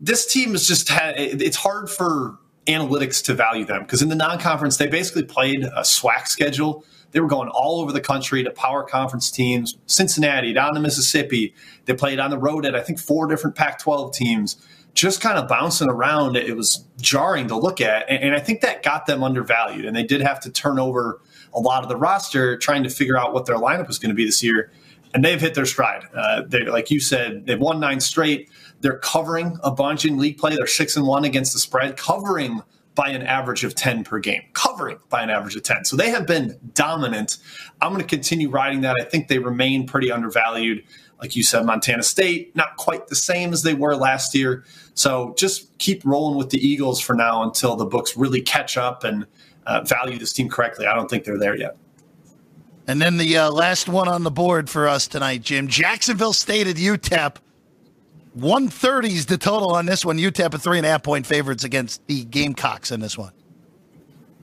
This 0.00 0.26
team 0.26 0.54
is 0.54 0.66
just 0.66 0.88
had, 0.88 1.14
it's 1.18 1.56
hard 1.56 1.90
for 1.90 2.38
analytics 2.66 3.22
to 3.24 3.34
value 3.34 3.64
them 3.64 3.82
because 3.82 4.02
in 4.02 4.08
the 4.08 4.14
non 4.14 4.38
conference, 4.38 4.76
they 4.76 4.86
basically 4.86 5.24
played 5.24 5.64
a 5.64 5.80
SWAC 5.80 6.28
schedule. 6.28 6.84
They 7.12 7.20
were 7.20 7.28
going 7.28 7.48
all 7.48 7.80
over 7.80 7.92
the 7.92 8.00
country 8.00 8.42
to 8.42 8.50
power 8.50 8.82
conference 8.82 9.30
teams, 9.30 9.78
Cincinnati, 9.86 10.52
down 10.52 10.74
to 10.74 10.80
Mississippi. 10.80 11.54
They 11.84 11.94
played 11.94 12.18
on 12.18 12.30
the 12.30 12.38
road 12.38 12.66
at, 12.66 12.74
I 12.74 12.80
think, 12.80 12.98
four 12.98 13.28
different 13.28 13.54
Pac 13.54 13.78
12 13.78 14.12
teams 14.12 14.56
just 14.94 15.20
kind 15.20 15.38
of 15.38 15.48
bouncing 15.48 15.90
around. 15.90 16.36
It 16.36 16.56
was 16.56 16.84
jarring 17.00 17.48
to 17.48 17.56
look 17.56 17.80
at. 17.80 18.08
And, 18.08 18.22
and, 18.22 18.34
I 18.34 18.38
think 18.38 18.60
that 18.60 18.82
got 18.82 19.06
them 19.06 19.22
undervalued. 19.22 19.84
And 19.84 19.94
they 19.94 20.04
did 20.04 20.22
have 20.22 20.40
to 20.40 20.50
turn 20.50 20.78
over 20.78 21.20
a 21.52 21.60
lot 21.60 21.82
of 21.82 21.88
the 21.88 21.96
roster 21.96 22.56
trying 22.56 22.84
to 22.84 22.90
figure 22.90 23.18
out 23.18 23.34
what 23.34 23.46
their 23.46 23.56
lineup 23.56 23.88
was 23.88 23.98
going 23.98 24.10
to 24.10 24.14
be 24.14 24.24
this 24.24 24.42
year. 24.42 24.70
And 25.12 25.24
they've 25.24 25.40
hit 25.40 25.54
their 25.54 25.66
stride. 25.66 26.04
Uh, 26.14 26.42
they, 26.46 26.64
like 26.64 26.90
you 26.90 27.00
said, 27.00 27.46
they've 27.46 27.58
won 27.58 27.80
nine 27.80 28.00
straight. 28.00 28.50
They're 28.84 28.98
covering 28.98 29.58
a 29.62 29.70
bunch 29.70 30.04
in 30.04 30.18
league 30.18 30.36
play. 30.36 30.54
They're 30.54 30.66
six 30.66 30.94
and 30.94 31.06
one 31.06 31.24
against 31.24 31.54
the 31.54 31.58
spread, 31.58 31.96
covering 31.96 32.62
by 32.94 33.08
an 33.08 33.22
average 33.22 33.64
of 33.64 33.74
10 33.74 34.04
per 34.04 34.18
game, 34.18 34.42
covering 34.52 34.98
by 35.08 35.22
an 35.22 35.30
average 35.30 35.56
of 35.56 35.62
10. 35.62 35.86
So 35.86 35.96
they 35.96 36.10
have 36.10 36.26
been 36.26 36.58
dominant. 36.74 37.38
I'm 37.80 37.92
going 37.92 38.02
to 38.02 38.06
continue 38.06 38.50
riding 38.50 38.82
that. 38.82 38.94
I 39.00 39.04
think 39.04 39.28
they 39.28 39.38
remain 39.38 39.86
pretty 39.86 40.12
undervalued 40.12 40.84
like 41.24 41.34
you 41.34 41.42
said, 41.42 41.64
Montana 41.64 42.02
State, 42.02 42.54
not 42.54 42.76
quite 42.76 43.06
the 43.06 43.16
same 43.16 43.54
as 43.54 43.62
they 43.62 43.72
were 43.72 43.96
last 43.96 44.34
year. 44.34 44.62
So 44.92 45.32
just 45.38 45.78
keep 45.78 46.04
rolling 46.04 46.36
with 46.36 46.50
the 46.50 46.58
Eagles 46.58 47.00
for 47.00 47.14
now 47.14 47.42
until 47.44 47.76
the 47.76 47.86
books 47.86 48.14
really 48.14 48.42
catch 48.42 48.76
up 48.76 49.04
and 49.04 49.26
uh, 49.64 49.80
value 49.84 50.18
this 50.18 50.34
team 50.34 50.50
correctly. 50.50 50.86
I 50.86 50.94
don't 50.94 51.08
think 51.08 51.24
they're 51.24 51.38
there 51.38 51.56
yet. 51.56 51.78
And 52.86 53.00
then 53.00 53.16
the 53.16 53.38
uh, 53.38 53.50
last 53.50 53.88
one 53.88 54.08
on 54.08 54.24
the 54.24 54.30
board 54.30 54.68
for 54.68 54.86
us 54.86 55.08
tonight, 55.08 55.40
Jim 55.40 55.68
Jacksonville 55.68 56.34
State 56.34 56.66
at 56.66 56.76
UTEP. 56.76 57.36
130 58.34 59.08
is 59.08 59.26
the 59.26 59.38
total 59.38 59.70
on 59.70 59.86
this 59.86 60.04
one. 60.04 60.18
UTEP 60.18 60.54
a 60.54 60.58
three 60.58 60.78
and 60.78 60.86
a 60.86 60.90
half 60.90 61.02
point 61.02 61.26
favorites 61.26 61.64
against 61.64 62.06
the 62.06 62.24
Gamecocks 62.24 62.90
in 62.90 63.00
this 63.00 63.16
one. 63.16 63.32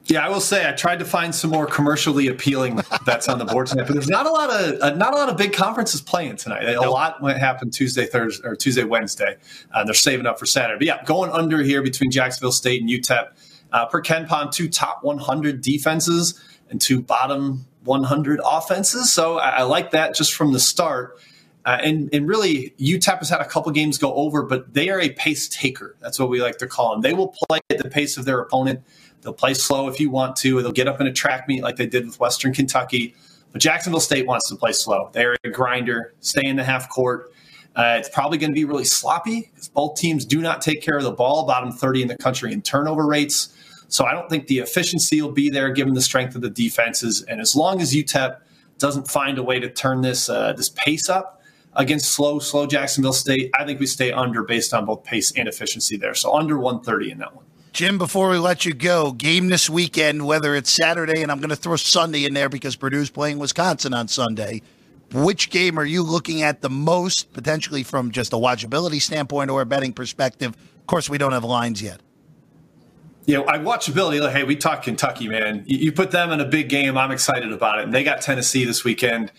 Yeah, 0.06 0.26
I 0.26 0.30
will 0.30 0.42
say 0.42 0.68
I 0.68 0.72
tried 0.72 1.00
to 1.00 1.06
find 1.06 1.34
some 1.34 1.52
more 1.52 1.68
commercially 1.68 2.28
appealing 2.28 2.82
bets 3.06 3.30
on 3.30 3.38
the 3.38 3.46
board 3.46 3.68
tonight, 3.68 3.88
but 3.88 3.94
there's 3.94 4.10
not 4.10 4.26
a 4.26 4.32
lot 4.32 4.50
of 4.50 4.82
uh, 4.82 4.90
not 4.96 5.14
a 5.14 5.18
lot 5.18 5.30
of 5.30 5.38
big 5.38 5.54
conferences 5.54 6.02
playing 6.02 6.38
tonight. 6.38 6.64
A 6.64 6.74
nope. 6.74 6.92
lot 6.92 7.22
went 7.22 7.38
happen 7.38 7.70
Tuesday, 7.70 8.06
Thursday, 8.06 8.48
or 8.48 8.56
Tuesday, 8.56 8.84
Wednesday. 8.84 9.38
Uh, 9.74 9.84
they're 9.84 9.94
saving 9.94 10.26
up 10.26 10.40
for 10.40 10.46
Saturday. 10.46 10.80
But 10.80 10.88
yeah, 10.88 11.04
going 11.04 11.30
under 11.32 11.62
here 11.62 11.84
between 11.84 12.12
Jacksonville 12.12 12.52
State 12.52 12.82
and 12.82 12.90
UTEP. 12.90 13.30
Uh, 13.72 13.86
per 13.86 14.02
KenPom, 14.02 14.52
two 14.52 14.68
top 14.68 15.02
100 15.02 15.62
defenses 15.62 16.38
and 16.70 16.82
two 16.82 17.02
bottom 17.02 17.66
100 17.86 18.42
offenses. 18.44 19.14
So 19.14 19.38
I, 19.38 19.50
I 19.50 19.62
like 19.64 19.92
that 19.92 20.14
just 20.14 20.34
from 20.34 20.52
the 20.52 20.60
start. 20.60 21.18
Uh, 21.64 21.78
and, 21.84 22.10
and 22.12 22.28
really, 22.28 22.74
UTEP 22.80 23.20
has 23.20 23.30
had 23.30 23.40
a 23.40 23.46
couple 23.46 23.72
games 23.72 23.98
go 23.98 24.14
over, 24.16 24.42
but 24.42 24.74
they 24.74 24.90
are 24.90 25.00
a 25.00 25.10
pace 25.10 25.48
taker. 25.48 25.96
That's 26.00 26.20
what 26.20 26.30
we 26.30 26.42
like 26.42 26.58
to 26.58 26.68
call 26.68 26.92
them. 26.92 27.02
They 27.02 27.14
will 27.14 27.36
play 27.48 27.60
at 27.70 27.78
the 27.78 27.90
pace 27.90 28.18
of 28.18 28.26
their 28.26 28.40
opponent. 28.40 28.82
They'll 29.22 29.34
play 29.34 29.54
slow 29.54 29.88
if 29.88 30.00
you 30.00 30.10
want 30.10 30.36
to. 30.38 30.62
They'll 30.62 30.72
get 30.72 30.88
up 30.88 31.00
in 31.00 31.06
a 31.06 31.14
track 31.14 31.48
meet 31.48 31.62
like 31.62 31.76
they 31.76 31.86
did 31.86 32.08
with 32.08 32.20
Western 32.20 32.54
Kentucky. 32.54 33.14
But 33.52 33.62
Jacksonville 33.62 34.00
State 34.00 34.26
wants 34.26 34.50
to 34.50 34.56
play 34.56 34.72
slow. 34.72 35.10
They're 35.14 35.36
a 35.44 35.50
grinder, 35.50 36.14
stay 36.22 36.48
in 36.48 36.56
the 36.56 36.64
half 36.64 36.90
court. 36.90 37.32
Uh, 37.76 37.98
it's 38.00 38.10
probably 38.10 38.38
going 38.38 38.50
to 38.50 38.56
be 38.56 38.66
really 38.66 38.84
sloppy 38.84 39.50
because 39.54 39.70
both 39.70 39.98
teams 39.98 40.26
do 40.26 40.42
not 40.42 40.62
take 40.62 40.82
care 40.82 40.98
of 40.98 41.04
the 41.04 41.12
ball, 41.12 41.46
bottom 41.46 41.72
30 41.72 42.02
in 42.02 42.08
the 42.08 42.18
country 42.18 42.52
in 42.52 42.62
turnover 42.62 43.06
rates. 43.06 43.56
So 43.88 44.06
I 44.06 44.14
don't 44.14 44.30
think 44.30 44.48
the 44.48 44.60
efficiency 44.60 45.22
will 45.22 45.32
be 45.32 45.50
there 45.50 45.70
given 45.72 45.94
the 45.94 46.02
strength 46.02 46.36
of 46.36 46.42
the 46.42 46.50
defenses. 46.50 47.24
And 47.24 47.40
as 47.40 47.56
long 47.56 47.82
as 47.82 47.94
UTEP 47.94 48.40
doesn't 48.78 49.10
find 49.10 49.38
a 49.38 49.44
way 49.44 49.60
to 49.60 49.70
turn 49.70 50.02
this 50.02 50.28
uh, 50.28 50.54
this 50.54 50.70
pace 50.70 51.08
up 51.08 51.41
against 51.74 52.14
slow, 52.14 52.40
slow 52.40 52.68
Jacksonville 52.68 53.14
State, 53.14 53.52
I 53.58 53.66
think 53.66 53.80
we 53.80 53.86
stay 53.86 54.12
under 54.12 54.44
based 54.44 54.74
on 54.74 54.86
both 54.86 55.04
pace 55.04 55.32
and 55.32 55.48
efficiency 55.48 55.98
there. 55.98 56.14
So 56.14 56.34
under 56.36 56.58
130 56.58 57.12
in 57.12 57.18
that 57.20 57.36
one. 57.36 57.46
Jim, 57.74 57.98
before 57.98 58.30
we 58.30 58.38
let 58.38 58.66
you 58.66 58.74
go, 58.74 59.14
game 59.14 59.48
this 59.48 59.70
weekend, 59.70 60.26
whether 60.26 60.56
it's 60.56 60.70
Saturday, 60.70 61.22
and 61.22 61.32
I'm 61.32 61.40
going 61.40 61.52
to 61.52 61.56
throw 61.56 61.78
Sunday 61.78 62.26
in 62.26 62.34
there 62.34 62.50
because 62.50 62.76
Purdue's 62.76 63.10
playing 63.10 63.40
Wisconsin 63.40 63.94
on 63.94 64.10
Sunday. 64.10 64.62
Which 65.14 65.50
game 65.50 65.80
are 65.80 65.86
you 65.86 66.04
looking 66.04 66.42
at 66.42 66.62
the 66.62 66.70
most, 66.70 67.32
potentially 67.34 67.84
from 67.84 68.12
just 68.12 68.34
a 68.34 68.36
watchability 68.36 69.02
standpoint 69.02 69.50
or 69.50 69.62
a 69.62 69.66
betting 69.66 69.94
perspective? 69.94 70.52
Of 70.52 70.88
course, 70.88 71.10
we 71.10 71.18
don't 71.18 71.32
have 71.32 71.46
lines 71.46 71.82
yet. 71.82 72.02
Yeah, 73.26 73.42
I 73.42 73.58
watchability. 73.58 74.20
Like, 74.20 74.34
hey, 74.34 74.44
we 74.44 74.56
talk 74.56 74.84
Kentucky, 74.84 75.28
man. 75.28 75.64
You, 75.66 75.78
you 75.78 75.92
put 75.92 76.12
them 76.12 76.32
in 76.32 76.40
a 76.42 76.46
big 76.46 76.70
game. 76.70 76.98
I'm 76.98 77.12
excited 77.12 77.52
about 77.52 77.80
it. 77.80 77.86
And 77.86 77.94
they 77.94 78.04
got 78.04 78.22
Tennessee 78.22 78.66
this 78.66 78.84
weekend. 78.84 79.32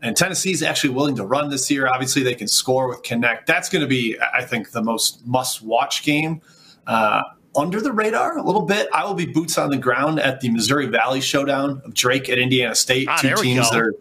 And 0.00 0.16
Tennessee's 0.16 0.62
actually 0.62 0.94
willing 0.94 1.16
to 1.16 1.24
run 1.24 1.50
this 1.50 1.70
year. 1.70 1.88
Obviously, 1.88 2.22
they 2.22 2.34
can 2.34 2.48
score 2.48 2.88
with 2.88 3.02
Knecht. 3.02 3.46
That's 3.46 3.68
going 3.68 3.82
to 3.82 3.88
be, 3.88 4.16
I 4.20 4.44
think, 4.44 4.70
the 4.70 4.82
most 4.82 5.26
must 5.26 5.62
watch 5.62 6.04
game. 6.04 6.40
Uh, 6.86 7.22
under 7.56 7.80
the 7.80 7.92
radar 7.92 8.38
a 8.38 8.42
little 8.42 8.62
bit. 8.62 8.88
I 8.92 9.04
will 9.04 9.14
be 9.14 9.26
boots 9.26 9.58
on 9.58 9.70
the 9.70 9.76
ground 9.76 10.20
at 10.20 10.40
the 10.40 10.50
Missouri 10.50 10.86
Valley 10.86 11.20
Showdown 11.20 11.82
of 11.84 11.94
Drake 11.94 12.28
at 12.28 12.38
Indiana 12.38 12.74
State. 12.74 13.08
Ah, 13.10 13.18
Two 13.20 13.34
teams 13.36 13.70
that 13.70 13.80
are, 13.80 13.94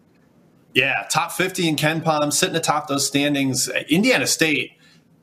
yeah, 0.74 1.08
top 1.10 1.32
50 1.32 1.68
in 1.68 1.76
KenPom, 1.76 2.32
sitting 2.32 2.56
atop 2.56 2.88
those 2.88 3.08
standings. 3.08 3.68
Indiana 3.90 4.28
State, 4.28 4.74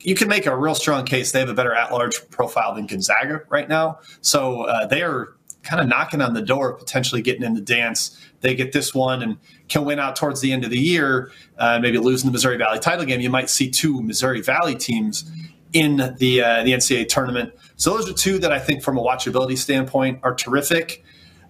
you 0.01 0.15
can 0.15 0.27
make 0.27 0.45
a 0.45 0.55
real 0.55 0.75
strong 0.75 1.05
case. 1.05 1.31
They 1.31 1.39
have 1.39 1.49
a 1.49 1.53
better 1.53 1.73
at 1.73 1.91
large 1.91 2.29
profile 2.29 2.75
than 2.75 2.87
Gonzaga 2.87 3.41
right 3.49 3.69
now. 3.69 3.99
So 4.21 4.63
uh, 4.63 4.85
they 4.85 5.01
are 5.01 5.35
kind 5.65 5.81
of 5.81 5.87
knocking 5.87 6.21
on 6.21 6.33
the 6.33 6.41
door, 6.41 6.73
potentially 6.73 7.21
getting 7.21 7.43
in 7.43 7.53
the 7.53 7.61
dance. 7.61 8.17
They 8.41 8.55
get 8.55 8.71
this 8.71 8.93
one 8.93 9.21
and 9.21 9.37
can 9.67 9.83
win 9.83 9.99
out 9.99 10.15
towards 10.15 10.39
the 10.41 10.53
end 10.53 10.63
of 10.63 10.69
the 10.69 10.79
year, 10.79 11.31
uh, 11.57 11.79
maybe 11.79 11.97
losing 11.97 12.29
the 12.29 12.31
Missouri 12.31 12.57
Valley 12.57 12.79
title 12.79 13.05
game. 13.05 13.19
You 13.19 13.29
might 13.29 13.49
see 13.49 13.69
two 13.69 14.01
Missouri 14.01 14.41
Valley 14.41 14.75
teams 14.75 15.29
in 15.73 15.97
the 16.19 16.41
uh, 16.41 16.63
the 16.63 16.71
NCAA 16.71 17.09
tournament. 17.09 17.53
So 17.75 17.91
those 17.91 18.09
are 18.09 18.13
two 18.13 18.39
that 18.39 18.51
I 18.51 18.59
think, 18.59 18.83
from 18.83 18.97
a 18.97 19.01
watchability 19.01 19.57
standpoint, 19.57 20.19
are 20.23 20.33
terrific. 20.33 21.03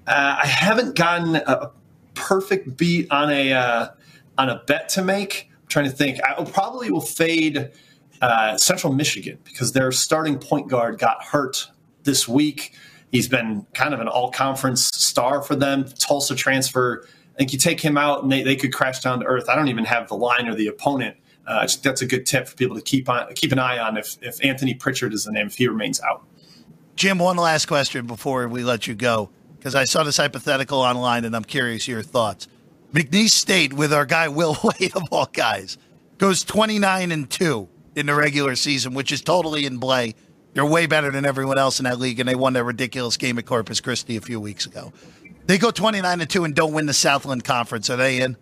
Uh, 0.07 0.39
I 0.41 0.47
haven't 0.47 0.95
gotten 0.95 1.35
a 1.35 1.71
perfect 2.13 2.77
beat 2.77 3.11
on 3.11 3.29
a 3.29 3.53
uh, 3.53 3.87
on 4.37 4.49
a 4.49 4.63
bet 4.65 4.89
to 4.89 5.03
make. 5.03 5.49
I'm 5.51 5.67
trying 5.67 5.85
to 5.85 5.91
think. 5.91 6.19
I 6.23 6.43
probably 6.45 6.89
will 6.89 7.01
fade 7.01 7.71
uh, 8.21 8.57
Central 8.57 8.93
Michigan 8.93 9.37
because 9.43 9.73
their 9.73 9.91
starting 9.91 10.39
point 10.39 10.69
guard 10.69 10.97
got 10.97 11.23
hurt 11.23 11.69
this 12.03 12.27
week. 12.27 12.73
He's 13.15 13.29
been 13.29 13.65
kind 13.73 13.93
of 13.93 14.01
an 14.01 14.09
all 14.09 14.29
conference 14.29 14.85
star 14.85 15.41
for 15.41 15.55
them. 15.55 15.85
Tulsa 15.85 16.35
transfer. 16.35 17.07
I 17.33 17.37
think 17.37 17.53
you 17.53 17.59
take 17.59 17.79
him 17.79 17.97
out 17.97 18.23
and 18.23 18.31
they, 18.31 18.43
they 18.43 18.57
could 18.57 18.73
crash 18.73 18.99
down 18.99 19.21
to 19.21 19.25
earth. 19.25 19.47
I 19.47 19.55
don't 19.55 19.69
even 19.69 19.85
have 19.85 20.09
the 20.09 20.15
line 20.15 20.49
or 20.49 20.55
the 20.55 20.67
opponent 20.67 21.17
uh, 21.47 21.67
that's 21.83 22.01
a 22.01 22.05
good 22.05 22.25
tip 22.25 22.47
for 22.47 22.55
people 22.55 22.75
to 22.75 22.81
keep 22.81 23.07
on 23.07 23.33
keep 23.35 23.51
an 23.51 23.59
eye 23.59 23.77
on 23.77 23.97
if, 23.97 24.17
if 24.21 24.43
Anthony 24.43 24.73
Pritchard 24.73 25.13
is 25.13 25.25
the 25.25 25.31
name 25.31 25.47
if 25.47 25.55
he 25.55 25.67
remains 25.67 26.01
out. 26.01 26.25
Jim, 26.95 27.19
one 27.19 27.37
last 27.37 27.67
question 27.67 28.07
before 28.07 28.47
we 28.47 28.63
let 28.63 28.87
you 28.87 28.95
go, 28.95 29.29
because 29.57 29.75
I 29.75 29.85
saw 29.85 30.03
this 30.03 30.17
hypothetical 30.17 30.79
online 30.79 31.25
and 31.25 31.35
I'm 31.35 31.43
curious 31.43 31.87
your 31.87 32.01
thoughts. 32.01 32.47
McNeese 32.93 33.31
State, 33.31 33.73
with 33.73 33.93
our 33.93 34.05
guy 34.05 34.27
Will 34.27 34.57
Wade 34.63 34.95
of 34.95 35.03
all 35.11 35.29
guys, 35.31 35.77
goes 36.17 36.43
29 36.43 37.11
and 37.11 37.29
2 37.29 37.69
in 37.95 38.05
the 38.07 38.15
regular 38.15 38.55
season, 38.55 38.93
which 38.93 39.11
is 39.11 39.21
totally 39.21 39.65
in 39.65 39.79
play. 39.79 40.15
They're 40.55 40.65
way 40.65 40.85
better 40.87 41.11
than 41.11 41.25
everyone 41.25 41.57
else 41.57 41.79
in 41.79 41.83
that 41.83 41.99
league, 41.99 42.19
and 42.19 42.27
they 42.27 42.33
won 42.35 42.53
that 42.53 42.63
ridiculous 42.63 43.17
game 43.17 43.37
at 43.37 43.45
Corpus 43.45 43.81
Christi 43.81 44.15
a 44.15 44.21
few 44.21 44.39
weeks 44.39 44.65
ago. 44.65 44.91
They 45.47 45.57
go 45.57 45.69
29 45.69 46.21
and 46.21 46.29
2 46.29 46.43
and 46.45 46.55
don't 46.55 46.73
win 46.73 46.85
the 46.85 46.93
Southland 46.93 47.43
Conference. 47.43 47.89
Are 47.89 47.97
they 47.97 48.21
in? 48.21 48.37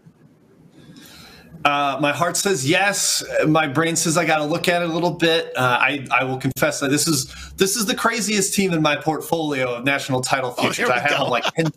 Uh, 1.66 1.98
my 2.02 2.12
heart 2.12 2.36
says 2.36 2.70
yes. 2.70 3.24
My 3.48 3.68
brain 3.68 3.96
says 3.96 4.18
I 4.18 4.26
got 4.26 4.38
to 4.40 4.44
look 4.46 4.68
at 4.68 4.82
it 4.82 4.90
a 4.90 4.94
little 4.94 5.12
bit. 5.12 5.58
Uh, 5.58 5.62
I, 5.80 6.06
I 6.12 6.24
will 6.26 6.38
confess 6.38 6.82
that 6.82 6.90
this 6.92 7.08
is 7.08 7.34
this 7.56 7.78
is 7.78 7.86
the 7.86 7.96
craziest 7.96 8.54
team 8.54 8.74
in 8.74 8.82
my 8.82 8.98
portfolio 8.98 9.74
of 9.76 9.86
national 9.86 10.22
title 10.22 10.54
Oh, 10.58 10.62
futures. 10.62 10.88
we 10.90 10.94
I 10.94 11.00
have 11.00 11.30
like 11.30 11.46
10, 11.56 11.72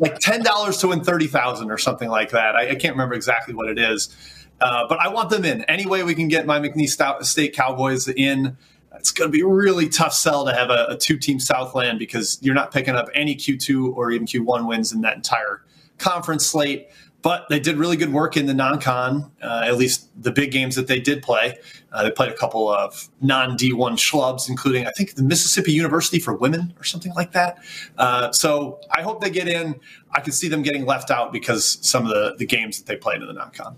like 0.00 0.18
ten 0.18 0.42
dollars 0.42 0.76
to 0.78 0.88
win 0.88 1.02
thirty 1.02 1.26
thousand 1.28 1.70
or 1.70 1.78
something 1.78 2.10
like 2.10 2.30
that. 2.30 2.54
I, 2.56 2.70
I 2.70 2.74
can't 2.74 2.94
remember 2.94 3.14
exactly 3.14 3.54
what 3.54 3.68
it 3.70 3.78
is, 3.78 4.14
uh, 4.60 4.86
but 4.86 5.00
I 5.00 5.08
want 5.08 5.30
them 5.30 5.46
in 5.46 5.62
any 5.64 5.86
way 5.86 6.02
we 6.04 6.14
can 6.14 6.28
get 6.28 6.44
my 6.44 6.60
McNeese 6.60 7.24
State 7.24 7.54
Cowboys 7.54 8.08
in. 8.08 8.56
It's 8.98 9.10
going 9.10 9.30
to 9.30 9.32
be 9.32 9.42
a 9.42 9.46
really 9.46 9.88
tough 9.88 10.14
sell 10.14 10.44
to 10.44 10.52
have 10.52 10.70
a, 10.70 10.86
a 10.90 10.96
two-team 10.96 11.40
Southland 11.40 11.98
because 11.98 12.38
you're 12.42 12.54
not 12.54 12.72
picking 12.72 12.94
up 12.94 13.08
any 13.14 13.34
Q2 13.34 13.96
or 13.96 14.10
even 14.10 14.26
Q1 14.26 14.66
wins 14.66 14.92
in 14.92 15.00
that 15.02 15.16
entire 15.16 15.64
conference 15.98 16.46
slate. 16.46 16.88
But 17.22 17.46
they 17.48 17.60
did 17.60 17.76
really 17.76 17.96
good 17.96 18.12
work 18.12 18.36
in 18.36 18.46
the 18.46 18.54
non-con, 18.54 19.30
uh, 19.40 19.62
at 19.64 19.76
least 19.76 20.08
the 20.20 20.32
big 20.32 20.50
games 20.50 20.74
that 20.74 20.88
they 20.88 20.98
did 20.98 21.22
play. 21.22 21.56
Uh, 21.92 22.02
they 22.02 22.10
played 22.10 22.32
a 22.32 22.36
couple 22.36 22.68
of 22.68 23.08
non-D1 23.20 23.92
schlubs, 23.92 24.48
including 24.48 24.88
I 24.88 24.90
think 24.90 25.14
the 25.14 25.22
Mississippi 25.22 25.70
University 25.70 26.18
for 26.18 26.34
women 26.34 26.74
or 26.80 26.84
something 26.84 27.14
like 27.14 27.30
that. 27.30 27.58
Uh, 27.96 28.32
so 28.32 28.80
I 28.90 29.02
hope 29.02 29.20
they 29.20 29.30
get 29.30 29.46
in. 29.46 29.78
I 30.10 30.20
could 30.20 30.34
see 30.34 30.48
them 30.48 30.62
getting 30.62 30.84
left 30.84 31.12
out 31.12 31.32
because 31.32 31.78
some 31.80 32.04
of 32.04 32.08
the, 32.08 32.34
the 32.38 32.46
games 32.46 32.78
that 32.78 32.86
they 32.86 32.96
played 32.96 33.20
in 33.20 33.28
the 33.28 33.34
non-con. 33.34 33.76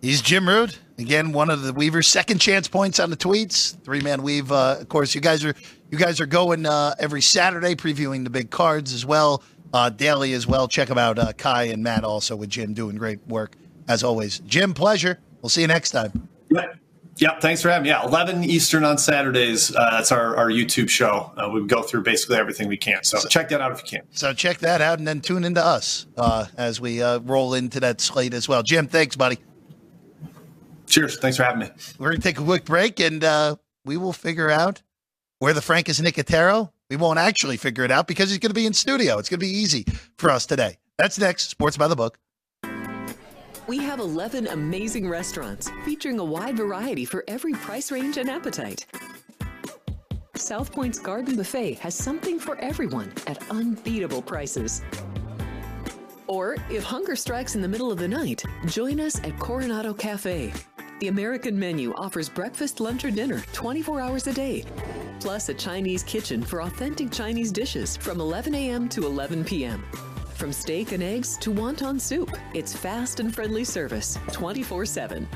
He's 0.00 0.22
Jim 0.22 0.48
Root. 0.48 0.78
Again, 0.98 1.32
one 1.32 1.50
of 1.50 1.62
the 1.62 1.72
Weaver's 1.72 2.06
second 2.06 2.38
chance 2.38 2.68
points 2.68 2.98
on 2.98 3.10
the 3.10 3.16
tweets. 3.16 3.78
Three 3.84 4.00
man 4.00 4.22
weave. 4.22 4.50
Uh, 4.50 4.76
of 4.80 4.88
course, 4.88 5.14
you 5.14 5.20
guys 5.20 5.44
are 5.44 5.54
you 5.90 5.98
guys 5.98 6.20
are 6.20 6.26
going 6.26 6.64
uh, 6.64 6.94
every 6.98 7.20
Saturday 7.20 7.74
previewing 7.74 8.24
the 8.24 8.30
big 8.30 8.50
cards 8.50 8.92
as 8.94 9.04
well, 9.04 9.42
uh, 9.74 9.90
daily 9.90 10.32
as 10.32 10.46
well. 10.46 10.68
Check 10.68 10.88
them 10.88 10.98
out, 10.98 11.18
uh, 11.18 11.32
Kai 11.34 11.64
and 11.64 11.82
Matt 11.82 12.02
also 12.02 12.34
with 12.34 12.48
Jim 12.48 12.72
doing 12.72 12.96
great 12.96 13.26
work 13.26 13.56
as 13.88 14.02
always. 14.02 14.38
Jim, 14.40 14.74
pleasure. 14.74 15.18
We'll 15.42 15.50
see 15.50 15.60
you 15.60 15.66
next 15.66 15.90
time. 15.90 16.28
Yep. 16.50 16.78
Yep. 17.18 17.40
Thanks 17.40 17.62
for 17.62 17.70
having 17.70 17.84
me. 17.84 17.88
Yeah. 17.90 18.04
11 18.04 18.44
Eastern 18.44 18.84
on 18.84 18.98
Saturdays. 18.98 19.74
Uh, 19.74 19.90
that's 19.90 20.12
our, 20.12 20.36
our 20.36 20.50
YouTube 20.50 20.90
show. 20.90 21.32
Uh, 21.36 21.48
we 21.48 21.66
go 21.66 21.82
through 21.82 22.02
basically 22.02 22.36
everything 22.36 22.68
we 22.68 22.76
can. 22.76 23.02
So 23.04 23.18
check 23.28 23.48
that 23.50 23.60
out 23.60 23.72
if 23.72 23.82
you 23.82 23.98
can. 23.98 24.06
So 24.10 24.34
check 24.34 24.58
that 24.58 24.82
out 24.82 24.98
and 24.98 25.08
then 25.08 25.20
tune 25.20 25.44
into 25.44 25.64
us 25.64 26.06
uh, 26.18 26.46
as 26.58 26.80
we 26.80 27.02
uh, 27.02 27.20
roll 27.20 27.54
into 27.54 27.80
that 27.80 28.00
slate 28.00 28.34
as 28.34 28.48
well. 28.48 28.62
Jim, 28.62 28.86
thanks, 28.86 29.16
buddy. 29.16 29.38
Cheers. 30.96 31.18
Thanks 31.18 31.36
for 31.36 31.42
having 31.42 31.60
me. 31.60 31.68
We're 31.98 32.08
going 32.08 32.22
to 32.22 32.26
take 32.26 32.38
a 32.38 32.42
quick 32.42 32.64
break 32.64 33.00
and 33.00 33.22
uh, 33.22 33.56
we 33.84 33.98
will 33.98 34.14
figure 34.14 34.50
out 34.50 34.80
where 35.40 35.52
the 35.52 35.60
Frank 35.60 35.90
is 35.90 36.00
Nicotero. 36.00 36.70
We 36.88 36.96
won't 36.96 37.18
actually 37.18 37.58
figure 37.58 37.84
it 37.84 37.90
out 37.90 38.06
because 38.08 38.30
he's 38.30 38.38
going 38.38 38.48
to 38.48 38.54
be 38.54 38.64
in 38.64 38.72
studio. 38.72 39.18
It's 39.18 39.28
going 39.28 39.38
to 39.38 39.44
be 39.44 39.52
easy 39.52 39.84
for 40.16 40.30
us 40.30 40.46
today. 40.46 40.78
That's 40.96 41.18
next. 41.18 41.50
Sports 41.50 41.76
by 41.76 41.88
the 41.88 41.96
book. 41.96 42.18
We 43.66 43.76
have 43.76 44.00
11 44.00 44.46
amazing 44.46 45.06
restaurants 45.06 45.70
featuring 45.84 46.18
a 46.18 46.24
wide 46.24 46.56
variety 46.56 47.04
for 47.04 47.24
every 47.28 47.52
price 47.52 47.92
range 47.92 48.16
and 48.16 48.30
appetite. 48.30 48.86
South 50.34 50.72
Point's 50.72 50.98
Garden 50.98 51.36
Buffet 51.36 51.74
has 51.74 51.94
something 51.94 52.38
for 52.38 52.56
everyone 52.56 53.12
at 53.26 53.50
unbeatable 53.50 54.22
prices. 54.22 54.80
Or 56.26 56.56
if 56.70 56.84
hunger 56.84 57.16
strikes 57.16 57.54
in 57.54 57.60
the 57.60 57.68
middle 57.68 57.92
of 57.92 57.98
the 57.98 58.08
night, 58.08 58.42
join 58.64 58.98
us 58.98 59.22
at 59.24 59.38
Coronado 59.38 59.92
Cafe. 59.92 60.54
The 60.98 61.08
American 61.08 61.58
menu 61.58 61.92
offers 61.94 62.30
breakfast, 62.30 62.80
lunch, 62.80 63.04
or 63.04 63.10
dinner 63.10 63.44
24 63.52 64.00
hours 64.00 64.26
a 64.28 64.32
day, 64.32 64.64
plus 65.20 65.50
a 65.50 65.54
Chinese 65.54 66.02
kitchen 66.02 66.42
for 66.42 66.62
authentic 66.62 67.10
Chinese 67.10 67.52
dishes 67.52 67.98
from 67.98 68.18
11 68.18 68.54
a.m. 68.54 68.88
to 68.88 69.04
11 69.04 69.44
p.m. 69.44 69.84
From 70.36 70.54
steak 70.54 70.92
and 70.92 71.02
eggs 71.02 71.36
to 71.38 71.52
wonton 71.52 72.00
soup, 72.00 72.34
it's 72.54 72.74
fast 72.74 73.20
and 73.20 73.34
friendly 73.34 73.62
service 73.62 74.18
24 74.32 74.86
7. 74.86 75.28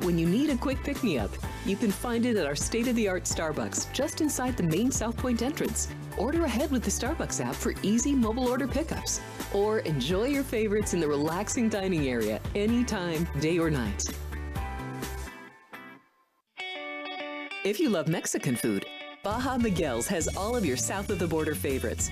When 0.00 0.18
you 0.18 0.26
need 0.26 0.48
a 0.48 0.56
quick 0.56 0.82
pick 0.82 1.02
me 1.04 1.18
up, 1.18 1.30
you 1.66 1.76
can 1.76 1.90
find 1.90 2.24
it 2.24 2.38
at 2.38 2.46
our 2.46 2.56
state 2.56 2.88
of 2.88 2.96
the 2.96 3.06
art 3.06 3.24
Starbucks 3.24 3.92
just 3.92 4.22
inside 4.22 4.56
the 4.56 4.62
main 4.62 4.90
South 4.90 5.16
Point 5.18 5.42
entrance. 5.42 5.88
Order 6.16 6.46
ahead 6.46 6.70
with 6.70 6.84
the 6.84 6.90
Starbucks 6.90 7.44
app 7.44 7.54
for 7.54 7.74
easy 7.82 8.14
mobile 8.14 8.48
order 8.48 8.66
pickups. 8.66 9.20
Or 9.52 9.80
enjoy 9.80 10.28
your 10.28 10.44
favorites 10.44 10.94
in 10.94 11.00
the 11.00 11.08
relaxing 11.08 11.68
dining 11.68 12.08
area 12.08 12.40
anytime, 12.54 13.28
day 13.40 13.58
or 13.58 13.70
night. 13.70 14.04
If 17.68 17.78
you 17.78 17.90
love 17.90 18.08
Mexican 18.08 18.56
food, 18.56 18.86
Baja 19.22 19.58
Miguel's 19.58 20.06
has 20.06 20.26
all 20.38 20.56
of 20.56 20.64
your 20.64 20.78
south 20.78 21.10
of 21.10 21.18
the 21.18 21.26
border 21.26 21.54
favorites. 21.54 22.10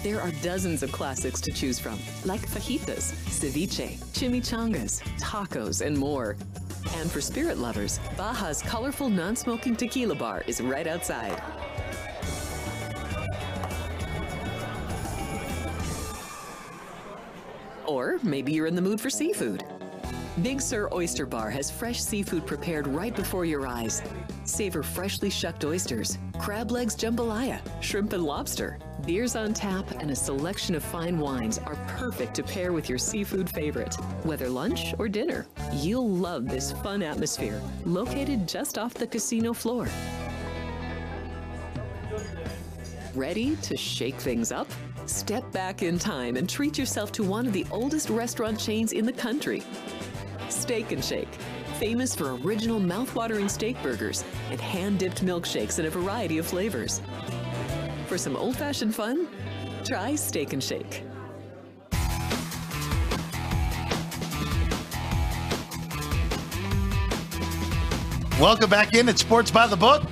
There 0.00 0.20
are 0.20 0.30
dozens 0.42 0.84
of 0.84 0.92
classics 0.92 1.40
to 1.40 1.50
choose 1.50 1.76
from, 1.76 1.98
like 2.24 2.40
fajitas, 2.42 3.14
ceviche, 3.26 3.98
chimichangas, 4.12 5.02
tacos, 5.18 5.84
and 5.84 5.98
more. 5.98 6.36
And 6.98 7.10
for 7.10 7.20
spirit 7.20 7.58
lovers, 7.58 7.98
Baja's 8.16 8.62
colorful 8.62 9.08
non 9.08 9.34
smoking 9.34 9.74
tequila 9.74 10.14
bar 10.14 10.44
is 10.46 10.60
right 10.60 10.86
outside. 10.86 11.42
Or 17.88 18.20
maybe 18.22 18.52
you're 18.52 18.66
in 18.66 18.76
the 18.76 18.82
mood 18.82 19.00
for 19.00 19.10
seafood. 19.10 19.64
Big 20.42 20.60
Sur 20.60 20.88
Oyster 20.92 21.26
Bar 21.26 21.50
has 21.50 21.68
fresh 21.68 22.00
seafood 22.00 22.46
prepared 22.46 22.86
right 22.86 23.14
before 23.14 23.44
your 23.44 23.66
eyes. 23.66 24.02
Savor 24.44 24.84
freshly 24.84 25.30
shucked 25.30 25.64
oysters, 25.64 26.16
crab 26.38 26.70
legs 26.70 26.94
jambalaya, 26.94 27.60
shrimp 27.82 28.12
and 28.12 28.22
lobster. 28.22 28.78
Beers 29.04 29.34
on 29.34 29.52
tap 29.52 29.90
and 30.00 30.12
a 30.12 30.16
selection 30.16 30.76
of 30.76 30.84
fine 30.84 31.18
wines 31.18 31.58
are 31.58 31.74
perfect 31.88 32.34
to 32.34 32.44
pair 32.44 32.72
with 32.72 32.88
your 32.88 32.98
seafood 32.98 33.50
favorite. 33.50 33.96
Whether 34.22 34.48
lunch 34.48 34.94
or 35.00 35.08
dinner, 35.08 35.46
you'll 35.72 36.08
love 36.08 36.46
this 36.46 36.70
fun 36.70 37.02
atmosphere, 37.02 37.60
located 37.84 38.46
just 38.46 38.78
off 38.78 38.94
the 38.94 39.08
casino 39.08 39.52
floor. 39.52 39.88
Ready 43.14 43.56
to 43.56 43.76
shake 43.76 44.14
things 44.14 44.52
up? 44.52 44.68
Step 45.06 45.50
back 45.50 45.82
in 45.82 45.98
time 45.98 46.36
and 46.36 46.48
treat 46.48 46.78
yourself 46.78 47.10
to 47.12 47.24
one 47.24 47.46
of 47.46 47.52
the 47.52 47.66
oldest 47.72 48.08
restaurant 48.10 48.60
chains 48.60 48.92
in 48.92 49.04
the 49.04 49.12
country. 49.12 49.64
Steak 50.50 50.92
and 50.92 51.04
Shake, 51.04 51.32
famous 51.78 52.14
for 52.14 52.34
original 52.36 52.80
mouth-watering 52.80 53.48
steak 53.48 53.80
burgers 53.82 54.24
and 54.50 54.60
hand-dipped 54.60 55.24
milkshakes 55.24 55.78
in 55.78 55.86
a 55.86 55.90
variety 55.90 56.38
of 56.38 56.46
flavors. 56.46 57.00
For 58.06 58.18
some 58.18 58.36
old-fashioned 58.36 58.94
fun, 58.94 59.28
try 59.84 60.14
Steak 60.14 60.52
and 60.52 60.62
Shake. 60.62 61.04
Welcome 68.40 68.70
back 68.70 68.94
in 68.94 69.08
at 69.08 69.18
Sports 69.18 69.50
by 69.50 69.66
the 69.66 69.76
Book. 69.76 70.04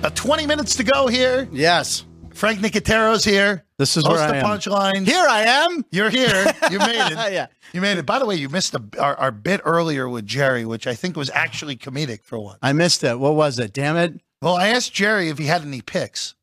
About 0.00 0.14
20 0.14 0.46
minutes 0.46 0.76
to 0.76 0.84
go 0.84 1.06
here. 1.08 1.48
Yes. 1.50 2.04
Frank 2.38 2.60
Nicotero's 2.60 3.24
here. 3.24 3.64
This 3.78 3.96
is 3.96 4.04
Host 4.04 4.16
where 4.16 4.24
I 4.24 4.28
of 4.28 4.34
am. 4.36 4.44
Punchlines. 4.44 5.06
Here 5.06 5.26
I 5.28 5.42
am. 5.42 5.84
You're 5.90 6.08
here. 6.10 6.46
You 6.70 6.78
made 6.78 7.00
it. 7.12 7.32
Yeah. 7.32 7.46
You 7.72 7.80
made 7.80 7.98
it. 7.98 8.06
By 8.06 8.18
the 8.20 8.26
way, 8.26 8.36
you 8.36 8.48
missed 8.48 8.74
a, 8.74 8.82
our, 8.98 9.16
our 9.16 9.30
bit 9.32 9.60
earlier 9.64 10.08
with 10.08 10.24
Jerry, 10.26 10.64
which 10.64 10.86
I 10.86 10.94
think 10.94 11.16
was 11.16 11.30
actually 11.30 11.76
comedic 11.76 12.22
for 12.22 12.38
one. 12.38 12.58
I 12.62 12.72
missed 12.72 13.02
it. 13.02 13.18
What 13.18 13.34
was 13.34 13.58
it? 13.58 13.72
Damn 13.72 13.96
it. 13.96 14.20
Well, 14.40 14.54
I 14.56 14.68
asked 14.68 14.92
Jerry 14.94 15.28
if 15.30 15.38
he 15.38 15.46
had 15.46 15.62
any 15.62 15.80
picks, 15.80 16.34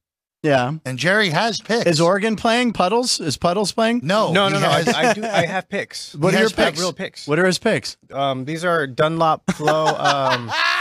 Yeah. 0.44 0.74
and 0.84 1.00
Jerry 1.00 1.30
has 1.30 1.62
picks. 1.62 1.86
Is 1.86 2.02
Oregon 2.02 2.36
playing 2.36 2.74
Puddles? 2.74 3.20
Is 3.22 3.38
Puddles 3.38 3.72
playing? 3.72 4.02
No, 4.04 4.34
No, 4.34 4.50
no, 4.50 4.60
no. 4.60 4.68
I, 4.68 4.82
has- 4.82 4.88
I 4.94 5.14
do. 5.14 5.24
I 5.24 5.46
have 5.46 5.70
picks. 5.70 6.14
What 6.16 6.32
He 6.34 6.38
are 6.38 6.40
your 6.42 6.50
has 6.50 6.54
picks. 6.54 6.70
picks? 6.72 6.80
Real 6.82 6.94
picks. 6.94 7.28
What 7.28 7.40
are 7.40 7.46
his 7.46 7.58
picks? 7.60 7.96
Um, 8.12 8.44
these 8.44 8.66
are 8.66 8.86
Dunlop 8.86 9.50
Flow 9.54 9.86
um, 9.86 10.52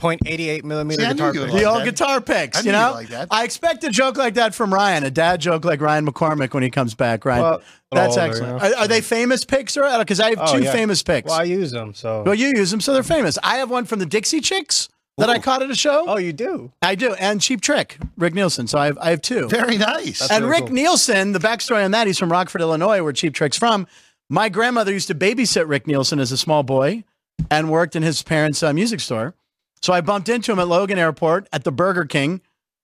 .88 0.00 0.64
millimeter 0.64 1.02
See, 1.02 1.06
I 1.06 1.12
guitar 1.12 1.34
you 1.34 1.40
picks. 1.40 1.52
like 1.52 1.62
the 1.62 1.68
old 1.68 1.80
that. 1.80 1.84
guitar 1.84 2.16
I 2.16 2.20
picks, 2.20 2.64
knew 2.64 2.70
you 2.70 2.76
you'd 2.76 2.82
know? 2.82 2.92
like 2.92 3.08
that. 3.08 3.28
I 3.30 3.44
expect 3.44 3.84
a 3.84 3.90
joke 3.90 4.16
like 4.16 4.34
that 4.34 4.54
from 4.54 4.72
Ryan, 4.72 5.04
a 5.04 5.10
dad 5.10 5.40
joke 5.40 5.64
like 5.64 5.80
Ryan 5.80 6.06
McCormick 6.06 6.54
when 6.54 6.62
he 6.62 6.70
comes 6.70 6.94
back, 6.94 7.24
Ryan. 7.24 7.42
Well, 7.42 7.62
That's 7.92 8.16
older, 8.16 8.30
excellent. 8.30 8.62
you 8.62 8.68
know? 8.70 8.76
Are, 8.76 8.80
are 8.84 8.88
they 8.88 9.00
famous 9.00 9.44
picks 9.44 9.76
or 9.76 9.98
because 9.98 10.20
I 10.20 10.30
have 10.30 10.38
Oh, 10.40 10.56
two 10.58 10.64
yeah. 10.64 10.72
famous 10.72 11.02
picks. 11.02 11.28
Well, 11.28 11.38
I 11.40 11.44
use 11.44 11.70
them. 11.70 11.92
So. 11.94 12.22
Well, 12.24 12.34
you 12.34 12.48
use 12.48 12.70
them, 12.70 12.80
so 12.80 12.92
they're 12.94 13.02
famous. 13.02 13.38
I 13.42 13.56
have 13.56 13.70
one 13.70 13.84
from 13.84 13.98
the 13.98 14.06
Dixie 14.06 14.40
Chicks 14.40 14.88
that 15.18 15.28
I 15.28 15.38
caught 15.38 15.60
at 15.62 15.70
a 15.70 15.74
show. 15.74 16.04
oh, 16.08 16.16
you 16.16 16.32
do. 16.32 16.72
I 16.80 16.94
do, 16.94 17.12
and 17.14 17.42
Cheap 17.42 17.60
Trick, 17.60 17.98
Rick 18.16 18.32
Nielsen. 18.34 18.66
So 18.68 18.78
I 18.78 18.86
have, 18.86 18.96
I 18.98 19.10
have 19.10 19.20
two. 19.20 19.48
Very 19.48 19.76
nice. 19.76 20.20
That's 20.20 20.30
and 20.32 20.44
really 20.46 20.60
Rick 20.60 20.66
cool. 20.68 20.74
Nielsen, 20.76 21.32
the 21.32 21.38
backstory 21.38 21.84
on 21.84 21.90
that, 21.90 22.06
he's 22.06 22.18
from 22.18 22.32
Rockford, 22.32 22.62
Illinois, 22.62 23.02
where 23.02 23.12
Cheap 23.12 23.34
Trick's 23.34 23.58
from. 23.58 23.86
My 24.30 24.48
grandmother 24.48 24.92
used 24.92 25.08
to 25.08 25.14
babysit 25.14 25.68
Rick 25.68 25.86
Nielsen 25.86 26.20
as 26.20 26.32
a 26.32 26.38
small 26.38 26.62
boy 26.62 27.04
and 27.50 27.68
worked 27.70 27.96
in 27.96 28.02
his 28.02 28.22
parents' 28.22 28.62
uh, 28.62 28.72
music 28.72 29.00
store. 29.00 29.34
So 29.82 29.92
I 29.92 30.00
bumped 30.00 30.28
into 30.28 30.52
him 30.52 30.58
at 30.58 30.68
Logan 30.68 30.98
Airport 30.98 31.48
at 31.52 31.64
the 31.64 31.72
Burger 31.72 32.04
King. 32.04 32.40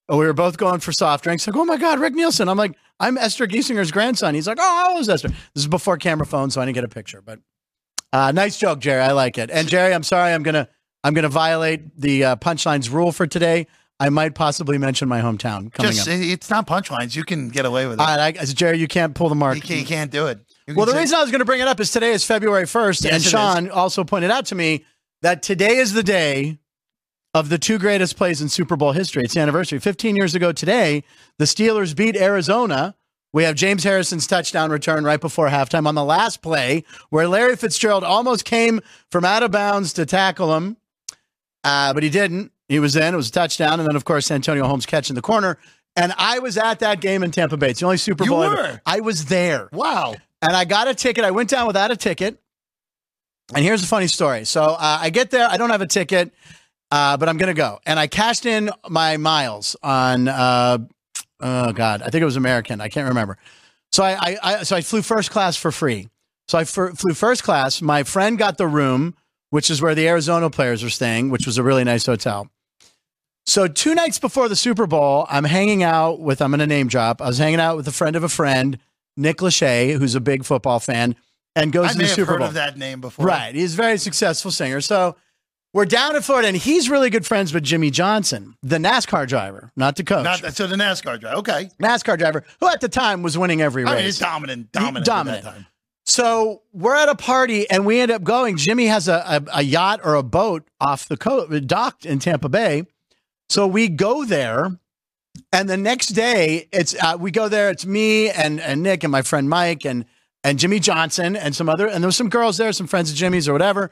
We 0.08 0.16
were 0.18 0.32
both 0.32 0.56
going 0.56 0.80
for 0.80 0.92
soft 0.92 1.24
drinks. 1.24 1.46
Like, 1.46 1.56
oh 1.56 1.64
my 1.64 1.76
God, 1.76 1.98
Rick 1.98 2.14
Nielsen. 2.14 2.48
I'm 2.48 2.56
like, 2.56 2.76
I'm 3.00 3.18
Esther 3.18 3.46
Giesinger's 3.46 3.90
grandson. 3.90 4.34
He's 4.34 4.46
like, 4.46 4.58
oh, 4.60 4.62
how 4.62 4.94
was 4.94 5.08
Esther? 5.08 5.28
This 5.28 5.38
is 5.56 5.66
before 5.66 5.96
camera 5.98 6.26
phone, 6.26 6.50
so 6.50 6.60
I 6.60 6.64
didn't 6.64 6.76
get 6.76 6.84
a 6.84 6.88
picture. 6.88 7.20
But 7.20 7.40
uh, 8.12 8.30
nice 8.32 8.56
joke, 8.56 8.78
Jerry. 8.78 9.02
I 9.02 9.12
like 9.12 9.36
it. 9.36 9.50
And 9.50 9.68
Jerry, 9.68 9.92
I'm 9.92 10.04
sorry, 10.04 10.32
I'm 10.32 10.42
gonna 10.44 10.68
I'm 11.02 11.12
gonna 11.12 11.28
violate 11.28 12.00
the 12.00 12.24
uh, 12.24 12.36
punchlines 12.36 12.90
rule 12.90 13.10
for 13.12 13.26
today. 13.26 13.66
I 13.98 14.10
might 14.10 14.34
possibly 14.34 14.76
mention 14.78 15.08
my 15.08 15.20
hometown 15.22 15.72
coming 15.72 15.92
Just 15.92 16.06
up. 16.06 16.14
it's 16.18 16.50
not 16.50 16.66
punchlines. 16.66 17.16
You 17.16 17.24
can 17.24 17.48
get 17.48 17.64
away 17.64 17.86
with 17.86 17.98
it. 17.98 18.00
All 18.02 18.16
right, 18.16 18.38
I, 18.38 18.44
Jerry, 18.44 18.78
you 18.78 18.86
can't 18.88 19.14
pull 19.14 19.28
the 19.30 19.34
mark. 19.34 19.56
you, 19.56 19.62
can't, 19.62 19.80
you 19.80 19.86
can't 19.86 20.10
do 20.10 20.26
it. 20.26 20.38
You 20.66 20.74
Well, 20.74 20.84
the 20.84 20.92
say- 20.92 20.98
reason 21.00 21.16
I 21.16 21.22
was 21.22 21.30
going 21.30 21.38
to 21.38 21.46
bring 21.46 21.62
it 21.62 21.66
up 21.68 21.80
is 21.80 21.90
today 21.90 22.12
is 22.12 22.22
February 22.22 22.64
1st, 22.64 23.04
Yes, 23.04 23.14
and 23.14 23.22
Sean 23.24 23.70
also 23.70 24.04
pointed 24.04 24.30
out 24.30 24.44
to 24.46 24.54
me 24.54 24.84
that 25.22 25.42
today 25.42 25.76
is 25.76 25.94
the 25.94 26.02
day 26.02 26.58
of 27.36 27.50
the 27.50 27.58
two 27.58 27.78
greatest 27.78 28.16
plays 28.16 28.40
in 28.40 28.48
Super 28.48 28.76
Bowl 28.76 28.92
history. 28.92 29.22
It's 29.22 29.34
the 29.34 29.40
anniversary. 29.40 29.78
15 29.78 30.16
years 30.16 30.34
ago 30.34 30.52
today, 30.52 31.04
the 31.38 31.44
Steelers 31.44 31.94
beat 31.94 32.16
Arizona. 32.16 32.94
We 33.34 33.44
have 33.44 33.56
James 33.56 33.84
Harrison's 33.84 34.26
touchdown 34.26 34.70
return 34.70 35.04
right 35.04 35.20
before 35.20 35.48
halftime 35.48 35.86
on 35.86 35.94
the 35.94 36.04
last 36.04 36.40
play 36.40 36.82
where 37.10 37.28
Larry 37.28 37.56
Fitzgerald 37.56 38.04
almost 38.04 38.46
came 38.46 38.80
from 39.10 39.26
out 39.26 39.42
of 39.42 39.50
bounds 39.50 39.92
to 39.94 40.06
tackle 40.06 40.56
him, 40.56 40.78
uh, 41.62 41.92
but 41.92 42.02
he 42.02 42.08
didn't. 42.08 42.52
He 42.70 42.80
was 42.80 42.96
in. 42.96 43.12
It 43.12 43.16
was 43.18 43.28
a 43.28 43.32
touchdown. 43.32 43.80
And 43.80 43.88
then, 43.88 43.96
of 43.96 44.06
course, 44.06 44.24
Santonio 44.24 44.66
Holmes 44.66 44.86
catching 44.86 45.14
the 45.14 45.20
corner. 45.22 45.58
And 45.94 46.14
I 46.16 46.38
was 46.38 46.56
at 46.56 46.78
that 46.78 47.02
game 47.02 47.22
in 47.22 47.32
Tampa 47.32 47.58
Bay. 47.58 47.70
It's 47.70 47.80
the 47.80 47.86
only 47.86 47.98
Super 47.98 48.24
Bowl 48.24 48.42
I 48.42 48.48
were? 48.48 48.58
ever. 48.58 48.82
I 48.86 49.00
was 49.00 49.26
there 49.26 49.68
wow. 49.72 50.14
and 50.40 50.56
I 50.56 50.64
got 50.64 50.88
a 50.88 50.94
ticket. 50.94 51.22
I 51.22 51.32
went 51.32 51.50
down 51.50 51.66
without 51.66 51.90
a 51.90 51.96
ticket. 51.96 52.40
And 53.54 53.62
here's 53.62 53.82
a 53.82 53.86
funny 53.86 54.06
story. 54.06 54.44
So 54.46 54.62
uh, 54.62 54.98
I 55.00 55.10
get 55.10 55.30
there. 55.30 55.46
I 55.48 55.58
don't 55.58 55.70
have 55.70 55.82
a 55.82 55.86
ticket, 55.86 56.32
uh, 56.90 57.16
but 57.16 57.28
I'm 57.28 57.36
going 57.36 57.48
to 57.48 57.54
go. 57.54 57.80
And 57.86 57.98
I 57.98 58.06
cashed 58.06 58.46
in 58.46 58.70
my 58.88 59.16
miles 59.16 59.76
on, 59.82 60.28
uh, 60.28 60.78
oh 61.40 61.72
God, 61.72 62.02
I 62.02 62.08
think 62.10 62.22
it 62.22 62.26
was 62.26 62.36
American. 62.36 62.80
I 62.80 62.88
can't 62.88 63.08
remember. 63.08 63.38
So 63.92 64.02
I, 64.02 64.12
I, 64.20 64.38
I 64.42 64.62
so 64.62 64.76
I 64.76 64.80
flew 64.80 65.02
first 65.02 65.30
class 65.30 65.56
for 65.56 65.72
free. 65.72 66.08
So 66.48 66.58
I 66.58 66.64
flew 66.64 66.92
first 66.92 67.42
class. 67.42 67.82
My 67.82 68.04
friend 68.04 68.38
got 68.38 68.56
the 68.58 68.68
room, 68.68 69.14
which 69.50 69.70
is 69.70 69.82
where 69.82 69.94
the 69.94 70.06
Arizona 70.08 70.50
players 70.50 70.82
were 70.82 70.90
staying, 70.90 71.30
which 71.30 71.46
was 71.46 71.58
a 71.58 71.62
really 71.62 71.84
nice 71.84 72.06
hotel. 72.06 72.48
So 73.46 73.68
two 73.68 73.94
nights 73.94 74.18
before 74.18 74.48
the 74.48 74.56
Super 74.56 74.86
Bowl, 74.86 75.26
I'm 75.28 75.44
hanging 75.44 75.82
out 75.84 76.20
with, 76.20 76.42
I'm 76.42 76.50
going 76.50 76.60
to 76.60 76.66
name 76.66 76.88
drop. 76.88 77.22
I 77.22 77.26
was 77.26 77.38
hanging 77.38 77.60
out 77.60 77.76
with 77.76 77.86
a 77.86 77.92
friend 77.92 78.16
of 78.16 78.24
a 78.24 78.28
friend, 78.28 78.78
Nick 79.16 79.36
Lachey, 79.38 79.96
who's 79.96 80.16
a 80.16 80.20
big 80.20 80.44
football 80.44 80.80
fan, 80.80 81.14
and 81.54 81.72
goes 81.72 81.90
I 81.90 81.92
to 81.92 81.98
the 81.98 82.06
Super 82.06 82.32
heard 82.32 82.38
Bowl. 82.38 82.48
of 82.48 82.54
that 82.54 82.76
name 82.76 83.00
before. 83.00 83.24
Right. 83.24 83.54
He's 83.54 83.74
a 83.74 83.76
very 83.76 83.98
successful 83.98 84.50
singer. 84.50 84.80
So 84.80 85.16
we're 85.76 85.84
down 85.84 86.16
in 86.16 86.22
Florida, 86.22 86.48
and 86.48 86.56
he's 86.56 86.88
really 86.88 87.10
good 87.10 87.26
friends 87.26 87.52
with 87.52 87.62
Jimmie 87.62 87.90
Johnson, 87.90 88.56
the 88.62 88.78
NASCAR 88.78 89.28
driver, 89.28 89.72
not 89.76 89.96
the 89.96 90.04
coach. 90.04 90.24
Not 90.24 90.54
so 90.54 90.66
the 90.66 90.74
NASCAR 90.74 91.20
driver. 91.20 91.36
Okay. 91.36 91.68
NASCAR 91.78 92.16
driver, 92.16 92.44
who 92.60 92.68
at 92.68 92.80
the 92.80 92.88
time 92.88 93.22
was 93.22 93.36
winning 93.36 93.60
every 93.60 93.84
race. 93.84 93.92
I 93.92 93.96
mean, 93.96 94.06
it's 94.06 94.18
dominant, 94.18 94.72
dominant, 94.72 95.04
Dominant. 95.04 95.38
At 95.38 95.44
that 95.44 95.52
time. 95.52 95.66
So 96.06 96.62
we're 96.72 96.94
at 96.94 97.10
a 97.10 97.14
party 97.14 97.68
and 97.68 97.84
we 97.84 98.00
end 98.00 98.10
up 98.10 98.22
going. 98.22 98.56
Jimmie 98.56 98.86
has 98.86 99.06
a, 99.06 99.22
a, 99.26 99.58
a 99.58 99.62
yacht 99.62 100.00
or 100.02 100.14
a 100.14 100.22
boat 100.22 100.66
off 100.80 101.08
the 101.08 101.16
coast, 101.18 101.66
docked 101.66 102.06
in 102.06 102.20
Tampa 102.20 102.48
Bay. 102.48 102.84
So 103.50 103.66
we 103.66 103.88
go 103.88 104.24
there, 104.24 104.78
and 105.52 105.68
the 105.68 105.76
next 105.76 106.08
day 106.08 106.68
it's 106.72 106.94
uh, 107.02 107.18
we 107.20 107.30
go 107.30 107.50
there. 107.50 107.68
It's 107.68 107.84
me 107.84 108.30
and 108.30 108.60
and 108.60 108.82
Nick 108.82 109.04
and 109.04 109.12
my 109.12 109.20
friend 109.20 109.46
Mike 109.46 109.84
and 109.84 110.06
and 110.42 110.58
Jimmie 110.58 110.80
Johnson 110.80 111.36
and 111.36 111.54
some 111.54 111.68
other 111.68 111.86
and 111.86 112.02
there 112.02 112.08
was 112.08 112.16
some 112.16 112.30
girls 112.30 112.56
there, 112.56 112.72
some 112.72 112.86
friends 112.86 113.10
of 113.10 113.16
Jimmie's 113.16 113.46
or 113.46 113.52
whatever. 113.52 113.90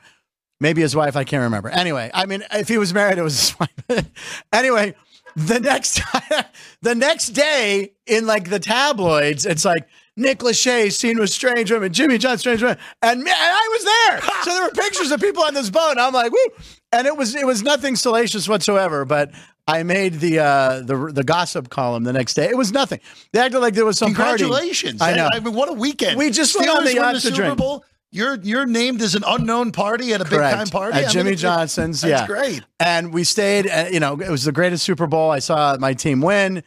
Maybe 0.60 0.82
his 0.82 0.94
wife, 0.94 1.16
I 1.16 1.24
can't 1.24 1.42
remember. 1.42 1.68
Anyway, 1.68 2.10
I 2.14 2.26
mean, 2.26 2.44
if 2.52 2.68
he 2.68 2.78
was 2.78 2.94
married, 2.94 3.18
it 3.18 3.22
was 3.22 3.38
his 3.38 3.60
wife. 3.88 4.06
anyway, 4.52 4.94
the 5.36 5.60
next 5.60 6.00
the 6.82 6.94
next 6.94 7.28
day 7.30 7.92
in 8.06 8.26
like 8.26 8.50
the 8.50 8.60
tabloids, 8.60 9.46
it's 9.46 9.64
like 9.64 9.88
Nick 10.16 10.38
Lachey 10.40 10.92
seen 10.92 11.18
with 11.18 11.30
strange 11.30 11.72
women, 11.72 11.92
Jimmy 11.92 12.18
John 12.18 12.38
strange 12.38 12.62
women, 12.62 12.78
and 13.02 13.22
me, 13.22 13.30
and 13.30 13.36
I 13.40 13.68
was 13.72 13.84
there. 13.84 14.42
so 14.44 14.50
there 14.50 14.62
were 14.64 14.70
pictures 14.70 15.10
of 15.10 15.20
people 15.20 15.42
on 15.42 15.54
this 15.54 15.70
boat. 15.70 15.92
And 15.92 16.00
I'm 16.00 16.12
like, 16.12 16.30
woo, 16.30 16.64
and 16.92 17.06
it 17.06 17.16
was 17.16 17.34
it 17.34 17.46
was 17.46 17.62
nothing 17.62 17.96
salacious 17.96 18.48
whatsoever, 18.48 19.04
but. 19.04 19.30
I 19.66 19.82
made 19.82 20.20
the 20.20 20.40
uh, 20.40 20.80
the 20.82 21.10
the 21.10 21.24
gossip 21.24 21.70
column 21.70 22.04
the 22.04 22.12
next 22.12 22.34
day. 22.34 22.50
It 22.50 22.54
was 22.54 22.70
nothing. 22.70 23.00
They 23.32 23.40
acted 23.40 23.60
like 23.60 23.72
there 23.72 23.86
was 23.86 23.96
some 23.96 24.14
party. 24.14 24.42
Congratulations! 24.42 25.00
I 25.00 25.14
know. 25.16 25.26
I 25.32 25.40
mean, 25.40 25.54
what 25.54 25.70
a 25.70 25.72
weekend. 25.72 26.18
We 26.18 26.28
just 26.28 26.54
went 26.54 26.68
on 26.68 26.84
the 26.84 26.92
yacht 26.92 27.14
the 27.14 27.20
to 27.20 27.26
Super 27.28 27.36
drink. 27.36 27.56
Bowl. 27.56 27.82
You're 28.14 28.36
you're 28.42 28.64
named 28.66 29.02
as 29.02 29.14
an 29.16 29.24
unknown 29.26 29.72
party 29.72 30.12
at 30.14 30.20
a 30.20 30.24
big 30.24 30.38
time 30.38 30.68
party 30.68 30.98
at 30.98 31.06
I 31.06 31.08
Jimmie 31.10 31.30
it's- 31.32 31.40
Johnson's. 31.42 32.00
That's 32.02 32.20
yeah, 32.22 32.26
great. 32.26 32.62
And 32.78 33.12
we 33.12 33.24
stayed. 33.24 33.68
uh, 33.68 33.86
You 33.90 33.98
know, 34.00 34.20
it 34.20 34.30
was 34.30 34.44
the 34.44 34.52
greatest 34.52 34.84
Super 34.84 35.06
Bowl. 35.08 35.30
I 35.30 35.40
saw 35.40 35.76
my 35.78 35.94
team 35.94 36.20
win. 36.20 36.62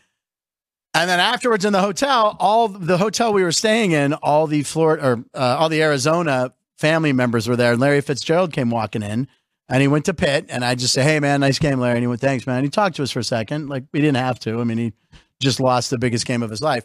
And 0.94 1.10
then 1.10 1.20
afterwards 1.20 1.64
in 1.64 1.74
the 1.74 1.82
hotel, 1.82 2.36
all 2.40 2.68
the 2.68 2.98
hotel 2.98 3.32
we 3.32 3.44
were 3.44 3.52
staying 3.52 3.92
in, 3.92 4.14
all 4.14 4.48
the 4.48 4.64
Florida 4.64 5.04
or 5.08 5.24
uh, 5.34 5.58
all 5.60 5.70
the 5.70 5.82
Arizona 5.82 6.54
family 6.80 7.14
members 7.14 7.48
were 7.48 7.56
there. 7.56 7.72
And 7.74 7.80
Larry 7.82 8.02
Fitzgerald 8.02 8.52
came 8.52 8.70
walking 8.70 9.04
in, 9.04 9.28
and 9.70 9.82
he 9.82 9.88
went 9.88 10.06
to 10.06 10.14
Pitt, 10.14 10.48
and 10.50 10.66
I 10.66 10.76
just 10.76 10.94
said, 10.94 11.04
"Hey 11.04 11.20
man, 11.20 11.40
nice 11.42 11.60
game, 11.60 11.80
Larry." 11.80 11.96
And 11.98 12.04
he 12.04 12.08
went, 12.08 12.20
"Thanks, 12.22 12.48
man." 12.48 12.58
And 12.58 12.66
he 12.66 12.70
talked 12.72 12.96
to 12.98 13.04
us 13.04 13.12
for 13.12 13.20
a 13.20 13.24
second, 13.24 13.70
like 13.70 13.84
we 13.94 14.02
didn't 14.02 14.18
have 14.18 14.40
to. 14.40 14.60
I 14.60 14.64
mean, 14.64 14.78
he 14.80 14.94
just 15.40 15.60
lost 15.60 15.92
the 15.92 15.98
biggest 16.00 16.26
game 16.26 16.42
of 16.44 16.50
his 16.50 16.62
life. 16.62 16.84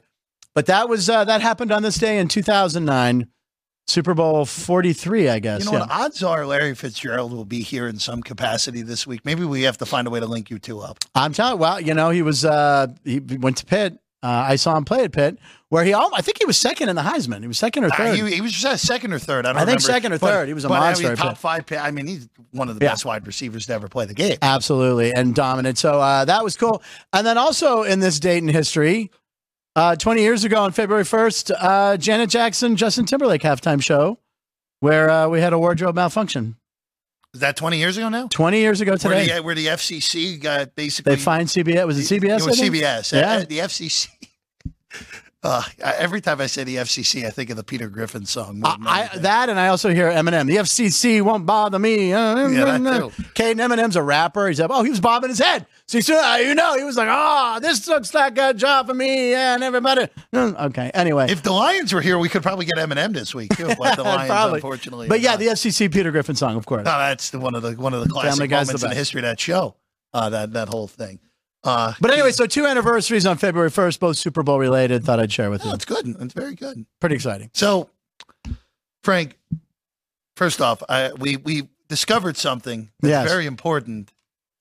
But 0.55 0.67
that 0.67 0.89
was 0.91 1.09
uh, 1.09 1.25
that 1.25 1.41
happened 1.41 1.73
on 1.73 1.83
this 1.83 1.97
day 1.97 2.19
in 2.19 2.29
2009, 2.29 3.29
Super 3.87 4.15
Bowl 4.15 4.45
43, 4.47 5.29
I 5.29 5.39
guess. 5.39 5.61
You 5.61 5.67
know 5.67 5.73
yeah. 5.73 5.81
what? 5.81 5.91
Odds 5.91 6.23
are 6.23 6.47
Larry 6.47 6.75
Fitzgerald 6.75 7.33
will 7.33 7.45
be 7.45 7.61
here 7.63 7.89
in 7.89 7.99
some 7.99 8.23
capacity 8.23 8.83
this 8.83 9.07
week. 9.07 9.25
Maybe 9.25 9.45
we 9.45 9.63
have 9.63 9.79
to 9.79 9.87
find 9.87 10.07
a 10.07 10.11
way 10.11 10.21
to 10.21 10.27
link 10.27 10.51
you 10.51 10.59
two 10.59 10.81
up. 10.81 10.99
I'm 11.15 11.33
telling. 11.33 11.59
Well, 11.59 11.81
you 11.81 11.93
know, 11.93 12.11
he 12.11 12.23
was 12.23 12.45
uh, 12.45 12.87
he 13.05 13.19
went 13.21 13.57
to 13.59 13.67
Pitt. 13.67 13.99
Uh, 14.25 14.29
I 14.51 14.55
saw 14.55 14.77
him 14.77 14.85
play 14.85 15.03
at 15.03 15.11
Pitt, 15.11 15.37
where 15.69 15.83
he 15.83 15.93
I 15.93 16.21
think 16.21 16.39
he 16.39 16.45
was 16.45 16.57
second 16.57 16.89
in 16.89 16.95
the 16.95 17.03
Heisman. 17.03 17.41
He 17.41 17.49
was 17.49 17.59
second 17.59 17.83
or 17.83 17.89
Uh, 17.89 17.97
third. 17.97 18.17
he, 18.19 18.35
he 18.37 18.41
was 18.41 18.53
just 18.53 18.87
second 18.87 19.13
or 19.13 19.19
third. 19.19 19.47
I 19.47 19.53
don't 19.53 19.57
I 19.57 19.65
think 19.67 19.81
remember. 19.81 19.81
second 19.81 20.13
or 20.13 20.19
But- 20.21 20.31
third. 20.31 20.49
He 20.49 20.55
was 20.55 20.65
a 20.65 20.69
monster 20.69 21.07
I 21.07 21.09
mean, 21.11 21.17
top 21.17 21.39
five. 21.39 21.65
I 21.73 21.91
mean, 21.91 22.07
he's 22.07 22.29
one 22.53 22.69
of 22.69 22.79
the 22.79 22.85
Yeah. 22.85 22.93
best 22.93 23.05
wide 23.05 23.27
receivers 23.27 23.67
to 23.67 23.73
ever 23.75 23.89
play 23.89 24.07
the 24.07 24.15
game. 24.15 24.37
Absolutely, 24.41 25.13
and 25.13 25.35
dominant. 25.35 25.77
So 25.77 26.01
uh, 26.01 26.25
that 26.27 26.45
was 26.45 26.57
cool. 26.57 26.85
And 27.13 27.27
then 27.27 27.37
also 27.37 27.83
in 27.83 27.99
this 27.99 28.21
date 28.21 28.39
in 28.45 28.49
history, 28.49 29.11
uh, 29.77 29.97
20 29.97 30.21
years 30.21 30.45
ago 30.45 30.63
on 30.63 30.73
February 30.73 31.05
1st, 31.05 31.53
uh, 31.59 31.97
Janet 31.97 32.31
Jackson, 32.31 32.77
Justin 32.77 33.07
Timberlake 33.07 33.43
halftime 33.43 33.83
show, 33.83 34.19
where 34.81 35.11
uh, 35.11 35.29
we 35.29 35.41
had 35.41 35.53
a 35.53 35.59
wardrobe 35.59 35.95
malfunction. 35.95 36.57
Is 37.35 37.41
that 37.41 37.57
20 37.57 37.79
years 37.79 37.97
ago 37.97 38.11
now? 38.11 38.27
20 38.29 38.59
years 38.59 38.81
ago 38.83 38.91
Where 38.93 38.99
today, 38.99 39.37
the, 39.37 39.43
where 39.43 39.55
the 39.55 39.67
FCC 39.67 40.39
got 40.39 40.75
basically 40.75 41.15
they 41.15 41.21
fined 41.21 41.49
CBS. 41.49 41.87
Was 41.87 41.99
it 41.99 42.21
CBS? 42.21 42.41
It 42.41 42.47
was? 42.47 42.61
CBS. 42.61 43.13
Yeah. 43.13 43.33
Uh, 43.33 43.45
the 43.49 43.59
FCC. 43.61 44.09
Uh, 45.45 45.61
every 45.83 46.21
time 46.21 46.41
I 46.41 46.47
say 46.47 46.63
the 46.63 46.77
FCC, 46.77 47.27
I 47.27 47.31
think 47.31 47.51
of 47.51 47.57
the 47.57 47.65
Peter 47.65 47.89
Griffin 47.89 48.25
song. 48.27 48.63
I, 48.65 49.11
that 49.17 49.49
and 49.49 49.59
I 49.59 49.69
also 49.69 49.91
hear 49.91 50.09
Eminem. 50.09 50.47
The 50.47 50.57
FCC 50.57 51.21
won't 51.21 51.47
bother 51.47 51.81
me. 51.81 52.13
Uh, 52.13 52.49
Yeah, 52.49 52.79
that 52.79 52.99
too. 53.01 53.09
Caden 53.35 53.57
Eminem's 53.57 53.97
a 53.97 54.03
rapper. 54.05 54.47
He's 54.47 54.61
like, 54.61 54.71
oh, 54.73 54.85
he 54.85 54.91
was 54.91 55.01
bobbing 55.01 55.31
his 55.31 55.41
head. 55.41 55.67
So 55.87 55.99
you, 55.99 56.17
uh, 56.17 56.37
you 56.37 56.55
know, 56.55 56.77
he 56.79 56.85
was 56.85 56.97
like, 56.97 57.09
oh, 57.11 57.59
this 57.61 57.89
looks 57.89 58.15
like 58.15 58.39
a 58.39 58.55
job 58.55 58.87
for 58.87 58.95
me 58.95 59.35
and 59.35 59.65
everybody. 59.65 60.07
Okay. 60.33 60.93
Anyway, 60.95 61.27
if 61.29 61.43
the 61.43 61.53
Lions 61.53 61.93
were 61.93 62.01
here, 62.01 62.19
we 62.19 62.29
could 62.29 62.43
probably 62.45 62.65
get 62.65 62.77
Eminem 62.77 63.13
this 63.13 63.35
week 63.35 63.57
too. 63.57 63.67
But 63.77 63.97
the 63.97 64.03
Lions, 64.05 64.29
Probably. 64.29 64.59
unfortunately, 64.59 65.09
but 65.09 65.21
yeah, 65.21 65.31
not. 65.33 65.41
the 65.41 65.47
FCC 65.47 65.93
Peter 65.93 66.13
Griffin 66.13 66.37
song, 66.37 66.57
of 66.57 66.67
course. 66.67 66.85
No, 66.85 66.97
that's 66.97 67.31
the, 67.31 67.41
one 67.41 67.57
of 67.57 67.63
the 67.63 67.73
one 67.73 67.95
of 67.95 68.01
the 68.01 68.07
Family 68.15 68.47
classic 68.47 68.49
the 68.49 68.55
moments 68.55 68.83
in 68.85 68.91
the 68.91 68.95
history 68.95 69.19
of 69.19 69.25
that 69.25 69.41
show. 69.41 69.75
Uh, 70.15 70.31
that 70.31 70.53
that 70.53 70.69
whole 70.69 70.87
thing. 70.87 71.19
Uh, 71.65 71.93
But 72.01 72.11
anyway, 72.11 72.33
so 72.33 72.47
two 72.47 72.67
anniversaries 72.67 73.25
on 73.27 73.37
February 73.39 73.71
1st, 73.71 74.01
both 74.01 74.17
Super 74.17 74.43
Bowl 74.43 74.59
related. 74.59 75.05
Thought 75.05 75.21
I'd 75.21 75.33
share 75.33 75.49
with 75.51 75.63
no, 75.65 75.71
you. 75.71 75.75
it's 75.75 75.85
good. 75.85 76.07
It's 76.21 76.35
very 76.35 76.55
good. 76.55 76.87
Pretty 77.01 77.15
exciting. 77.15 77.51
So, 77.55 77.89
Frank, 79.05 79.39
first 80.37 80.61
off, 80.61 80.83
I, 80.89 81.13
we 81.13 81.37
we 81.37 81.69
discovered 81.89 82.37
something 82.37 82.91
that's 83.01 83.11
Yes. 83.11 83.29
very 83.29 83.47
important 83.47 84.13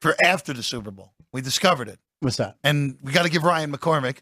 for 0.01 0.15
after 0.23 0.53
the 0.53 0.63
Super 0.63 0.91
Bowl. 0.91 1.13
We 1.31 1.41
discovered 1.41 1.87
it, 1.87 1.99
What's 2.19 2.37
that? 2.37 2.57
and 2.63 2.97
we 3.01 3.11
got 3.13 3.23
to 3.23 3.29
give 3.29 3.43
Ryan 3.43 3.71
McCormick, 3.71 4.17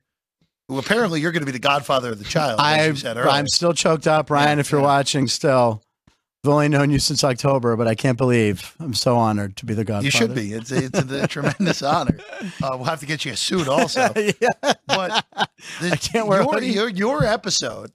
who 0.68 0.78
apparently 0.78 1.20
you're 1.22 1.32
going 1.32 1.42
to 1.42 1.46
be 1.46 1.52
the 1.52 1.60
godfather 1.60 2.12
of 2.12 2.20
the 2.20 2.26
child. 2.26 2.60
as 2.60 2.66
I, 2.66 2.86
you 2.88 2.96
said 2.96 3.18
earlier. 3.18 3.30
I'm 3.32 3.48
still 3.48 3.74
choked 3.74 4.08
up. 4.08 4.30
Ryan, 4.30 4.58
Yeah, 4.58 4.62
if 4.62 4.72
you're 4.72 4.82
yeah. 4.82 4.88
watching 4.88 5.28
still, 5.28 5.82
I've 6.44 6.52
only 6.52 6.70
known 6.70 6.90
you 6.90 7.00
since 7.00 7.24
October, 7.26 7.76
but 7.76 7.88
I 7.88 7.96
can't 7.96 8.18
believe 8.18 8.74
I'm 8.80 8.94
so 8.94 9.18
honored 9.18 9.58
to 9.58 9.66
be 9.66 9.74
the 9.74 9.84
godfather. 9.84 10.06
You 10.06 10.12
should 10.12 10.34
be. 10.34 10.54
It's 10.54 10.72
a, 10.72 10.86
it's 10.86 11.00
a, 11.00 11.28
tremendous 11.28 11.82
honor. 11.82 12.18
Uh, 12.42 12.70
we'll 12.72 12.86
have 12.86 13.02
to 13.02 13.06
get 13.06 13.26
you 13.26 13.34
a 13.34 13.36
suit 13.36 13.68
also. 13.68 14.14
yeah. 14.16 14.50
But 14.88 15.26
the, 15.82 15.92
I 15.92 15.98
can't 15.98 16.28
wear 16.28 16.44
your, 16.44 16.62
your 16.62 16.90
your 16.90 17.26
episode 17.26 17.92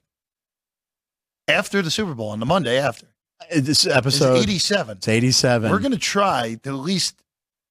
after 1.47 1.81
the 1.81 1.89
Super 1.89 2.13
Bowl 2.13 2.29
on 2.29 2.39
the 2.39 2.45
Monday 2.45 2.77
after 2.77 3.07
This 3.49 3.83
is 3.83 3.87
episode 3.87 4.37
87. 4.37 4.97
It's 4.97 5.07
87. 5.07 5.71
We're 5.71 5.79
going 5.79 5.91
to 5.91 5.97
try 5.97 6.59
to 6.63 6.69
at 6.69 6.75
least 6.75 7.19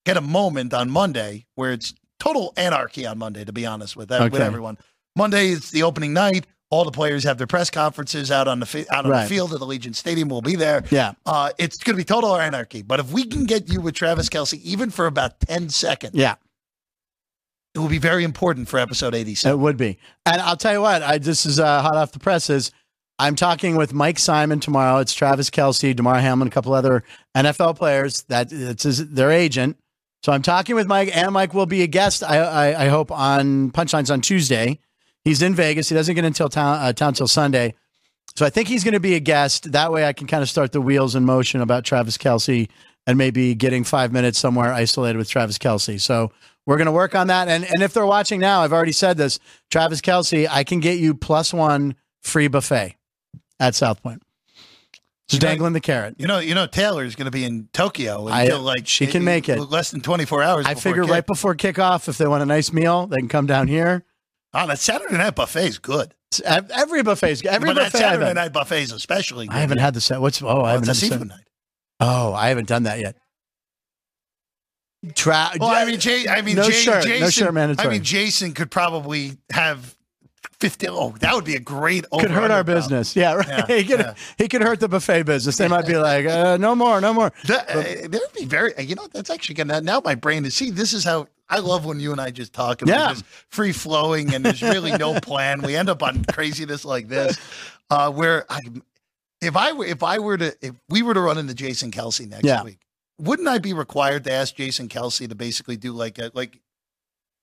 get 0.05 0.17
a 0.17 0.21
moment 0.21 0.75
on 0.75 0.91
Monday 0.91 1.47
where 1.55 1.71
it's 1.71 1.95
total 2.19 2.53
anarchy 2.57 3.07
on 3.07 3.19
Monday. 3.19 3.45
To 3.45 3.53
be 3.53 3.65
honest 3.65 3.97
with, 3.97 4.09
that, 4.09 4.33
with 4.33 4.43
everyone, 4.43 4.79
Monday 5.15 5.51
is 5.51 5.71
the 5.71 5.85
opening 5.85 6.13
night. 6.13 6.49
All 6.75 6.85
the 6.85 6.91
players 6.91 7.23
have 7.23 7.39
their 7.39 7.47
press 7.47 7.71
conferences 7.71 8.31
out 8.33 8.49
on 8.49 8.59
the 8.59 8.67
fi- 8.67 8.87
out 8.91 9.05
on 9.05 9.11
Right. 9.13 9.23
the 9.23 9.29
field 9.29 9.55
at 9.55 9.61
Allegiant 9.61 9.95
Stadium. 9.95 10.29
We'll 10.29 10.43
be 10.43 10.57
there. 10.57 10.83
Yeah. 10.91 11.13
Uh, 11.25 11.51
it's 11.57 11.79
going 11.79 11.95
to 11.95 12.01
be 12.01 12.05
total 12.05 12.37
anarchy. 12.37 12.83
But 12.83 12.99
if 12.99 13.13
we 13.13 13.25
can 13.27 13.45
get 13.45 13.73
you 13.73 13.81
with 13.81 13.95
Travis 13.95 14.29
Kelce, 14.29 14.61
even 14.63 14.91
for 14.91 15.07
about 15.07 15.39
10 15.41 15.69
seconds, 15.69 16.15
Yeah, 16.15 16.35
it 17.75 17.79
will 17.79 17.89
be 17.89 17.99
very 17.99 18.25
important 18.25 18.69
for 18.69 18.79
episode 18.79 19.15
87. 19.15 19.53
it 19.57 19.61
would 19.63 19.77
be. 19.77 19.99
And 20.27 20.41
I'll 20.41 20.57
tell 20.57 20.73
you 20.73 20.81
what, 20.81 21.03
I 21.03 21.19
this 21.19 21.47
is 21.47 21.61
uh, 21.61 21.83
hot 21.83 21.97
off 21.97 22.11
the 22.13 22.19
presses. 22.19 22.73
I'm 23.19 23.37
talking 23.37 23.77
with 23.77 23.95
Mike 23.95 24.19
Simon 24.19 24.59
tomorrow. 24.59 24.99
It's 24.99 25.15
Travis 25.15 25.49
Kelce, 25.51 25.95
Damar 25.95 26.19
Hamlin, 26.19 26.49
a 26.49 26.51
couple 26.51 26.75
other 26.75 27.05
NFL 27.37 27.77
players. 27.77 28.23
That 28.25 28.53
it's 28.53 28.83
his, 28.83 29.09
their 29.11 29.31
agent. 29.31 29.77
So 30.25 30.33
I'm 30.33 30.43
talking 30.43 30.75
with 30.75 30.87
Mike, 30.89 31.15
and 31.17 31.33
Mike 31.33 31.55
will 31.55 31.67
be 31.67 31.83
a 31.83 31.87
guest. 31.87 32.25
I 32.25 32.39
I, 32.39 32.85
I 32.87 32.89
hope 32.89 33.13
on 33.13 33.71
Punchlines 33.71 34.11
on 34.13 34.21
Tuesday. 34.21 34.81
He's 35.25 35.43
in 35.43 35.55
Vegas. 35.55 35.89
He 35.89 35.95
doesn't 35.95 36.15
get 36.15 36.25
until 36.25 36.49
town 36.49 36.79
uh, 36.81 36.93
town 36.93 37.15
till 37.15 37.29
Sunday. 37.29 37.75
So 38.37 38.45
I 38.45 38.51
think 38.51 38.69
he's 38.69 38.83
going 38.85 38.95
to 38.95 39.01
be 39.01 39.15
a 39.15 39.21
guest. 39.21 39.73
That 39.73 39.93
way, 39.93 40.05
I 40.07 40.13
can 40.13 40.27
kind 40.27 40.43
of 40.43 40.49
start 40.51 40.73
the 40.73 40.81
wheels 40.81 41.15
in 41.15 41.25
motion 41.25 41.61
about 41.61 41.85
Travis 41.85 42.19
Kelce 42.19 42.69
and 43.07 43.17
maybe 43.17 43.55
getting 43.55 43.85
five 43.85 44.13
minutes 44.13 44.39
somewhere 44.39 44.73
isolated 44.73 45.19
with 45.19 45.29
Travis 45.29 45.57
Kelce. 45.59 46.01
So 46.01 46.33
we're 46.67 46.77
going 46.77 46.87
to 46.87 46.93
work 46.93 47.15
on 47.15 47.29
that. 47.29 47.49
And 47.49 47.65
and 47.65 47.83
if 47.83 47.93
they're 47.95 48.07
watching 48.07 48.41
now, 48.41 48.61
I've 48.63 48.73
already 48.73 48.93
said 48.93 49.17
this. 49.17 49.39
Travis 49.71 50.01
Kelce, 50.01 50.47
I 50.51 50.65
can 50.65 50.81
get 50.81 50.99
you 50.99 51.15
plus 51.15 51.53
one 51.55 51.95
free 52.23 52.49
buffet 52.49 52.97
at 53.61 53.75
South 53.75 54.03
Point. 54.03 54.23
Just 55.29 55.43
You 55.43 55.47
know- 55.47 55.53
dangling 55.53 55.73
the 55.73 55.81
carrot. 55.81 56.17
You 56.19 56.27
know, 56.27 56.39
you 56.39 56.55
know, 56.55 56.67
Taylor's 56.67 57.15
going 57.15 57.27
to 57.27 57.31
be 57.31 57.45
in 57.45 57.69
Tokyo 57.73 58.29
I- 58.29 58.43
until 58.43 58.61
like 58.61 58.87
she 58.87 59.07
can 59.07 59.25
make 59.25 59.49
it. 59.49 59.59
less 59.59 59.91
than 59.91 60.01
24 60.01 60.43
hours. 60.43 60.67
I 60.67 60.75
figure 60.75 61.03
kick. 61.05 61.11
right 61.13 61.27
before 61.27 61.55
kickoff, 61.55 62.09
if 62.09 62.19
they 62.19 62.27
want 62.27 62.43
a 62.43 62.47
nice 62.47 62.73
meal, 62.73 63.07
they 63.07 63.19
can 63.19 63.29
come 63.29 63.47
down 63.47 63.69
here. 63.69 64.05
Oh, 64.55 64.67
that 64.67 64.79
Saturday 64.79 65.17
night 65.17 65.35
buffet 65.35 65.67
is 65.67 65.79
good. 65.79 66.15
It's- 66.33 66.41
ev- 66.45 66.71
Every 66.71 67.03
buffet's 67.03 67.45
every 67.45 67.71
but 67.71 67.77
buffet 67.77 67.99
Saturday 67.99 68.33
night 68.35 68.53
buffet 68.53 68.83
is 68.83 68.93
especially. 68.93 69.47
Good. 69.47 69.57
I 69.57 69.61
haven't 69.61 69.79
had 69.79 69.95
the 69.95 70.01
set. 70.01 70.21
What's 70.21 70.41
oh, 70.43 70.47
I 70.47 70.51
Oh, 70.51 70.65
haven't 70.67 70.87
had 70.89 70.97
the 70.97 71.01
seafood 71.01 71.29
night. 71.29 71.45
Oh, 72.01 72.33
I 72.33 72.49
haven't 72.49 72.69
done 72.69 72.85
that 72.85 72.99
yet. 73.01 73.17
Tra- 75.15 75.51
Well, 75.61 75.69
I 75.69 75.85
mean, 75.85 76.01
Jay, 76.01 76.27
I 76.29 76.41
mean, 76.41 76.57
no 76.57 76.65
Jay, 76.65 76.73
shirt, 76.73 77.05
Jason, 77.05 77.21
no 77.21 77.31
shirt 77.31 77.55
mandatory. 77.55 77.89
I 77.89 77.91
mean, 77.91 78.03
Jason 78.03 78.53
could 78.55 78.71
probably 78.71 79.37
have 79.51 79.95
50. 80.61 80.89
Oh, 80.89 81.11
that 81.21 81.35
would 81.35 81.45
be 81.45 81.57
a 81.57 81.61
great. 81.61 82.09
could 82.11 82.31
hurt 82.31 82.51
our 82.51 82.65
business. 82.65 83.15
Yeah, 83.15 83.35
right. 83.35 83.47
Yeah, 83.49 83.67
he 83.77 83.85
could 83.85 84.01
yeah. 84.01 84.15
he 84.39 84.49
could 84.49 84.63
hurt 84.63 84.81
the 84.81 84.89
buffet 84.89 85.25
business. 85.25 85.59
They 85.59 85.69
might 85.69 85.87
be 85.87 85.97
like, 85.99 86.25
uh, 86.27 86.57
no 86.57 86.75
more, 86.75 87.01
no 87.03 87.13
more. 87.13 87.33
That, 87.47 87.69
uh, 87.71 88.09
would 88.09 88.33
be 88.35 88.47
very. 88.47 88.73
You 88.79 88.95
know, 88.95 89.07
that's 89.13 89.29
actually 89.29 89.57
gonna. 89.57 89.83
Now 89.83 90.01
my 90.03 90.15
brain 90.15 90.45
is. 90.47 90.55
See, 90.55 90.71
this 90.71 90.95
is 90.95 91.05
how 91.05 91.27
I 91.55 91.59
love 91.61 91.85
when 91.85 92.01
you 92.01 92.11
and 92.13 92.21
I 92.21 92.31
just 92.31 92.53
talk. 92.53 92.83
And 92.83 92.89
Yeah. 92.89 93.11
just 93.11 93.25
free 93.51 93.73
flowing, 93.73 94.35
and 94.35 94.45
there's 94.45 94.63
really 94.63 94.91
no 94.97 95.21
plan. 95.21 95.63
We 95.63 95.77
end 95.77 95.89
up 95.89 96.03
on 96.03 96.25
craziness 96.25 96.85
like 96.85 97.09
this, 97.09 97.39
uh, 97.91 98.11
where 98.11 98.45
I, 98.51 98.59
if 99.41 99.57
I 99.57 99.73
were, 99.73 99.85
if 99.85 100.03
I 100.03 100.19
were 100.19 100.37
to, 100.39 100.55
if 100.61 100.75
we 100.89 101.03
were 101.03 101.15
to 101.15 101.21
run 101.21 101.39
into 101.39 101.55
Jason 101.55 101.91
Kelce 101.91 102.29
next 102.29 102.45
Yeah. 102.45 102.63
week, 102.65 102.79
wouldn't 103.21 103.47
I 103.47 103.59
be 103.59 103.73
required 103.73 104.25
to 104.25 104.33
ask 104.33 104.57
Jason 104.57 104.89
Kelce 104.89 105.29
to 105.29 105.35
basically 105.35 105.77
do 105.77 105.93
like 105.93 106.19
a 106.19 106.31
like. 106.35 106.61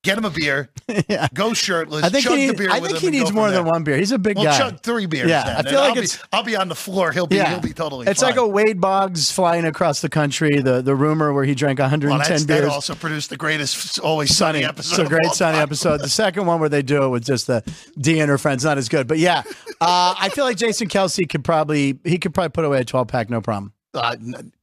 Get 0.04 0.18
him 0.18 0.26
a 0.26 0.32
beer, 0.32 0.70
yeah. 1.08 1.28
go 1.32 1.54
shirtless, 1.54 2.04
I 2.04 2.10
think 2.10 2.24
chug 2.24 2.36
he, 2.36 2.48
the 2.48 2.56
beer 2.56 2.72
I 2.72 2.80
think 2.80 2.98
he 2.98 3.12
needs 3.12 3.32
more 3.32 3.52
than 3.52 3.66
one 3.66 3.84
beer. 3.84 3.98
He's 3.98 4.12
a 4.12 4.18
big 4.18 4.36
We'll 4.36 4.46
guy. 4.46 4.58
chug 4.58 4.80
three 4.82 5.06
beers. 5.06 5.30
Yeah, 5.30 5.44
then, 5.44 5.56
I 5.58 5.70
feel 5.70 5.80
like 5.80 5.92
I'll 5.92 5.98
it's- 6.00 6.18
be, 6.18 6.24
I'll 6.34 6.44
be 6.44 6.56
on 6.56 6.70
the 6.70 6.76
floor. 6.76 7.12
He'll 7.12 7.28
be 7.28 7.36
Yeah. 7.36 7.52
he'll 7.52 7.60
be 7.60 7.72
totally. 7.72 8.08
It's 8.08 8.20
fine. 8.22 8.32
like 8.32 8.40
a 8.40 8.48
Wade 8.48 8.82
Boggs 8.82 9.30
flying 9.32 9.64
across 9.66 10.02
the 10.02 10.10
country. 10.10 10.60
The 10.60 10.82
the 10.82 10.96
rumor 10.96 11.34
where 11.34 11.44
he 11.44 11.54
drank 11.54 11.78
110 11.78 12.10
Well, 12.10 12.18
that's, 12.28 12.46
that 12.46 12.62
beers. 12.62 12.72
also 12.72 12.96
produced 12.96 13.30
the 13.30 13.38
greatest 13.38 14.00
Always 14.00 14.36
Sunny, 14.36 14.62
Sunny 14.62 14.66
episode. 14.66 15.02
It's 15.02 15.08
a 15.08 15.14
great 15.14 15.32
sunny 15.34 15.54
time. 15.58 15.64
episode. 15.64 16.02
The 16.02 16.10
second 16.10 16.48
one 16.48 16.60
where 16.60 16.70
they 16.70 16.82
do 16.82 17.04
it 17.04 17.10
with 17.10 17.24
just 17.24 17.46
the 17.46 17.64
D 18.00 18.20
and 18.20 18.30
her 18.30 18.40
friends, 18.40 18.66
not 18.66 18.80
as 18.80 18.90
good. 18.90 19.08
But 19.08 19.20
yeah, 19.20 19.44
uh, 19.82 20.16
I 20.20 20.30
feel 20.30 20.46
like 20.46 20.58
Jason 20.58 20.88
Kelce 20.88 21.30
could 21.30 21.44
probably 21.44 22.00
he 22.04 22.18
could 22.18 22.34
probably 22.34 22.50
put 22.50 22.66
away 22.66 22.80
a 22.80 22.86
12 22.86 23.08
pack, 23.08 23.30
no 23.30 23.40
problem. 23.40 23.72
Uh, 23.94 24.16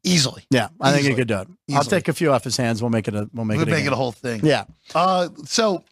easily. 0.05 0.45
Yeah, 0.51 0.69
I 0.81 0.93
think 0.93 1.07
he 1.07 1.15
could 1.15 1.29
do 1.29 1.41
it. 1.41 1.49
I'll 1.75 1.85
take 1.85 2.09
a 2.09 2.13
few 2.15 2.33
off 2.33 2.45
his 2.45 2.57
hands. 2.57 2.83
We'll 2.83 2.91
make 2.91 3.09
it 3.09 3.15
a 3.15 3.29
we'll 3.35 3.45
make 3.45 3.59
We'll 3.59 3.69
it 3.69 3.71
make 3.71 3.85
it 3.85 3.93
a 3.93 3.97
whole 3.97 4.13
thing. 4.13 4.41
Yeah, 4.43 4.65
Uh, 4.95 5.29
so 5.45 5.85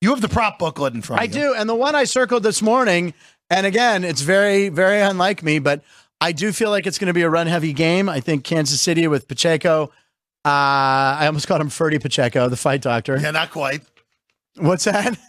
you 0.00 0.10
have 0.10 0.20
the 0.20 0.28
prop 0.28 0.58
booklet 0.58 0.94
in 0.94 1.02
front 1.02 1.22
I 1.22 1.26
of 1.26 1.34
you. 1.34 1.40
I 1.40 1.44
do. 1.44 1.54
And 1.54 1.68
the 1.68 1.76
one 1.76 1.94
I 1.94 2.04
circled 2.04 2.42
this 2.42 2.60
morning, 2.60 3.14
and 3.50 3.66
again, 3.66 4.02
it's 4.02 4.22
very 4.22 4.68
very 4.68 5.00
unlike 5.00 5.42
me, 5.44 5.60
but 5.60 5.82
I 6.20 6.32
do 6.32 6.50
feel 6.52 6.70
like 6.70 6.86
it's 6.86 6.98
going 6.98 7.06
to 7.06 7.12
be 7.12 7.22
a 7.22 7.30
run 7.30 7.46
heavy 7.46 7.72
game. 7.72 8.08
I 8.08 8.18
think 8.20 8.42
Kansas 8.44 8.80
City 8.80 9.06
with 9.06 9.28
Pacheco. 9.28 9.92
Uh, 10.44 10.48
I 11.20 11.26
almost 11.26 11.46
called 11.46 11.60
him 11.60 11.68
Ferdy 11.68 12.00
Pacheco, 12.00 12.48
the 12.48 12.56
fight 12.56 12.82
doctor. 12.82 13.16
Yeah, 13.16 13.30
not 13.30 13.52
quite. 13.52 13.82
What's 14.56 14.84
that? 14.84 15.16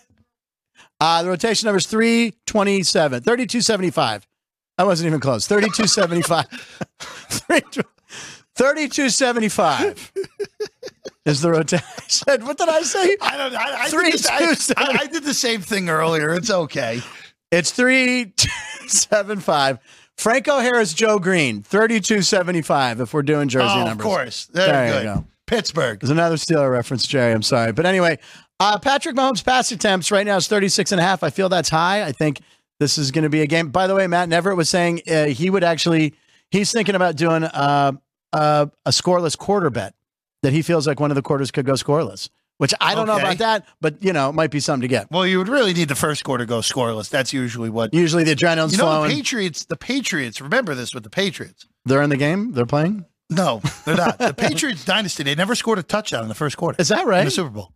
Uh, 1.00 1.22
the 1.22 1.28
rotation 1.30 1.66
number 1.66 1.80
is 1.80 1.88
327, 1.88 3.24
3275. 3.24 4.26
I 4.78 4.84
wasn't 4.84 5.08
even 5.08 5.20
close. 5.20 5.48
3275. 5.48 6.48
3275 8.56 10.12
is 11.26 11.42
the 11.42 11.50
rotation. 11.52 11.86
I 11.98 12.04
said, 12.08 12.44
what 12.44 12.58
did 12.58 12.70
I 12.70 12.82
say? 12.82 13.18
I 13.22 13.38
don't. 13.38 13.54
I, 13.56 13.84
I, 13.84 13.90
Three, 13.90 14.12
did 14.12 14.22
the, 14.22 14.64
two, 14.68 14.74
I. 14.78 15.00
I, 15.02 15.08
did 15.08 15.24
the 15.24 15.34
same 15.34 15.62
thing 15.62 15.90
earlier. 15.90 16.34
It's 16.34 16.52
okay. 16.52 17.02
It's 17.52 17.72
3275. 17.72 19.80
Franco 20.18 20.60
Harris, 20.60 20.94
Joe 20.94 21.20
Greene, 21.20 21.64
3275 21.64 23.02
if 23.02 23.14
we're 23.14 23.24
doing 23.24 23.48
jersey 23.48 23.68
oh, 23.70 23.92
of 23.92 23.98
course. 23.98 24.46
There, 24.48 24.68
There 24.68 24.98
you 25.00 25.04
go. 25.04 25.26
Pittsburgh. 25.48 26.00
There's 26.00 26.12
another 26.12 26.36
Steeler 26.36 26.72
reference, 26.72 27.08
Jerry. 27.08 27.34
I'm 27.34 27.42
sorry. 27.42 27.74
But 27.74 27.86
anyway, 27.86 28.20
uh, 28.60 28.80
Patrick 28.80 29.16
Mahomes' 29.16 29.44
pass 29.44 29.72
attempts 29.72 30.12
right 30.12 30.26
now 30.26 30.38
is 30.38 30.48
36 30.48 30.92
and 30.92 31.02
a 31.02 31.04
half. 31.04 31.24
I 31.24 31.32
feel 31.32 31.50
that's 31.50 31.70
high. 31.70 32.04
I 32.04 32.12
think 32.12 32.42
this 32.84 32.98
is 32.98 33.12
going 33.12 33.24
to 33.24 33.30
be 33.30 33.42
a 33.42 33.48
game. 33.48 33.70
By 33.70 33.88
the 33.88 33.96
way, 33.96 34.06
Matt 34.08 34.28
Neverett 34.30 34.58
was 34.58 34.68
saying 34.70 35.02
uh, 35.10 35.26
he 35.26 35.50
would 35.50 35.64
actually, 35.64 36.14
he's 36.52 36.72
thinking 36.72 36.96
about 36.96 37.16
doing 37.16 37.44
uh, 37.46 37.94
uh, 38.34 38.66
a 38.86 38.90
scoreless 38.90 39.38
quarter 39.38 39.70
bet 39.70 39.96
that 40.42 40.52
he 40.52 40.62
feels 40.62 40.86
like 40.86 41.00
one 41.00 41.10
of 41.12 41.16
the 41.16 41.22
quarters 41.22 41.50
could 41.52 41.66
go 41.66 41.74
scoreless, 41.74 42.30
which 42.58 42.74
I 42.82 42.94
don't 42.94 43.08
know 43.08 43.18
about 43.18 43.38
that, 43.38 43.66
but, 43.80 44.04
you 44.04 44.12
know, 44.12 44.30
it 44.30 44.34
might 44.34 44.52
be 44.52 44.60
something 44.60 44.82
to 44.82 44.88
get. 44.90 45.10
Well, 45.10 45.26
you 45.26 45.38
would 45.38 45.48
really 45.48 45.74
need 45.74 45.88
the 45.88 45.96
first 45.96 46.26
quarter 46.26 46.44
to 46.44 46.50
go 46.50 46.60
scoreless. 46.60 47.10
That's 47.10 47.32
usually 47.32 47.70
what. 47.70 47.94
Usually 47.94 48.26
the 48.26 48.36
adrenaline's 48.36 48.74
You 48.74 48.80
know, 48.80 48.84
flowing. 48.86 49.10
the 49.10 49.16
Patriots. 49.16 49.66
The 49.66 49.78
Patriots. 49.78 50.42
Remember 50.42 50.76
this 50.76 50.94
with 50.94 51.04
the 51.04 51.10
Patriots. 51.10 51.66
They're 51.86 52.02
in 52.02 52.10
the 52.10 52.18
game. 52.18 52.52
They're 52.52 52.66
playing. 52.66 53.06
No, 53.30 53.62
they're 53.86 53.96
not. 53.96 54.20
the 54.20 54.34
Patriots 54.38 54.84
dynasty. 54.84 55.24
They 55.24 55.36
never 55.36 55.56
scored 55.56 55.80
a 55.80 55.84
touchdown 55.84 56.24
in 56.24 56.28
the 56.30 56.36
first 56.36 56.58
quarter 56.58 56.76
Is 56.82 56.90
that 56.90 57.04
in 57.04 57.08
right? 57.08 57.24
the 57.24 57.32
Super 57.32 57.50
Bowl. 57.50 57.72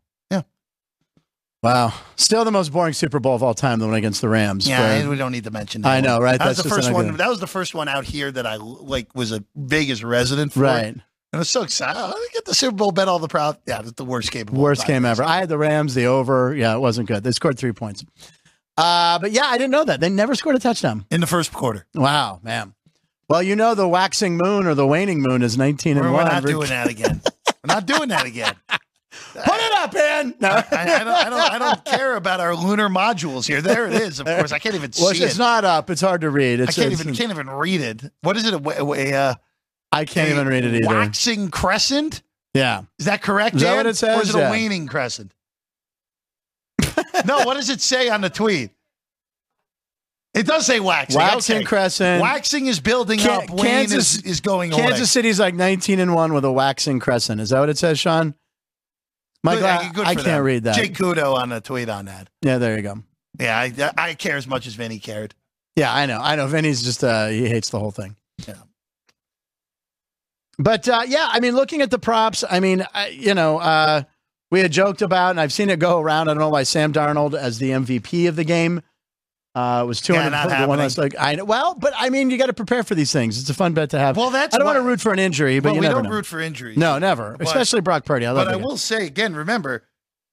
Wow. 1.68 1.94
Still 2.16 2.46
the 2.46 2.52
most 2.52 2.72
boring 2.72 2.94
Super 2.94 3.20
Bowl 3.20 3.36
of 3.36 3.44
all 3.44 3.54
time, 3.54 3.80
the 3.80 3.86
one 3.88 3.96
against 3.96 4.22
the 4.22 4.30
Rams. 4.30 4.68
Yeah, 4.68 4.80
where- 5.00 5.10
we 5.10 5.16
don't 5.18 5.32
need 5.32 5.44
to 5.46 5.52
mention 5.52 5.82
that. 5.84 5.90
I 5.90 6.02
know, 6.02 6.20
right? 6.20 6.40
That 6.40 6.48
was 6.48 6.58
the 6.58 6.70
first 6.70 6.92
one. 6.92 7.18
That 7.18 7.30
was 7.30 7.40
the 7.40 7.48
first 7.48 7.74
one 7.76 7.88
out 7.88 8.06
here 8.06 8.32
that 8.32 8.46
I 8.48 8.56
like 8.56 9.14
was 9.16 9.32
a 9.32 9.44
Vegas 9.56 10.04
resident 10.04 10.54
for. 10.54 10.62
right. 10.62 10.86
And 10.86 11.04
I 11.34 11.38
was 11.40 11.50
so 11.50 11.64
excited. 11.64 12.00
Oh, 12.00 12.08
I 12.16 12.28
get 12.34 12.46
the 12.46 12.54
Super 12.56 12.76
Bowl, 12.76 12.92
bet 12.92 13.08
all 13.10 13.20
the 13.20 13.28
proud. 13.28 13.58
Yeah, 13.68 13.82
that's 13.82 13.92
the 13.94 14.06
worst 14.06 14.32
game. 14.32 14.48
Of 14.48 14.54
Worst 14.54 14.88
game 14.88 15.04
ever. 15.06 15.24
I 15.24 15.38
had 15.40 15.50
the 15.50 15.58
Rams, 15.58 15.94
the 15.94 16.06
over. 16.06 16.56
Yeah, 16.56 16.74
it 16.74 16.80
wasn't 16.80 17.08
good. 17.10 17.24
They 17.24 17.32
scored 17.32 17.58
three 17.60 17.74
points. 17.74 18.04
Uh, 18.78 19.20
but 19.20 19.32
yeah, 19.32 19.46
I 19.46 19.58
didn't 19.58 19.72
know 19.72 19.84
that. 19.84 20.00
They 20.00 20.10
never 20.10 20.36
scored 20.36 20.56
a 20.56 20.60
touchdown. 20.60 21.06
in 21.12 21.20
the 21.20 21.28
first 21.28 21.52
quarter. 21.52 21.86
Wow, 21.96 22.40
man. 22.44 22.76
Well, 23.30 23.44
you 23.44 23.58
know 23.58 23.76
the 23.76 23.88
waxing 23.90 24.38
moon 24.38 24.66
or 24.68 24.74
the 24.74 24.88
waning 24.88 25.22
moon 25.22 25.42
is 25.42 25.58
19 25.58 25.98
and 25.98 26.06
We're, 26.06 26.12
1. 26.14 26.26
we're 26.26 26.32
not 26.32 26.44
doing 26.46 26.70
that 26.70 26.88
again. 26.90 27.22
we're 27.64 27.74
not 27.74 27.86
doing 27.86 28.10
that 28.10 28.26
again. 28.26 28.56
Put 29.46 29.56
it 29.56 29.74
up, 29.74 29.94
man. 29.94 30.36
No. 30.40 30.50
I, 30.50 30.66
I, 30.72 30.86
don't, 31.04 31.08
I 31.08 31.30
don't. 31.30 31.52
I 31.54 31.60
don't 31.60 31.86
care 31.86 32.16
about 32.16 32.40
our 32.40 32.56
lunar 32.56 32.90
modules 32.90 33.48
here. 33.48 33.62
There 33.62 33.86
it 33.88 33.94
is. 33.94 34.20
Of 34.20 34.26
course, 34.26 34.52
I 34.52 34.60
can't 34.60 34.76
even 34.76 34.92
well, 34.98 35.10
see 35.10 35.18
it's 35.18 35.20
it. 35.22 35.26
It's 35.30 35.38
not 35.38 35.64
up. 35.64 35.90
It's 35.90 36.02
hard 36.02 36.22
to 36.22 36.30
read. 36.30 36.62
I 36.62 36.66
can't 36.66 36.78
it's- 36.92 37.02
even. 37.02 37.14
Can't 37.14 37.32
even 37.32 37.50
read 37.50 37.82
it. 37.82 38.04
What 38.22 38.36
is 38.38 38.46
it? 38.48 38.54
A, 38.56 38.58
wa- 38.58 38.74
a, 38.96 39.14
uh, 39.14 39.34
I 39.92 40.06
can't 40.06 40.30
a 40.30 40.34
even 40.34 40.48
read 40.48 40.66
it 40.66 40.74
either. 40.74 40.88
Waxing 40.88 41.50
crescent. 41.50 42.24
Yeah. 42.54 42.84
Is 42.98 43.06
that 43.06 43.22
correct? 43.22 43.56
Is 43.56 43.62
that 43.62 43.70
Dan? 43.70 43.78
what 43.78 43.86
it 43.86 43.98
says? 43.98 44.18
Or 44.18 44.22
is 44.24 44.36
it 44.36 44.38
Yeah. 44.40 44.48
a 44.48 44.52
waning 44.52 44.88
crescent? 44.88 45.34
no. 47.26 47.44
What 47.46 47.56
does 47.56 47.70
it 47.70 47.82
say 47.82 48.10
on 48.10 48.22
the 48.22 48.30
tweet? 48.30 48.72
It 50.34 50.46
does 50.46 50.66
say 50.68 50.80
waxing. 50.80 51.18
Waxing 51.20 51.58
okay. 51.58 51.66
crescent. 51.66 52.22
Waxing 52.22 52.68
is 52.68 52.80
building 52.80 53.20
Can- 53.20 53.50
up. 53.50 53.58
Kansas- 53.58 54.18
is, 54.18 54.24
is 54.24 54.42
going 54.42 54.72
Kansas 54.72 55.00
away. 55.00 55.06
City's 55.06 55.40
like 55.40 55.56
19 55.56 56.00
and 56.00 56.14
1 56.14 56.34
with 56.34 56.46
a 56.46 56.52
waxing 56.52 57.00
crescent. 57.00 57.42
Is 57.42 57.50
that 57.50 57.60
what 57.60 57.70
it 57.70 57.78
says, 57.78 57.98
Sean? 58.00 58.36
Michael, 59.44 59.92
Good- 59.94 60.06
I, 60.08 60.10
I 60.12 60.16
can't 60.16 60.26
them. 60.26 60.44
read 60.44 60.64
that. 60.64 60.76
Jake 60.76 60.96
Kudo 60.96 61.36
on 61.36 61.52
a 61.52 61.62
tweet 61.62 61.90
on 61.90 62.06
that. 62.06 62.30
Yeah, 62.42 62.58
there 62.58 62.76
you 62.76 62.82
go. 62.84 63.04
Yeah, 63.40 63.58
I, 63.58 63.92
I 63.98 64.14
care 64.16 64.36
as 64.38 64.48
much 64.48 64.66
as 64.68 64.74
Vinny 64.74 65.00
cared. 65.00 65.36
Yeah, 65.76 65.94
I 65.94 66.06
know. 66.08 66.20
I 66.20 66.36
know. 66.36 66.48
Vinny's 66.48 66.82
just 66.82 67.04
uh 67.04 67.28
he 67.28 67.48
hates 67.48 67.70
the 67.70 67.80
whole 67.80 67.92
thing. 67.92 68.16
Yeah. 68.48 68.56
But 70.58 70.88
uh 70.90 71.04
yeah, 71.08 71.28
I 71.32 71.40
mean 71.40 71.56
looking 71.56 71.82
at 71.82 71.92
the 71.92 72.00
props, 72.00 72.44
I 72.50 72.60
mean, 72.60 72.86
I, 72.94 73.10
you 73.10 73.34
know, 73.34 73.60
uh 73.60 74.04
we 74.50 74.60
had 74.62 74.72
joked 74.72 75.02
about 75.02 75.32
and 75.32 75.40
I've 75.40 75.54
seen 75.54 75.70
it 75.70 75.78
go 75.80 76.00
around. 76.00 76.30
I 76.30 76.34
don't 76.34 76.40
know 76.40 76.50
why 76.50 76.64
Sam 76.64 76.94
Darnold 76.94 77.38
as 77.38 77.60
the 77.60 77.72
MVP 77.72 78.28
of 78.28 78.36
the 78.36 78.44
game 78.44 78.82
uh 79.58 79.84
was 79.86 80.02
200 80.02 80.32
Yeah, 80.32 80.62
the 80.62 80.68
one 80.68 80.78
that's 80.78 80.98
like 80.98 81.16
I 81.20 81.36
know. 81.36 81.46
Well, 81.46 81.74
but 81.76 81.94
I 81.98 82.10
mean, 82.10 82.30
you 82.30 82.38
got 82.38 82.46
to 82.48 82.54
prepare 82.54 82.84
for 82.84 82.96
these 82.96 83.12
things. 83.12 83.40
It's 83.40 83.50
a 83.50 83.54
fun 83.54 83.74
bet 83.74 83.90
to 83.92 84.00
have. 84.00 84.16
Well, 84.18 84.30
that's 84.30 84.54
I 84.54 84.58
don't 84.60 84.66
want 84.68 84.78
to 84.78 84.82
root 84.84 85.02
for 85.02 85.12
an 85.14 85.20
injury, 85.20 85.60
but 85.60 85.70
Well, 85.70 85.76
you 85.76 85.82
we 85.82 85.88
don't 85.88 86.04
know. 86.04 86.10
root 86.10 86.26
for 86.26 86.40
injuries. 86.40 86.78
no, 86.78 87.00
never. 87.00 87.36
But- 87.38 87.48
Especially 87.48 87.82
Brock 87.82 88.06
Purdy. 88.06 88.26
I 88.26 88.32
love 88.32 88.46
But 88.48 88.54
I 88.56 88.58
guy. 88.60 88.64
will 88.66 88.78
say 88.78 89.06
again, 89.08 89.34
remember, 89.36 89.84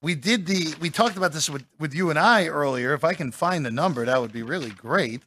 we 0.02 0.14
did 0.14 0.46
the 0.46 0.74
we 0.80 0.90
talked 0.90 1.16
about 1.16 1.32
this 1.32 1.48
with 1.48 1.64
with 1.78 1.94
you 1.94 2.10
and 2.10 2.18
I 2.18 2.46
earlier. 2.48 2.92
If 2.92 3.04
I 3.04 3.14
can 3.14 3.32
find 3.32 3.64
the 3.64 3.70
number, 3.70 4.04
that 4.04 4.20
would 4.20 4.32
be 4.32 4.42
really 4.42 4.70
great. 4.70 5.22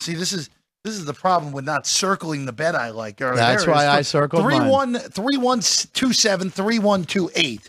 See, 0.00 0.14
this 0.14 0.32
is 0.32 0.48
this 0.84 0.94
is 0.94 1.04
the 1.04 1.14
problem 1.14 1.52
with 1.52 1.64
not 1.64 1.86
circling 1.86 2.46
the 2.46 2.52
bet 2.52 2.74
I 2.74 2.90
like. 2.90 3.20
Right, 3.20 3.36
That's 3.36 3.64
it 3.64 3.68
why 3.70 3.86
I 3.88 4.02
circled 4.02 4.42
three 4.42 4.58
mine. 4.58 4.68
one 4.70 4.94
three 4.98 5.36
one 5.36 5.60
two 5.92 6.12
seven 6.12 6.50
three 6.50 6.78
one 6.78 7.04
two 7.04 7.30
eight 7.34 7.68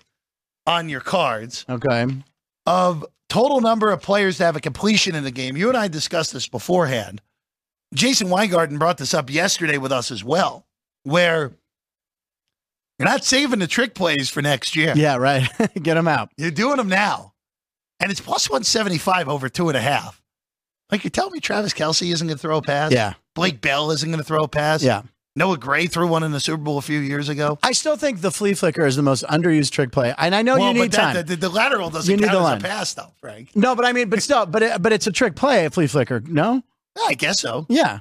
on 0.67 0.87
your 0.89 1.01
cards 1.01 1.65
Okay. 1.69 2.05
of 2.65 3.05
total 3.35 3.59
number 3.59 3.91
of 3.91 4.01
players 4.01 4.37
to 4.37 4.45
have 4.45 4.55
a 4.55 4.61
completion 4.61 5.13
in 5.13 5.25
the 5.25 5.31
game. 5.31 5.57
You 5.57 5.67
and 5.67 5.77
I 5.77 5.89
discussed 5.89 6.31
this 6.31 6.47
beforehand. 6.47 7.21
Jason 7.93 8.29
Weingarten 8.29 8.77
brought 8.77 8.97
this 8.97 9.13
up 9.13 9.29
yesterday 9.29 9.77
with 9.77 9.91
us 9.91 10.09
as 10.09 10.23
well, 10.23 10.65
where 11.03 11.51
you're 12.97 13.09
not 13.09 13.25
saving 13.25 13.59
the 13.59 13.67
trick 13.67 13.93
plays 13.93 14.29
for 14.29 14.41
next 14.41 14.77
year. 14.77 14.93
Yeah, 14.95 15.17
right. 15.17 15.49
Get 15.81 15.95
them 15.95 16.07
out. 16.07 16.31
You're 16.37 16.49
doing 16.49 16.77
them 16.77 16.87
now. 16.87 17.33
And 17.99 18.09
it's 18.09 18.21
plus 18.21 18.49
175 18.49 19.27
over 19.27 19.49
two 19.49 19.67
and 19.67 19.77
a 19.77 19.81
half. 19.81 20.21
Like 20.89 21.03
you're 21.03 21.11
telling 21.11 21.33
me 21.33 21.39
Travis 21.41 21.73
Kelce 21.73 22.11
isn't 22.11 22.27
going 22.27 22.37
to 22.37 22.41
throw 22.41 22.57
a 22.57 22.61
pass? 22.61 22.93
Yeah. 22.93 23.15
Blake 23.33 23.59
Bell 23.59 23.91
isn't 23.91 24.09
going 24.09 24.19
to 24.19 24.25
throw 24.25 24.43
a 24.43 24.47
pass? 24.47 24.81
Yeah. 24.81 25.01
Noah 25.37 25.57
Gray 25.57 25.87
threw 25.87 26.07
one 26.07 26.23
in 26.23 26.31
the 26.31 26.39
Super 26.39 26.61
Bowl 26.63 26.77
a 26.77 26.81
few 26.81 26.99
years 26.99 27.27
ago. 27.27 27.59
I 27.61 27.73
still 27.73 27.97
think 27.97 28.21
the 28.21 28.31
flea 28.31 28.53
flicker 28.53 28.85
is 28.85 28.95
the 28.95 29.01
most 29.01 29.23
underused 29.25 29.71
trick 29.71 29.91
play. 29.91 30.13
And 30.17 30.33
I 30.33 30.41
know 30.41 30.57
well, 30.57 30.69
you 30.69 30.73
need 30.75 30.79
but 30.79 30.91
that, 30.93 31.13
time. 31.13 31.25
the, 31.25 31.35
the 31.35 31.49
lateral 31.49 31.89
doesn't 31.89 32.09
You 32.09 32.15
need 32.17 32.23
count 32.23 32.33
the 32.33 32.39
as 32.39 32.43
line. 32.43 32.57
a 32.59 32.61
pass, 32.61 32.93
though, 32.93 33.11
Frank. 33.19 33.53
no, 33.55 33.75
but 33.75 33.83
I 33.83 33.91
mean, 33.91 34.09
but 34.09 34.23
still, 34.23 34.45
but 34.45 34.63
it, 34.63 34.81
but 34.81 34.93
it's 34.93 35.07
a 35.07 35.11
trick 35.11 35.35
play, 35.35 35.65
a 35.65 35.69
flea 35.69 35.87
flicker. 35.87 36.21
No? 36.25 36.63
I 37.05 37.15
guess 37.15 37.41
so. 37.41 37.65
Yeah. 37.67 37.99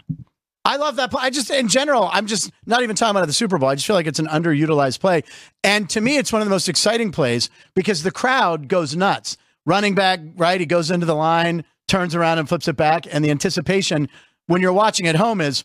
I 0.64 0.76
love 0.76 0.96
that 0.96 1.10
play. 1.10 1.20
I 1.24 1.30
just, 1.30 1.50
in 1.50 1.66
general, 1.68 2.08
I'm 2.12 2.26
just 2.26 2.50
not 2.66 2.82
even 2.84 2.94
talking 2.94 3.16
about 3.16 3.26
the 3.26 3.32
Super 3.32 3.58
Bowl. 3.58 3.68
I 3.68 3.74
just 3.74 3.86
feel 3.86 3.96
like 3.96 4.06
it's 4.06 4.20
an 4.20 4.28
underutilized 4.28 5.00
play. 5.00 5.24
And 5.64 5.90
to 5.90 6.00
me, 6.00 6.16
it's 6.16 6.32
one 6.32 6.40
of 6.40 6.46
the 6.46 6.50
most 6.54 6.68
exciting 6.68 7.10
plays 7.10 7.50
because 7.74 8.02
the 8.04 8.12
crowd 8.12 8.68
goes 8.68 8.94
nuts. 8.96 9.36
Running 9.66 9.94
back, 9.94 10.20
right? 10.36 10.60
He 10.60 10.66
goes 10.66 10.90
into 10.90 11.04
the 11.06 11.14
line, 11.14 11.64
turns 11.88 12.14
around 12.14 12.38
and 12.38 12.48
flips 12.48 12.68
it 12.68 12.76
back. 12.76 13.06
And 13.12 13.24
the 13.24 13.30
anticipation 13.30 14.08
when 14.46 14.62
you're 14.62 14.72
watching 14.72 15.06
at 15.06 15.16
home 15.16 15.40
is, 15.40 15.64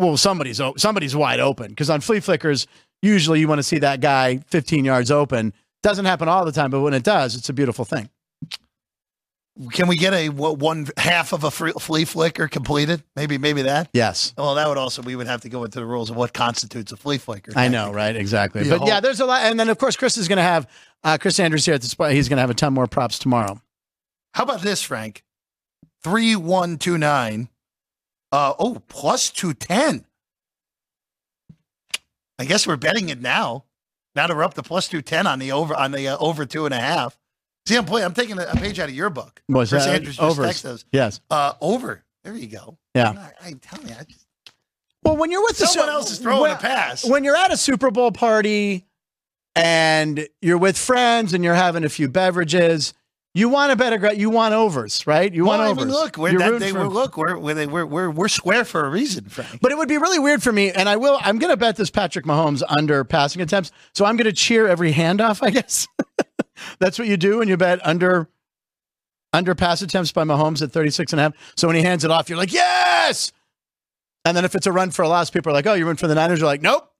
well, 0.00 0.16
somebody's 0.16 0.60
somebody's 0.76 1.14
wide 1.14 1.40
open. 1.40 1.68
Because 1.68 1.90
on 1.90 2.00
flea 2.00 2.20
flickers, 2.20 2.66
usually 3.02 3.40
you 3.40 3.48
want 3.48 3.58
to 3.58 3.62
see 3.62 3.78
that 3.78 4.00
guy 4.00 4.38
15 4.48 4.84
yards 4.84 5.10
open. 5.10 5.52
Doesn't 5.82 6.04
happen 6.04 6.28
all 6.28 6.44
the 6.44 6.52
time, 6.52 6.70
but 6.70 6.80
when 6.80 6.94
it 6.94 7.02
does, 7.02 7.36
it's 7.36 7.48
a 7.48 7.52
beautiful 7.52 7.84
thing. 7.84 8.08
Can 9.72 9.88
we 9.88 9.96
get 9.96 10.14
a 10.14 10.30
what, 10.30 10.58
one 10.58 10.86
half 10.96 11.32
of 11.34 11.44
a 11.44 11.50
free, 11.50 11.72
flea 11.78 12.06
flicker 12.06 12.48
completed? 12.48 13.02
Maybe, 13.14 13.36
maybe 13.36 13.62
that. 13.62 13.90
Yes. 13.92 14.32
Well, 14.38 14.54
that 14.54 14.66
would 14.68 14.78
also 14.78 15.02
we 15.02 15.16
would 15.16 15.26
have 15.26 15.42
to 15.42 15.50
go 15.50 15.64
into 15.64 15.80
the 15.80 15.84
rules 15.84 16.08
of 16.08 16.16
what 16.16 16.32
constitutes 16.32 16.92
a 16.92 16.96
flea 16.96 17.18
flicker. 17.18 17.52
I 17.54 17.68
know, 17.68 17.92
right? 17.92 18.16
Exactly. 18.16 18.66
But 18.68 18.78
whole- 18.78 18.88
yeah, 18.88 19.00
there's 19.00 19.20
a 19.20 19.26
lot. 19.26 19.42
And 19.42 19.60
then, 19.60 19.68
of 19.68 19.76
course, 19.76 19.96
Chris 19.96 20.16
is 20.16 20.28
going 20.28 20.38
to 20.38 20.42
have 20.42 20.66
uh, 21.04 21.18
Chris 21.20 21.38
Andrews 21.38 21.66
here 21.66 21.74
at 21.74 21.82
the 21.82 21.88
spot. 21.88 22.12
He's 22.12 22.28
going 22.28 22.38
to 22.38 22.42
have 22.42 22.48
a 22.50 22.54
ton 22.54 22.72
more 22.72 22.86
props 22.86 23.18
tomorrow. 23.18 23.60
How 24.32 24.44
about 24.44 24.62
this, 24.62 24.80
Frank? 24.82 25.24
Three 26.02 26.36
one 26.36 26.78
two 26.78 26.96
nine. 26.96 27.49
Uh 28.32 28.54
oh, 28.58 28.82
plus 28.88 29.30
two 29.30 29.54
ten. 29.54 30.04
I 32.38 32.44
guess 32.44 32.66
we're 32.66 32.76
betting 32.76 33.08
it 33.08 33.20
now. 33.20 33.64
Now 34.14 34.26
that 34.26 34.36
we're 34.36 34.44
up 34.44 34.54
to 34.54 34.62
plus 34.62 34.88
two 34.88 35.02
ten 35.02 35.26
on 35.26 35.38
the 35.38 35.52
over 35.52 35.74
on 35.74 35.92
the 35.92 36.08
uh, 36.08 36.16
over 36.18 36.46
two 36.46 36.64
and 36.64 36.74
a 36.74 36.80
half. 36.80 37.18
See, 37.66 37.76
I'm 37.76 37.84
playing. 37.84 38.06
I'm 38.06 38.14
taking 38.14 38.38
a, 38.38 38.46
page 38.56 38.78
out 38.80 38.88
of 38.88 38.94
your 38.94 39.10
book. 39.10 39.42
Was 39.48 39.70
Chris 39.70 39.84
that 39.84 39.94
Andrews 39.94 40.16
texted 40.16 40.64
us. 40.64 40.84
Yes. 40.92 41.20
Uh, 41.30 41.52
over. 41.60 42.04
There 42.24 42.34
you 42.34 42.46
go. 42.48 42.78
Yeah. 42.94 43.10
I, 43.10 43.48
I 43.48 43.52
tell 43.60 43.82
you, 43.82 43.94
I 43.98 44.04
just, 44.04 44.26
Well, 45.04 45.16
when 45.16 45.30
you're 45.30 45.42
with 45.42 45.56
someone 45.56 45.88
Su- 45.88 45.92
else 45.92 46.10
is 46.10 46.18
throwing 46.18 46.42
when, 46.42 46.50
a 46.50 46.56
pass. 46.56 47.04
when 47.08 47.24
you're 47.24 47.36
at 47.36 47.52
a 47.52 47.56
Super 47.56 47.90
Bowl 47.90 48.12
party 48.12 48.86
and 49.54 50.26
you're 50.42 50.58
with 50.58 50.76
friends 50.76 51.32
and 51.32 51.44
you're 51.44 51.54
having 51.54 51.84
a 51.84 51.88
few 51.88 52.08
beverages, 52.08 52.92
you 53.34 53.48
want 53.48 53.70
to 53.70 53.76
bet 53.76 53.92
a 53.92 53.98
gra- 53.98 54.14
you 54.14 54.28
want 54.30 54.54
overs, 54.54 55.06
right? 55.06 55.32
You 55.32 55.44
well, 55.44 55.58
want 55.58 55.62
I 55.62 55.70
overs. 55.70 55.84
mean, 55.86 55.94
look, 55.94 56.16
we're 56.16 56.30
You're 56.30 56.38
that 56.40 56.58
they 56.58 56.72
for- 56.72 56.80
were 56.80 56.88
look, 56.88 57.16
we're 57.16 57.38
we're, 57.38 57.66
we're 57.68 57.86
we're 57.86 58.10
we're 58.10 58.28
square 58.28 58.64
for 58.64 58.84
a 58.84 58.90
reason, 58.90 59.24
Frank. 59.28 59.60
But 59.60 59.70
it 59.70 59.78
would 59.78 59.88
be 59.88 59.98
really 59.98 60.18
weird 60.18 60.42
for 60.42 60.52
me, 60.52 60.70
and 60.72 60.88
I 60.88 60.96
will. 60.96 61.18
I'm 61.22 61.38
going 61.38 61.52
to 61.52 61.56
bet 61.56 61.76
this 61.76 61.90
Patrick 61.90 62.24
Mahomes 62.24 62.62
under 62.68 63.04
passing 63.04 63.40
attempts. 63.40 63.70
So 63.94 64.04
I'm 64.04 64.16
going 64.16 64.26
to 64.26 64.32
cheer 64.32 64.66
every 64.66 64.92
handoff. 64.92 65.42
I 65.46 65.50
guess 65.50 65.86
that's 66.80 66.98
what 66.98 67.06
you 67.08 67.16
do 67.16 67.38
when 67.38 67.48
you 67.48 67.56
bet 67.56 67.84
under 67.86 68.28
under 69.32 69.54
pass 69.54 69.80
attempts 69.80 70.10
by 70.10 70.24
Mahomes 70.24 70.60
at 70.60 70.72
36 70.72 71.12
and 71.12 71.20
a 71.20 71.22
half. 71.22 71.32
So 71.56 71.68
when 71.68 71.76
he 71.76 71.82
hands 71.82 72.04
it 72.04 72.10
off, 72.10 72.28
you're 72.28 72.38
like, 72.38 72.52
yes. 72.52 73.30
And 74.24 74.36
then 74.36 74.44
if 74.44 74.56
it's 74.56 74.66
a 74.66 74.72
run 74.72 74.90
for 74.90 75.02
a 75.02 75.08
loss, 75.08 75.30
people 75.30 75.50
are 75.50 75.54
like, 75.54 75.66
oh, 75.68 75.74
you're 75.74 75.86
rooting 75.86 75.98
for 75.98 76.08
the 76.08 76.16
Niners. 76.16 76.40
You're 76.40 76.46
like, 76.48 76.62
nope. 76.62 76.90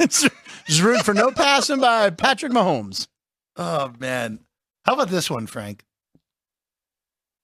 it's 0.00 0.28
just 0.66 0.82
rooting 0.82 1.04
for 1.04 1.14
no 1.14 1.30
passing 1.30 1.78
by 1.80 2.10
Patrick 2.10 2.50
Mahomes. 2.50 3.06
Oh 3.56 3.92
man. 4.00 4.40
How 4.84 4.94
about 4.94 5.08
this 5.08 5.30
one, 5.30 5.46
Frank? 5.46 5.84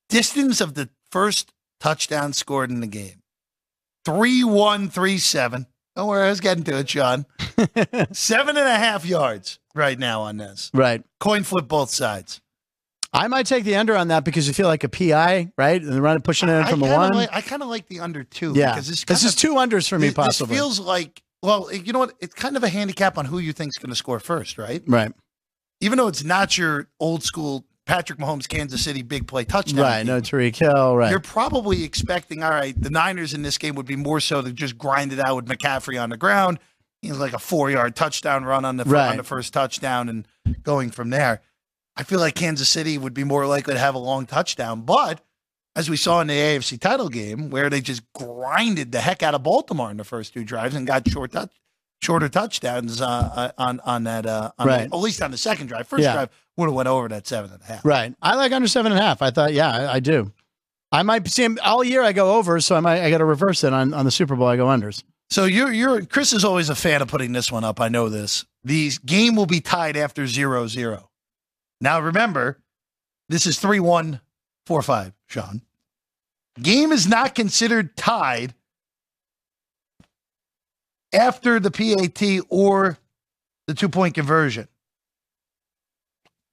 Distance 0.09 0.61
of 0.61 0.75
the 0.75 0.89
first 1.11 1.53
touchdown 1.81 2.33
scored 2.33 2.71
in 2.71 2.81
the 2.81 2.87
game. 2.87 3.23
Three 4.05 4.45
one 4.45 4.89
three 4.89 5.19
seven. 5.19 5.67
Don't 5.97 6.09
worry, 6.09 6.27
I 6.27 6.31
was 6.31 6.41
getting 6.41 6.63
to 6.65 6.79
it, 6.79 6.91
Sean. 6.91 7.25
Seven 8.13 8.57
and 8.59 8.69
a 8.69 8.77
half 8.77 9.07
yards 9.07 9.59
right 9.75 9.99
now 9.99 10.21
on 10.21 10.37
this. 10.37 10.71
Right. 10.75 11.03
Coin 11.21 11.43
flip 11.43 11.69
both 11.69 11.89
sides. 11.89 12.43
I 13.15 13.29
might 13.29 13.47
take 13.47 13.65
the 13.65 13.77
under 13.77 13.97
on 13.97 14.09
that 14.09 14.23
because 14.23 14.47
you 14.47 14.53
feel 14.53 14.67
like 14.67 14.85
a 14.85 14.91
PI, 14.91 15.53
right? 15.57 15.81
And 15.81 15.91
the 15.91 16.03
run 16.03 16.21
pushing 16.21 16.51
it 16.51 16.53
in 16.53 16.67
from 16.67 16.81
kinda 16.81 16.95
one. 16.97 17.15
Like, 17.15 17.31
I 17.33 17.41
kind 17.41 17.63
of 17.63 17.69
like 17.69 17.89
the 17.89 18.01
under 18.01 18.25
two. 18.25 18.53
yeah. 18.55 18.73
Because 18.73 18.89
this, 18.89 19.05
This 19.05 19.25
is 19.25 19.33
of- 19.33 19.39
two 19.39 19.55
unders 19.55 19.89
for 19.89 19.99
me, 19.99 20.09
this- 20.09 20.15
possibly. 20.15 20.55
This 20.55 20.63
feels 20.63 20.79
like, 20.81 21.23
well, 21.43 21.73
you 21.73 21.95
know 21.95 21.99
what? 22.01 22.13
It's 22.21 22.35
kind 22.35 22.59
of 22.59 22.63
a 22.63 22.69
handicap 22.69 23.17
on 23.17 23.25
who 23.25 23.39
you 23.39 23.55
think's 23.55 23.79
going 23.79 23.89
to 23.89 23.97
score 23.97 24.21
first, 24.21 24.59
right? 24.59 24.83
right. 24.87 25.13
Even 25.81 25.99
though 25.99 26.09
it's 26.09 26.25
not 26.25 26.57
your 26.57 26.89
old 27.01 27.23
school 27.23 27.65
Patrick 27.85 28.19
Mahomes, 28.19 28.49
Kansas 28.49 28.83
City 28.83 29.03
big 29.03 29.27
play 29.29 29.45
touchdown. 29.45 29.81
Right. 29.83 29.99
team. 29.99 30.07
No 30.09 30.21
Tyreek 30.21 30.57
Hill. 30.57 30.97
Right. 30.97 31.11
You're 31.11 31.21
probably 31.21 31.85
expecting, 31.85 32.43
all 32.43 32.51
right, 32.51 32.75
the 32.81 32.91
Niners 32.91 33.33
in 33.33 33.43
this 33.43 33.59
game 33.59 33.77
would 33.77 33.87
be 33.87 33.95
more 33.97 34.19
so 34.21 34.43
to 34.43 34.53
just 34.53 34.77
grind 34.77 35.13
it 35.13 35.21
out 35.21 35.37
with 35.37 35.45
McCaffrey 35.47 36.03
on 36.03 36.11
the 36.11 36.17
ground, 36.17 36.59
know, 37.03 37.15
like 37.17 37.33
a 37.33 37.39
four 37.39 37.71
yard 37.71 37.95
touchdown 37.95 38.45
run 38.45 38.65
on 38.65 38.77
the 38.77 38.85
Right. 38.85 39.11
on 39.11 39.17
the 39.17 39.23
first 39.23 39.53
touchdown 39.53 40.09
and 40.09 40.27
going 40.65 40.91
from 40.91 41.11
there. 41.11 41.43
I 41.97 42.03
feel 42.03 42.19
like 42.19 42.35
Kansas 42.35 42.69
City 42.69 42.99
would 42.99 43.15
be 43.15 43.25
more 43.25 43.47
likely 43.47 43.75
to 43.75 43.81
have 43.81 43.95
a 43.95 43.99
long 43.99 44.27
touchdown, 44.27 44.83
but 44.83 45.21
as 45.77 45.89
we 45.89 45.97
saw 45.97 46.21
in 46.21 46.27
the 46.27 46.35
AFC 46.35 46.79
title 46.81 47.09
game, 47.09 47.51
where 47.51 47.71
they 47.71 47.81
just 47.81 48.03
grinded 48.15 48.93
the 48.93 49.01
heck 49.01 49.23
out 49.23 49.35
of 49.35 49.43
Baltimore 49.43 49.91
in 49.91 49.97
the 49.99 50.05
first 50.05 50.33
two 50.35 50.43
drives 50.43 50.75
and 50.75 50.87
got 50.87 51.09
short 51.09 51.33
touch, 51.33 51.53
shorter 52.03 52.29
touchdowns 52.29 53.01
uh, 53.01 53.07
uh, 53.07 53.51
on 53.59 53.81
on 53.81 54.05
that, 54.05 54.27
uh, 54.27 54.53
on 54.59 54.67
Right. 54.67 54.91
the, 54.91 54.97
at 54.97 55.01
least 55.01 55.23
on 55.23 55.31
the 55.31 55.37
second 55.39 55.67
drive. 55.69 55.89
First 55.89 56.03
Yeah. 56.05 56.13
drive 56.13 56.29
would 56.57 56.67
have 56.67 56.75
went 56.75 56.89
over 56.89 57.09
that 57.09 57.27
seven 57.27 57.51
and 57.53 57.61
a 57.63 57.65
half. 57.67 57.85
Right. 57.85 58.15
I 58.23 58.35
like 58.35 58.53
under 58.53 58.69
seven 58.69 58.93
and 58.93 59.01
a 59.01 59.03
half. 59.05 59.23
I 59.23 59.31
thought, 59.31 59.53
yeah, 59.53 59.71
I, 59.71 59.95
I 59.95 60.01
do. 60.01 60.33
I 60.93 61.03
might 61.03 61.27
see 61.29 61.45
him 61.45 61.59
all 61.65 61.83
year. 61.85 62.03
I 62.03 62.13
go 62.13 62.37
over, 62.37 62.61
so 62.61 62.77
I 62.77 62.81
might. 62.81 63.03
I 63.03 63.11
got 63.11 63.19
to 63.19 63.25
reverse 63.25 63.65
it 63.65 63.73
on 63.73 63.93
on 63.93 64.05
the 64.05 64.11
Super 64.11 64.37
Bowl. 64.37 64.47
I 64.47 64.57
go 64.57 64.67
unders. 64.67 65.03
So 65.29 65.45
you're 65.45 65.73
you're 65.73 66.05
Chris 66.07 66.33
is 66.33 66.45
always 66.45 66.69
a 66.71 66.75
fan 66.77 67.03
of 67.03 67.09
putting 67.09 67.33
this 67.33 67.51
one 67.51 67.65
up. 67.65 67.81
I 67.81 67.89
know 67.89 68.09
this. 68.09 68.45
The 68.63 68.93
game 69.05 69.35
will 69.37 69.47
be 69.47 69.61
tied 69.61 69.97
after 69.97 70.25
0-0. 70.25 71.05
Now 71.81 72.01
remember, 72.01 72.59
this 73.29 73.47
is 73.47 73.59
3-1, 73.61 74.21
4-5, 74.69 75.13
Sean. 75.27 75.63
Game 76.61 76.91
is 76.91 77.07
not 77.07 77.35
considered 77.35 77.97
tied 77.97 78.55
after 81.17 81.59
the 81.59 81.71
PAT 81.71 82.45
or 82.49 82.99
the 83.67 83.75
two-point 83.75 84.15
conversion. 84.15 84.69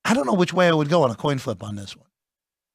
I 0.05 0.13
don't 0.13 0.25
know 0.25 0.33
which 0.33 0.53
way 0.53 0.67
I 0.67 0.73
would 0.73 0.89
go 0.89 1.03
on 1.03 1.11
a 1.11 1.15
coin 1.15 1.37
flip 1.37 1.63
on 1.63 1.75
this 1.75 1.95
one. 1.95 2.07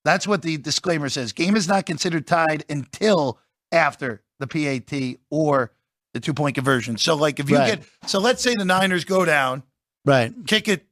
That's 0.04 0.26
what 0.26 0.42
the 0.42 0.56
disclaimer 0.56 1.08
says. 1.08 1.32
Game 1.32 1.56
is 1.56 1.68
not 1.68 1.86
considered 1.86 2.26
tied 2.26 2.64
until 2.70 3.38
after 3.72 4.22
the 4.38 4.46
PAT 4.46 5.18
or 5.30 5.72
the 6.14 6.20
two 6.20 6.32
point 6.32 6.54
conversion. 6.54 6.96
So, 6.96 7.14
like, 7.16 7.38
if 7.40 7.50
you 7.50 7.56
Right. 7.58 7.80
get, 7.80 7.88
so 8.08 8.18
let's 8.18 8.42
say 8.42 8.54
the 8.54 8.64
Niners 8.64 9.04
go 9.04 9.24
down, 9.24 9.62
Right. 10.06 10.32
kick 10.46 10.68
it, 10.68 10.86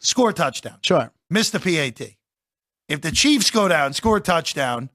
score 0.00 0.30
a 0.30 0.32
touchdown, 0.34 0.78
Sure. 0.82 1.10
miss 1.30 1.50
the 1.50 1.58
PAT. 1.58 2.16
If 2.88 3.00
the 3.00 3.10
Chiefs 3.10 3.50
go 3.50 3.66
down, 3.68 3.92
score 3.94 4.18
a 4.18 4.20
touchdown, 4.20 4.90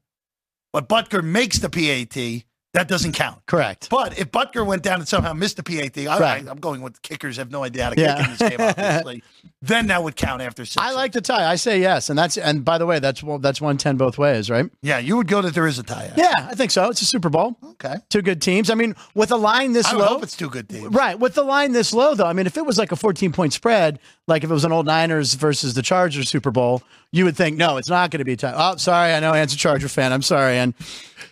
but 0.71 0.87
Butker 0.87 1.23
makes 1.23 1.59
the 1.59 1.69
PAT, 1.69 2.45
that 2.77 2.87
doesn't 2.87 3.13
count. 3.13 3.43
Correct. 3.47 3.89
But 3.89 4.19
if 4.19 4.31
Butker 4.31 4.65
went 4.65 4.83
down 4.83 4.99
and 4.99 5.07
somehow 5.07 5.33
missed 5.33 5.57
the 5.57 5.63
PAT, 5.63 5.97
I, 5.97 6.19
Right. 6.19 6.47
I, 6.47 6.51
am 6.51 6.59
going 6.59 6.81
with 6.81 6.93
the 6.93 6.99
kickers 6.99 7.37
have 7.37 7.49
no 7.51 7.63
idea 7.63 7.85
how 7.85 7.89
to 7.89 7.99
Yeah. 7.99 8.15
kick 8.17 8.25
in 8.25 8.31
this 8.31 8.49
game, 8.57 8.61
obviously. 8.61 9.23
then 9.61 9.87
that 9.87 10.03
would 10.03 10.15
count 10.15 10.41
after 10.43 10.63
six. 10.63 10.77
I 10.77 10.91
like 10.91 11.11
the 11.11 11.21
tie. 11.21 11.49
I 11.49 11.55
say 11.55 11.79
yes, 11.79 12.09
and 12.09 12.17
that's 12.17 12.37
and 12.37 12.63
by 12.63 12.77
the 12.77 12.85
way, 12.85 12.99
that's 12.99 13.23
well, 13.23 13.39
that's 13.39 13.59
one 13.59 13.77
ten 13.77 13.97
both 13.97 14.17
ways, 14.17 14.49
right? 14.49 14.69
Yeah, 14.81 14.99
you 14.99 15.17
would 15.17 15.27
go 15.27 15.41
that 15.41 15.55
there 15.55 15.65
is 15.65 15.79
a 15.79 15.83
tie. 15.83 16.11
Yeah, 16.15 16.33
I 16.37 16.53
think 16.53 16.69
so. 16.71 16.89
It's 16.89 17.01
a 17.01 17.05
Super 17.05 17.29
Bowl. 17.29 17.57
Okay. 17.63 17.95
Two 18.09 18.21
good 18.21 18.41
teams. 18.41 18.69
I 18.69 18.75
mean, 18.75 18.95
with 19.15 19.31
a 19.31 19.37
line 19.37 19.73
this 19.73 19.87
I 19.87 19.95
low, 19.95 20.05
hope 20.05 20.23
it's 20.23 20.37
two 20.37 20.49
good 20.49 20.69
teams. 20.69 20.93
Right. 20.93 21.19
With 21.19 21.33
the 21.33 21.43
line 21.43 21.71
this 21.71 21.93
low, 21.93 22.13
though, 22.13 22.27
I 22.27 22.33
mean, 22.33 22.45
if 22.45 22.57
it 22.57 22.65
was 22.65 22.77
like 22.77 22.91
a 22.91 22.95
14 22.95 23.31
point 23.31 23.53
spread, 23.53 23.99
like 24.27 24.43
if 24.43 24.49
it 24.49 24.53
was 24.53 24.65
an 24.65 24.71
old 24.71 24.85
Niners 24.85 25.33
versus 25.33 25.73
the 25.73 25.81
Chargers 25.81 26.29
Super 26.29 26.51
Bowl, 26.51 26.83
you 27.11 27.25
would 27.25 27.35
think, 27.37 27.57
no, 27.57 27.77
it's 27.77 27.89
not 27.89 28.11
going 28.11 28.19
to 28.19 28.25
be 28.25 28.35
tight. 28.35 28.53
Oh, 28.55 28.75
sorry. 28.77 29.13
I 29.13 29.19
know 29.19 29.33
Ant's 29.33 29.53
a 29.53 29.57
Charger 29.57 29.87
fan. 29.87 30.11
I'm 30.13 30.21
sorry. 30.21 30.57
And, 30.57 30.73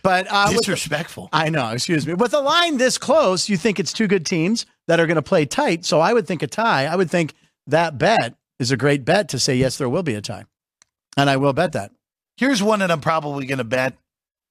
but, 0.04 0.28
uh, 0.30 0.46
with 0.50 0.58
the- 0.58 0.62
Disrespectful. 0.62 1.30
I 1.34 1.50
know, 1.50 1.70
excuse 1.72 2.06
me. 2.08 2.14
With 2.14 2.34
a 2.34 2.40
line 2.40 2.78
this 2.78 2.98
close, 2.98 3.50
you 3.50 3.58
think 3.58 3.80
it's 3.80 3.92
two 3.94 4.08
good 4.08 4.26
teams 4.26 4.66
that 4.88 5.00
are 5.00 5.06
going 5.08 5.16
to 5.16 5.22
play 5.22 5.46
tight. 5.46 5.86
So 5.86 6.00
I 6.00 6.14
would 6.14 6.28
think 6.28 6.44
a 6.44 6.48
tie. 6.48 6.86
I 6.86 6.96
would 6.96 7.10
think 7.12 7.34
that 7.68 7.98
bet 7.98 8.36
is 8.60 8.72
a 8.72 8.78
great 8.78 9.04
bet 9.04 9.30
to 9.30 9.40
say 9.40 9.56
yes, 9.56 9.78
there 9.78 9.90
will 9.90 10.04
be 10.04 10.16
a 10.16 10.22
tie, 10.22 10.46
and 11.18 11.30
I 11.30 11.38
will 11.38 11.52
bet 11.52 11.74
that. 11.74 11.92
Here's 12.38 12.62
one 12.64 12.80
that 12.80 12.90
I'm 12.92 13.02
probably 13.02 13.46
going 13.46 13.58
to 13.58 13.64
bet. 13.64 13.96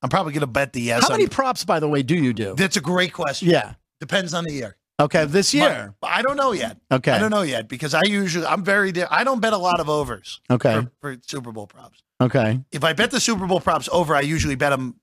I'm 0.03 0.11
probably 0.11 0.33
going 0.33 0.41
to 0.43 0.47
bet 0.47 0.73
the 0.75 0.83
yes. 0.83 1.05
How 1.05 1.11
many 1.11 1.27
props, 1.29 1.65
by 1.65 1.81
the 1.81 1.89
way, 1.89 2.03
do 2.03 2.15
you 2.15 2.35
do? 2.35 2.55
That's 2.55 2.77
a 2.77 2.81
great 2.83 3.13
question. 3.15 3.49
Yeah. 3.49 3.75
Depends 4.01 4.35
on 4.35 4.45
the 4.45 4.53
year. 4.53 4.77
Okay, 5.01 5.25
this 5.25 5.53
year. 5.53 5.95
My- 6.03 6.09
I 6.09 6.23
don't 6.23 6.37
know 6.37 6.53
yet. 6.53 6.77
Okay. 6.91 7.11
I 7.11 7.19
don't 7.19 7.31
know 7.31 7.43
yet 7.43 7.69
because 7.69 7.95
I 7.95 8.03
usually 8.05 8.47
I'm 8.47 8.63
very 8.65 8.93
I 9.11 9.25
don't 9.25 9.41
bet 9.41 9.53
a 9.53 9.59
lot 9.59 9.81
of 9.81 9.89
overs 9.89 10.41
Okay. 10.51 10.83
for, 11.01 11.15
for 11.15 11.21
Super 11.27 11.51
Bowl 11.53 11.67
props. 11.67 12.03
Okay. 12.21 12.61
If 12.71 12.85
I 12.85 12.93
bet 12.93 13.11
the 13.11 13.19
Super 13.21 13.47
Bowl 13.47 13.61
props 13.61 13.89
over, 13.91 14.15
I 14.15 14.21
usually 14.21 14.55
bet 14.55 14.71
them 14.71 15.01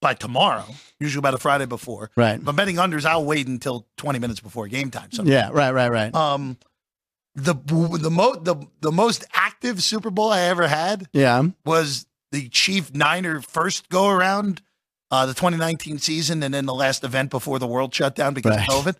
by 0.00 0.14
tomorrow. 0.14 0.64
Usually 1.00 1.20
by 1.20 1.30
the 1.32 1.38
Friday 1.38 1.66
before. 1.66 2.10
Right. 2.16 2.40
If 2.40 2.48
I'm 2.48 2.56
betting 2.56 2.76
unders, 2.76 3.04
I'll 3.04 3.24
wait 3.26 3.46
until 3.46 3.86
20 3.98 4.18
minutes 4.20 4.40
before 4.40 4.68
game 4.68 4.90
time. 4.90 5.12
So 5.12 5.22
Yeah. 5.24 5.50
Right. 5.52 5.72
Right. 5.72 5.90
Right. 5.90 6.14
um, 6.14 6.56
the 7.34 7.54
the 7.54 8.10
mo 8.10 8.34
the 8.36 8.56
the 8.80 8.90
most 8.90 9.24
active 9.34 9.82
Super 9.82 10.10
Bowl 10.10 10.32
I 10.32 10.40
ever 10.42 10.66
had 10.66 11.08
Yeah. 11.12 11.42
was 11.64 12.06
the 12.32 12.48
Chief 12.48 12.94
Niner 12.94 13.40
first 13.42 13.88
go 13.90 14.08
around, 14.08 14.60
uh, 15.10 15.26
the 15.26 15.34
2019 15.34 15.98
season, 15.98 16.42
and 16.42 16.52
then 16.52 16.66
the 16.66 16.74
last 16.74 17.02
event 17.04 17.30
before 17.30 17.58
the 17.58 17.66
world 17.66 17.94
shut 17.94 18.14
down 18.14 18.34
because 18.34 18.56
Right. 18.56 18.68
of 18.68 18.74
COVID. 18.84 18.96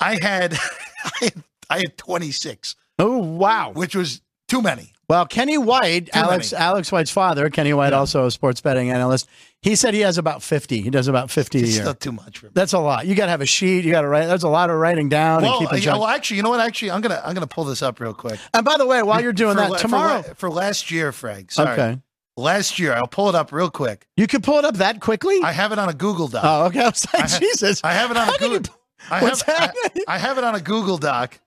I 0.00 0.18
had, 0.20 0.52
I 1.04 1.10
had 1.24 1.42
I 1.70 1.78
had 1.78 1.96
26, 1.98 2.76
Oh 2.98 3.18
wow. 3.18 3.70
which 3.72 3.94
was 3.94 4.20
too 4.48 4.62
many. 4.62 4.92
Well, 5.08 5.24
Kenny 5.24 5.56
White, 5.56 6.06
Too 6.06 6.10
Alex 6.18 6.52
many. 6.52 6.64
Alex 6.64 6.90
White's 6.90 7.10
father, 7.12 7.48
Kenny 7.48 7.72
White, 7.72 7.92
Yeah. 7.92 7.98
also 8.00 8.26
a 8.26 8.30
sports 8.30 8.60
betting 8.60 8.90
analyst. 8.90 9.28
He 9.62 9.76
said 9.76 9.94
he 9.94 10.00
has 10.00 10.18
about 10.18 10.42
fifty. 10.42 10.80
He 10.82 10.90
does 10.90 11.06
about 11.08 11.30
fifty 11.30 11.58
a 11.58 11.62
year. 11.66 11.82
still 11.82 11.94
too 11.94 12.10
much 12.12 12.38
for 12.38 12.46
me. 12.46 12.52
That's 12.54 12.72
a 12.72 12.78
lot. 12.80 13.06
You 13.06 13.14
got 13.14 13.26
to 13.26 13.30
have 13.30 13.40
a 13.40 13.46
sheet. 13.46 13.84
You 13.84 13.92
got 13.92 14.00
to 14.02 14.08
write. 14.08 14.26
There's 14.26 14.42
a 14.42 14.48
lot 14.48 14.68
of 14.70 14.76
writing 14.76 15.08
down 15.08 15.42
Well, 15.42 15.58
and 15.60 15.68
keeping 15.68 15.82
yeah, 15.84 15.92
well, 15.94 16.06
actually, 16.06 16.38
you 16.38 16.42
know 16.42 16.50
what? 16.50 16.60
Actually, 16.60 16.90
I'm 16.90 17.00
gonna 17.00 17.20
I'm 17.24 17.34
gonna 17.34 17.46
pull 17.46 17.64
this 17.64 17.82
up 17.82 17.98
real 18.00 18.14
quick. 18.14 18.38
and 18.52 18.64
by 18.64 18.76
the 18.78 18.86
way, 18.86 19.02
while 19.04 19.22
you're 19.22 19.32
doing 19.32 19.54
For 19.54 19.60
that 19.62 19.70
la- 19.70 19.76
for 19.76 19.82
tomorrow, 19.82 20.22
for, 20.36 20.50
last 20.50 20.90
year, 20.90 21.10
Frank. 21.12 21.52
Sorry, 21.52 21.70
okay, 21.72 22.00
last 22.36 22.78
year, 22.78 22.92
I'll 22.94 23.06
pull 23.06 23.28
it 23.28 23.34
up 23.34 23.52
real 23.52 23.70
quick. 23.70 24.06
you 24.16 24.26
can 24.26 24.42
pull 24.42 24.58
it 24.58 24.64
up 24.64 24.76
that 24.76 25.00
quickly. 25.00 25.40
I 25.42 25.52
have 25.52 25.72
it 25.72 25.78
on 25.78 25.88
a 25.88 25.94
Google 25.94 26.28
Doc. 26.28 26.42
oh, 26.44 26.64
okay. 26.66 26.80
I 26.80 26.86
was 26.88 27.06
like, 27.12 27.24
I 27.24 27.28
ha- 27.28 27.38
Jesus. 27.38 27.80
I 27.84 27.92
have 27.92 28.10
it 28.10 28.16
on 28.16 28.26
How 28.26 28.34
a 28.34 28.38
Google. 28.38 28.74
I 29.10 29.22
what's 29.22 29.42
have, 29.42 29.74
I? 29.84 30.04
I 30.08 30.18
have 30.18 30.38
it 30.38 30.44
on 30.44 30.54
a 30.54 30.60
Google 30.60 30.98
Doc 30.98 31.38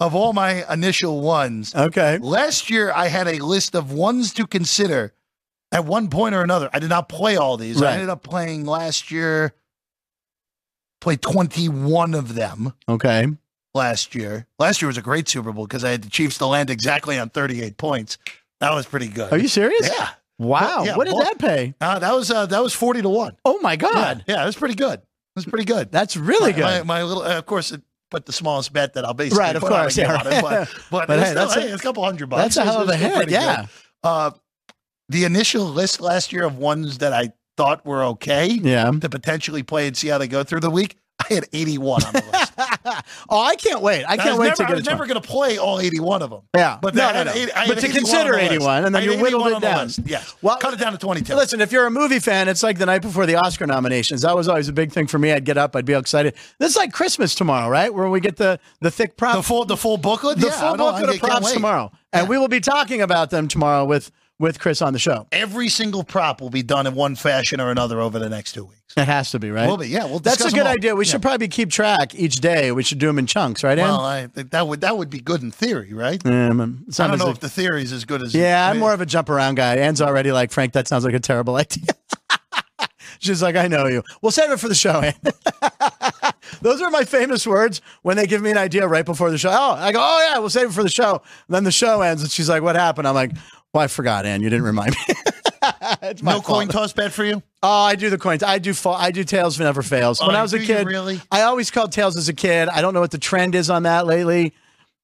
of 0.00 0.14
all 0.14 0.32
my 0.32 0.70
initial 0.72 1.20
ones. 1.20 1.74
Okay. 1.74 2.18
Last 2.18 2.68
year, 2.70 2.92
I 2.92 3.08
had 3.08 3.28
a 3.28 3.38
list 3.44 3.74
of 3.74 3.92
ones 3.92 4.32
to 4.34 4.46
consider 4.46 5.12
at 5.72 5.84
one 5.84 6.08
point 6.08 6.34
or 6.34 6.42
another. 6.42 6.68
I 6.72 6.78
did 6.80 6.90
not 6.90 7.08
play 7.08 7.36
all 7.36 7.56
these. 7.56 7.80
Right. 7.80 7.90
I 7.90 7.92
ended 7.94 8.08
up 8.10 8.22
playing 8.22 8.66
last 8.66 9.10
year, 9.10 9.54
played 11.00 11.22
21 11.22 12.14
of 12.14 12.34
them 12.34 12.72
Okay. 12.88 13.26
last 13.74 14.14
year. 14.14 14.46
Last 14.58 14.82
year 14.82 14.86
was 14.88 14.98
a 14.98 15.02
great 15.02 15.28
Super 15.28 15.52
Bowl 15.52 15.66
because 15.66 15.84
I 15.84 15.90
had 15.90 16.02
the 16.02 16.10
Chiefs 16.10 16.38
to 16.38 16.46
land 16.46 16.70
exactly 16.70 17.18
on 17.18 17.30
38 17.30 17.76
points. 17.76 18.18
That 18.60 18.72
was 18.74 18.86
pretty 18.86 19.08
good. 19.08 19.32
Are 19.32 19.38
you 19.38 19.48
serious? 19.48 19.88
Yeah. 19.88 20.08
Wow. 20.38 20.84
Yeah, 20.84 20.96
what 20.96 21.06
did 21.06 21.16
that 21.16 21.38
pay? 21.38 21.74
Uh, 21.80 21.98
that 21.98 22.14
was 22.14 22.30
uh, 22.30 22.46
that 22.46 22.62
was 22.62 22.74
40 22.74 23.02
to 23.02 23.08
1. 23.08 23.36
Oh 23.44 23.58
my 23.60 23.76
God. 23.76 24.24
Yeah, 24.26 24.36
yeah, 24.36 24.44
was 24.44 24.56
pretty 24.56 24.74
good. 24.74 25.00
That's 25.34 25.48
pretty 25.48 25.64
good. 25.64 25.90
That's 25.92 26.16
really 26.16 26.52
my, 26.52 26.58
good. 26.58 26.86
My, 26.86 27.00
my 27.00 27.02
little, 27.02 27.22
uh, 27.22 27.38
of 27.38 27.46
course, 27.46 27.72
it 27.72 27.82
put 28.10 28.26
the 28.26 28.32
smallest 28.32 28.72
bet 28.72 28.94
that 28.94 29.04
I'll 29.04 29.14
basically 29.14 29.40
Right, 29.40 29.56
of 29.56 29.62
course, 29.62 29.98
a 29.98 30.00
yeah, 30.02 30.14
on 30.14 30.26
it, 30.26 30.42
but, 30.42 30.68
but, 30.90 31.06
But 31.08 31.18
hey, 31.18 31.24
still, 31.26 31.34
that's 31.34 31.56
a- 31.56 31.60
hey, 31.60 31.68
it's 31.68 31.80
a 31.80 31.82
couple 31.82 32.04
hundred 32.04 32.28
bucks. 32.28 32.42
That's 32.42 32.56
a 32.58 32.64
hell 32.64 32.82
of 32.82 32.88
a 32.88 32.96
hit. 32.96 33.30
Yeah. 33.30 33.66
Uh, 34.02 34.30
the 35.08 35.24
initial 35.24 35.64
list 35.64 36.00
last 36.00 36.32
year 36.32 36.44
of 36.44 36.58
ones 36.58 36.98
that 36.98 37.12
I 37.12 37.32
thought 37.56 37.84
were 37.86 38.04
okay 38.04 38.46
Yeah. 38.48 38.90
to 38.90 39.08
potentially 39.08 39.62
play 39.62 39.86
and 39.86 39.96
see 39.96 40.08
how 40.08 40.18
they 40.18 40.28
go 40.28 40.44
through 40.44 40.60
the 40.60 40.70
week, 40.70 40.96
I 41.30 41.32
had 41.34 41.46
81 41.52 42.04
on 42.04 42.12
the 42.12 42.22
list. 42.30 42.52
oh, 43.30 43.40
I 43.40 43.56
can't 43.56 43.80
wait. 43.80 44.04
I 44.04 44.12
I 44.12 44.16
can't 44.18 44.30
was 44.32 44.38
wait 44.38 44.46
never, 44.48 44.56
to 44.56 44.62
I 44.64 44.66
get 44.66 44.76
was 44.76 44.86
it. 44.86 44.90
never 44.90 45.06
going 45.06 45.20
to 45.20 45.26
play 45.26 45.56
all 45.56 45.80
81 45.80 46.20
of 46.22 46.28
them. 46.30 46.42
Yeah. 46.54 46.78
But 46.80 46.94
no, 46.94 47.10
no, 47.12 47.24
no. 47.24 47.32
eight- 47.32 47.50
I 47.56 47.66
but 47.66 47.78
to 47.78 47.86
81 47.86 47.92
consider 47.94 48.34
on 48.34 48.40
81, 48.40 48.84
and 48.84 48.94
then 48.94 49.02
you 49.02 49.18
whittled 49.18 49.46
it 49.46 49.60
down. 49.60 49.88
Yes. 50.04 50.34
Well, 50.42 50.58
Cut 50.58 50.74
it 50.74 50.80
down 50.80 50.92
to 50.92 50.98
22. 50.98 51.34
Listen, 51.34 51.60
if 51.62 51.72
you're 51.72 51.86
a 51.86 51.90
movie 51.90 52.18
fan, 52.18 52.48
it's 52.48 52.62
like 52.62 52.76
the 52.78 52.86
night 52.86 53.00
before 53.02 53.24
the 53.24 53.36
Oscar 53.36 53.66
nominations. 53.66 54.22
That 54.22 54.36
was 54.36 54.46
always 54.46 54.68
a 54.68 54.72
big 54.74 54.92
thing 54.92 55.06
for 55.06 55.18
me. 55.18 55.32
I'd 55.32 55.44
get 55.46 55.56
up, 55.56 55.74
I'd 55.74 55.86
be 55.86 55.94
excited. 55.94 56.34
This 56.58 56.72
is 56.72 56.76
like 56.76 56.92
Christmas 56.92 57.34
tomorrow, 57.34 57.68
right? 57.70 57.92
Where 57.92 58.08
we 58.10 58.20
get 58.20 58.36
the 58.36 58.60
the 58.80 58.90
thick 58.90 59.16
prop, 59.16 59.36
the 59.36 59.42
full 59.42 59.64
the 59.64 59.76
full 59.76 59.96
booklet? 59.96 60.38
the 60.38 60.48
yeah, 60.48 60.52
full 60.52 60.68
I 60.68 60.72
I 60.72 60.76
booklet 60.76 61.14
of 61.16 61.18
props 61.20 61.52
tomorrow, 61.52 61.92
and 62.12 62.28
we 62.28 62.36
will 62.36 62.48
be 62.48 62.60
talking 62.60 63.00
about 63.00 63.30
them 63.30 63.48
tomorrow 63.48 63.84
with 63.86 64.10
with 64.38 64.58
Chris 64.60 64.82
on 64.82 64.92
the 64.92 64.98
show. 64.98 65.26
Every 65.32 65.68
single 65.68 66.04
prop 66.04 66.40
will 66.40 66.50
be 66.50 66.62
done 66.62 66.86
in 66.86 66.94
one 66.94 67.16
fashion 67.16 67.60
or 67.60 67.70
another 67.70 68.00
over 68.00 68.18
the 68.18 68.28
next 68.28 68.52
two 68.52 68.64
weeks. 68.64 68.80
It 68.96 69.04
has 69.06 69.30
to 69.32 69.38
be 69.38 69.50
right. 69.50 69.66
Will 69.68 69.76
be, 69.76 69.88
yeah. 69.88 70.04
We'll 70.04 70.18
That's 70.20 70.44
a 70.44 70.50
good 70.50 70.66
idea. 70.66 70.94
We 70.94 71.04
Yeah. 71.04 71.12
should 71.12 71.22
probably 71.22 71.48
keep 71.48 71.70
track 71.70 72.14
each 72.14 72.36
day. 72.36 72.72
We 72.72 72.82
should 72.82 72.98
do 72.98 73.06
them 73.06 73.18
in 73.18 73.26
chunks, 73.26 73.62
right? 73.64 73.78
Ann? 73.78 73.84
Well, 73.88 74.00
I 74.00 74.26
think 74.28 74.50
that 74.50 74.66
would 74.68 74.80
that 74.82 74.96
would 74.96 75.10
be 75.10 75.20
good 75.20 75.42
in 75.42 75.50
theory, 75.50 75.92
right? 75.92 76.24
Um, 76.26 76.84
it's 76.88 76.98
I 77.00 77.06
don't 77.08 77.18
know 77.18 77.30
if- 77.30 77.40
the 77.40 77.48
theory 77.48 77.82
is 77.82 77.92
as 77.92 78.04
good 78.04 78.22
as 78.22 78.34
Yeah, 78.34 78.66
I 78.66 78.70
I'm 78.70 78.78
more 78.78 78.92
of 78.92 79.00
a 79.00 79.06
jump 79.06 79.28
around 79.28 79.56
guy. 79.56 79.76
Anne's 79.76 80.00
already 80.02 80.32
like, 80.32 80.50
Frank, 80.50 80.72
that 80.74 80.88
sounds 80.88 81.04
like 81.04 81.14
a 81.14 81.20
terrible 81.20 81.56
idea. 81.64 81.84
She's 83.18 83.42
like, 83.42 83.56
I 83.56 83.66
know 83.66 83.86
you. 83.86 84.02
We'll 84.20 84.32
save 84.32 84.50
it 84.50 84.60
for 84.60 84.68
the 84.68 84.74
show, 84.74 85.00
Ann. 85.00 85.14
Those 86.62 86.80
are 86.82 86.90
my 86.90 87.04
famous 87.04 87.46
words 87.46 87.80
when 88.02 88.16
they 88.16 88.26
give 88.26 88.42
me 88.42 88.50
an 88.50 88.58
idea 88.58 88.86
right 88.86 89.04
before 89.04 89.30
the 89.30 89.38
show. 89.38 89.50
Oh, 89.50 89.72
I 89.74 89.90
go, 89.92 89.98
oh, 90.00 90.28
yeah, 90.30 90.38
we'll 90.38 90.50
save 90.50 90.68
it 90.68 90.72
for 90.72 90.82
the 90.82 90.88
show. 90.90 91.22
And 91.48 91.54
then 91.54 91.64
the 91.64 91.72
show 91.72 92.02
ends 92.02 92.22
and 92.22 92.30
she's 92.30 92.48
like, 92.48 92.62
what 92.62 92.76
happened? 92.76 93.08
I'm 93.08 93.14
like, 93.14 93.32
well, 93.76 93.84
I 93.84 93.88
forgot, 93.88 94.24
Ann. 94.26 94.42
You 94.42 94.48
didn't 94.50 94.64
remind 94.64 94.92
me. 95.08 95.14
no 96.22 96.40
coin 96.40 96.68
toss 96.68 96.92
bet 96.92 97.12
for 97.12 97.24
you. 97.24 97.42
Oh, 97.62 97.68
I 97.68 97.94
do 97.94 98.10
the 98.10 98.18
coins. 98.18 98.42
I 98.42 98.58
do. 98.58 98.72
Fa- 98.72 98.90
I 98.90 99.10
do 99.10 99.22
tails 99.24 99.58
never 99.60 99.82
fails. 99.82 100.20
When 100.20 100.30
Oh, 100.34 100.38
I 100.38 100.42
was 100.42 100.54
a 100.54 100.58
kid, 100.60 100.86
really? 100.86 101.20
I 101.30 101.42
always 101.42 101.70
called 101.70 101.92
tails 101.92 102.16
as 102.16 102.28
a 102.28 102.32
kid. 102.34 102.68
I 102.68 102.80
don't 102.80 102.94
know 102.94 103.00
what 103.00 103.10
the 103.10 103.18
trend 103.18 103.54
is 103.54 103.68
on 103.70 103.82
that 103.84 104.06
lately. 104.06 104.54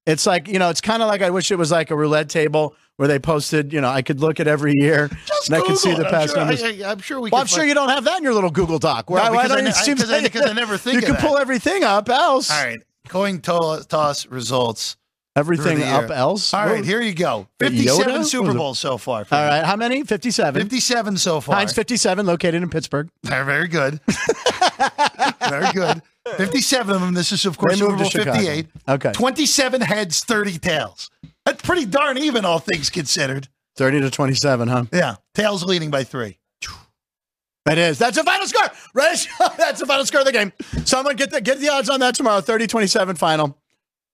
It's 0.06 0.26
like 0.26 0.48
you 0.48 0.58
know, 0.58 0.70
it's 0.70 0.80
kind 0.80 1.02
of 1.02 1.08
like 1.08 1.22
I 1.22 1.30
wish 1.30 1.50
it 1.50 1.56
was 1.56 1.70
like 1.70 1.90
a 1.90 1.96
roulette 1.96 2.28
table 2.28 2.74
where 2.96 3.08
they 3.08 3.18
posted. 3.18 3.72
You 3.72 3.80
know, 3.80 3.88
I 3.88 4.02
could 4.02 4.20
look 4.20 4.40
at 4.40 4.48
every 4.48 4.72
year 4.74 5.08
Just 5.26 5.48
and 5.48 5.56
I 5.56 5.60
could 5.66 5.76
see 5.78 5.90
Google 5.90 6.04
the 6.04 6.08
it. 6.08 6.14
I'm 6.14 6.20
past 6.20 6.30
sure- 6.34 6.38
numbers. 6.38 6.62
I, 6.62 6.90
am 6.92 6.98
sure 7.00 7.20
we. 7.20 7.30
well, 7.30 7.40
I'm 7.40 7.46
sure 7.46 7.64
you 7.64 7.74
don't 7.74 7.88
have 7.90 8.04
that 8.04 8.18
in 8.18 8.24
your 8.24 8.34
little 8.34 8.50
Google 8.50 8.78
Doc. 8.78 9.10
Where 9.10 9.22
No, 9.22 9.38
I, 9.38 9.48
don't 9.48 9.66
I 9.66 9.70
it 9.70 9.74
seems 9.76 10.00
because 10.00 10.10
I- 10.10 10.20
like 10.20 10.24
because 10.32 10.48
I 10.50 10.54
never 10.54 10.76
think 10.78 10.96
you 10.96 11.02
can 11.02 11.12
that. 11.14 11.20
pull 11.22 11.36
everything 11.38 11.84
up 11.84 12.08
else. 12.08 12.50
All 12.50 12.64
right, 12.64 12.80
coin 13.08 13.40
to- 13.42 13.84
toss 13.88 14.26
results. 14.26 14.96
Everything 15.34 15.82
up 15.82 16.10
else. 16.10 16.52
All 16.52 16.66
right, 16.66 16.84
here 16.84 17.00
you 17.00 17.14
go. 17.14 17.48
Fifty-seven 17.58 18.12
What 18.12 18.26
Super? 18.26 18.52
Bowls 18.52 18.78
so 18.78 18.98
far. 18.98 19.26
All 19.30 19.46
right, 19.46 19.64
How 19.64 19.76
many? 19.76 20.04
Fifty-seven. 20.04 20.60
Fifty-seven 20.60 21.16
so 21.16 21.40
far. 21.40 21.56
Heinz 21.56 21.72
57, 21.72 22.26
located 22.26 22.62
in 22.62 22.68
Pittsburgh. 22.68 23.08
Very, 23.24 23.44
very 23.46 23.68
good. 23.68 24.00
very 25.48 25.72
good. 25.72 26.02
57 26.36 26.94
of 26.94 27.00
them. 27.00 27.14
This 27.14 27.32
is, 27.32 27.46
of 27.46 27.58
course, 27.58 27.78
Super 27.78 27.96
Bowl 27.96 28.08
58. 28.08 28.66
Okay. 28.88 29.12
27 29.12 29.80
heads, 29.80 30.22
30 30.24 30.58
tails. 30.58 31.10
That's 31.44 31.62
pretty 31.62 31.86
darn 31.86 32.18
even, 32.18 32.44
all 32.44 32.58
things 32.60 32.90
considered. 32.90 33.48
30 33.76 34.02
to 34.02 34.10
27, 34.10 34.68
huh? 34.68 34.84
Yeah. 34.92 35.16
Tails 35.34 35.64
leading 35.64 35.90
by 35.90 36.04
three. 36.04 36.38
That 37.64 37.78
is. 37.78 37.98
That's 37.98 38.16
the 38.16 38.24
final 38.24 38.46
score. 38.46 38.66
Right? 38.92 39.26
That's 39.56 39.80
the 39.80 39.86
final 39.86 40.04
score 40.04 40.20
of 40.20 40.26
the 40.26 40.32
game. 40.32 40.52
Someone 40.84 41.14
get 41.14 41.30
the 41.30 41.40
get 41.40 41.60
the 41.60 41.68
odds 41.68 41.88
on 41.88 42.00
that 42.00 42.16
tomorrow. 42.16 42.40
30-27 42.40 43.16
final. 43.16 43.56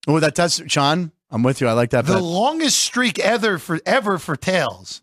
Oh, 0.07 0.21
that 0.21 0.35
does 0.35 0.63
Sean. 0.69 1.13
I'm 1.31 1.43
with 1.43 1.61
you. 1.61 1.69
I 1.69 1.73
like 1.73 1.91
that 1.91 2.07
The 2.07 2.15
bet. 2.15 2.23
longest 2.23 2.81
streak 2.81 3.19
ever 3.19 3.59
for 3.59 3.81
ever 3.85 4.19
for 4.19 4.37
tails. 4.37 5.03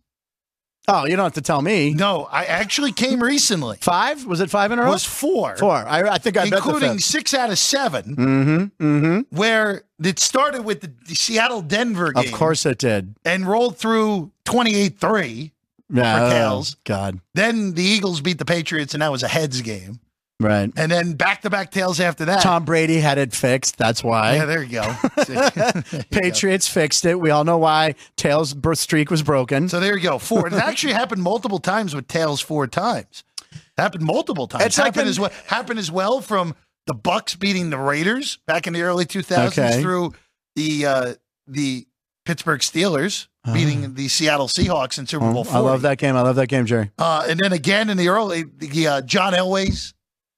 Oh, 0.87 1.05
you 1.05 1.15
don't 1.15 1.23
have 1.25 1.33
to 1.33 1.41
tell 1.41 1.63
me. 1.63 1.95
No, 1.95 2.27
I 2.31 2.45
actually 2.45 2.91
came 2.91 3.21
recently. 3.21 3.77
Five? 3.81 4.25
Was 4.25 4.39
it 4.39 4.51
five 4.51 4.71
in 4.71 4.77
a 4.77 4.83
row? 4.83 4.91
Was 4.91 5.03
four. 5.03 5.57
Four. 5.57 5.71
I, 5.73 6.07
I 6.09 6.17
think 6.19 6.37
I 6.37 6.45
including 6.45 6.99
six 6.99 7.33
out 7.33 7.49
of 7.49 7.57
seven, 7.57 8.15
Mm-hmm. 8.15 8.85
Mm-hmm. 8.85 9.35
where 9.35 9.81
it 10.03 10.19
started 10.19 10.63
with 10.63 10.81
the, 10.81 11.15
Seattle 11.15 11.61
Denver 11.63 12.11
game 12.13 12.27
Of 12.27 12.31
course 12.33 12.67
it 12.67 12.77
did. 12.77 13.15
and 13.25 13.47
rolled 13.47 13.77
through 13.77 14.31
28 14.45 14.99
3. 14.99 15.51
Yeah. 15.91 16.19
For 16.19 16.25
oh, 16.25 16.29
tails. 16.29 16.75
God. 16.83 17.19
Then 17.33 17.73
the 17.73 17.83
Eagles 17.83 18.21
beat 18.21 18.37
the 18.37 18.45
Patriots, 18.45 18.93
and 18.93 19.01
that 19.01 19.11
was 19.11 19.23
a 19.23 19.27
heads 19.27 19.61
game. 19.61 19.99
Right. 20.39 20.69
And 20.75 20.91
then 20.91 21.13
back 21.13 21.43
to 21.43 21.49
back 21.49 21.71
tails 21.71 21.99
after 22.01 22.25
that. 22.25 22.41
Tom 22.41 22.65
Brady 22.65 22.97
had 22.99 23.17
it 23.17 23.33
fixed. 23.33 23.77
That's 23.77 24.03
why. 24.03 24.35
Yeah, 24.35 24.45
there 24.45 24.63
you 24.63 24.69
go. 24.81 24.95
There 25.25 25.43
you 25.45 25.51
go. 25.51 26.01
Patriots 26.11 26.67
fixed 26.67 27.05
it. 27.05 27.19
We 27.19 27.29
all 27.29 27.45
know 27.45 27.57
why. 27.57 27.95
Tails 28.17 28.53
br- 28.53 28.73
streak 28.73 29.09
was 29.09 29.23
broken. 29.23 29.69
So 29.69 29.79
there 29.79 29.95
you 29.95 30.03
go. 30.03 30.19
Four. 30.19 30.47
It 30.47 30.53
actually 30.53 30.93
happened 31.01 31.23
multiple 31.23 31.59
times 31.59 31.95
with 31.95 32.07
tails. 32.07 32.41
Four 32.41 32.67
times. 32.67 33.23
Happened 33.77 34.03
multiple 34.03 34.47
times. 34.47 34.65
It's 34.65 34.75
happened 34.77 35.07
as 35.07 35.19
well. 35.19 35.31
Happened 35.47 35.79
as 35.79 35.89
well 35.89 36.19
from 36.21 36.53
the 36.85 36.93
Bucs 36.95 37.39
beating 37.39 37.69
the 37.69 37.77
Raiders 37.77 38.37
back 38.45 38.67
in 38.67 38.73
the 38.73 38.81
early 38.83 39.05
2000s 39.05 39.47
Okay. 39.57 39.81
through 39.81 40.13
the 40.57 40.85
uh, 40.85 41.13
the 41.47 41.87
Pittsburgh 42.25 42.59
Steelers 42.59 43.27
beating 43.53 43.93
the 43.93 44.07
Seattle 44.09 44.47
Seahawks 44.47 44.97
in 44.99 45.07
Super 45.07 45.25
Oh, 45.25 45.33
Bowl. 45.33 45.43
40. 45.45 45.57
I 45.57 45.59
love 45.61 45.81
that 45.83 45.97
game. 45.97 46.15
I 46.17 46.21
love 46.21 46.35
that 46.35 46.47
game, 46.47 46.65
Jerry. 46.65 46.91
Uh, 46.97 47.25
and 47.29 47.39
then 47.39 47.53
again 47.53 47.89
in 47.89 47.97
the 47.97 48.09
early, 48.09 48.43
the 48.43 48.87
uh, 48.87 49.01
John 49.01 49.33
Elway's 49.33 49.93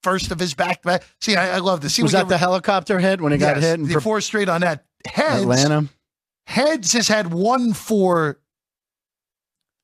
first 0.07 0.31
of 0.31 0.39
his 0.39 0.53
back 0.53 0.81
back. 0.83 1.03
See, 1.19 1.35
I, 1.35 1.55
I 1.55 1.59
love 1.59 1.81
this. 1.81 1.95
see. 1.95 2.03
Was 2.03 2.13
that 2.13 2.23
get- 2.23 2.29
the 2.29 2.37
helicopter 2.37 2.99
hit 2.99 3.19
when 3.19 3.31
he 3.33 3.37
got 3.37 3.57
hit 3.57 3.79
in 3.79 3.85
the 3.87 3.93
Pro- 3.93 4.01
four 4.01 4.21
straight 4.21 4.47
on 4.49 4.61
that. 4.61 4.85
Heads, 5.05 5.41
Atlanta? 5.41 5.87
Heads 6.45 6.93
has 6.93 7.07
had 7.07 7.33
one 7.33 7.73
four 7.73 8.39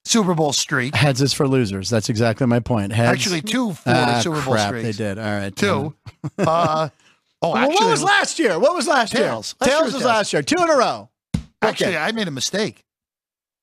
Super 0.05 0.34
Bowl 0.34 0.53
streak. 0.53 0.95
Heads 0.95 1.21
is 1.21 1.34
for 1.34 1.47
losers. 1.47 1.89
That's 1.89 2.09
exactly 2.09 2.45
my 2.47 2.59
point. 2.59 2.91
Heads. 2.91 3.09
Actually, 3.11 3.41
two 3.41 3.74
four 3.74 3.93
Ah, 3.95 4.19
Super 4.24 4.41
Bowl 4.41 4.53
crap, 4.53 4.67
streaks. 4.69 4.86
They 4.97 5.03
did. 5.03 5.17
All 5.19 5.26
right. 5.26 5.55
Two. 5.55 5.93
Uh, 6.38 6.89
oh, 6.89 6.89
Well, 7.41 7.57
actually, 7.57 7.76
what 7.76 7.91
was 7.91 8.03
last 8.03 8.39
year? 8.39 8.57
What 8.59 8.76
was 8.76 8.88
last 8.88 9.11
Tails. 9.11 9.55
year? 9.61 9.67
Last 9.67 9.67
year 9.67 9.78
Tails 9.78 9.86
was 9.86 9.93
was 9.95 10.03
last 10.05 10.34
year. 10.34 10.41
Two 10.41 10.61
in 10.63 10.69
a 10.69 10.78
row. 10.78 11.09
Actually, 11.61 11.97
I 11.97 12.11
made 12.13 12.28
a 12.28 12.32
mistake. 12.32 12.84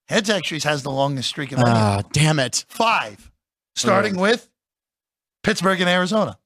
Heads 0.08 0.28
actually 0.28 0.60
has 0.60 0.82
the 0.82 0.90
longest 0.90 1.28
streak 1.30 1.52
in 1.52 1.58
my 1.58 1.64
Ah, 1.66 2.02
damn 2.12 2.38
it. 2.38 2.64
five, 2.68 3.30
starting 3.76 4.16
with 4.16 4.48
Pittsburgh 5.42 5.80
and 5.80 5.88
Arizona. 5.88 6.38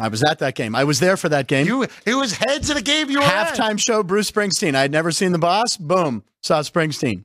I 0.00 0.08
was 0.08 0.22
at 0.22 0.38
that 0.38 0.54
game. 0.54 0.74
I 0.74 0.84
was 0.84 0.98
there 0.98 1.16
for 1.16 1.28
that 1.28 1.46
game. 1.46 1.66
You, 1.66 1.86
it 2.06 2.14
was 2.14 2.32
heads 2.32 2.70
of 2.70 2.76
the 2.76 2.82
game. 2.82 3.10
You 3.10 3.18
were 3.18 3.24
at. 3.24 3.54
Halftime 3.54 3.78
show, 3.78 4.02
Bruce 4.02 4.30
Springsteen. 4.30 4.74
I'd 4.74 4.90
never 4.90 5.10
seen 5.12 5.32
the 5.32 5.38
boss. 5.38 5.76
Boom. 5.76 6.24
Saw 6.42 6.60
Springsteen. 6.60 7.24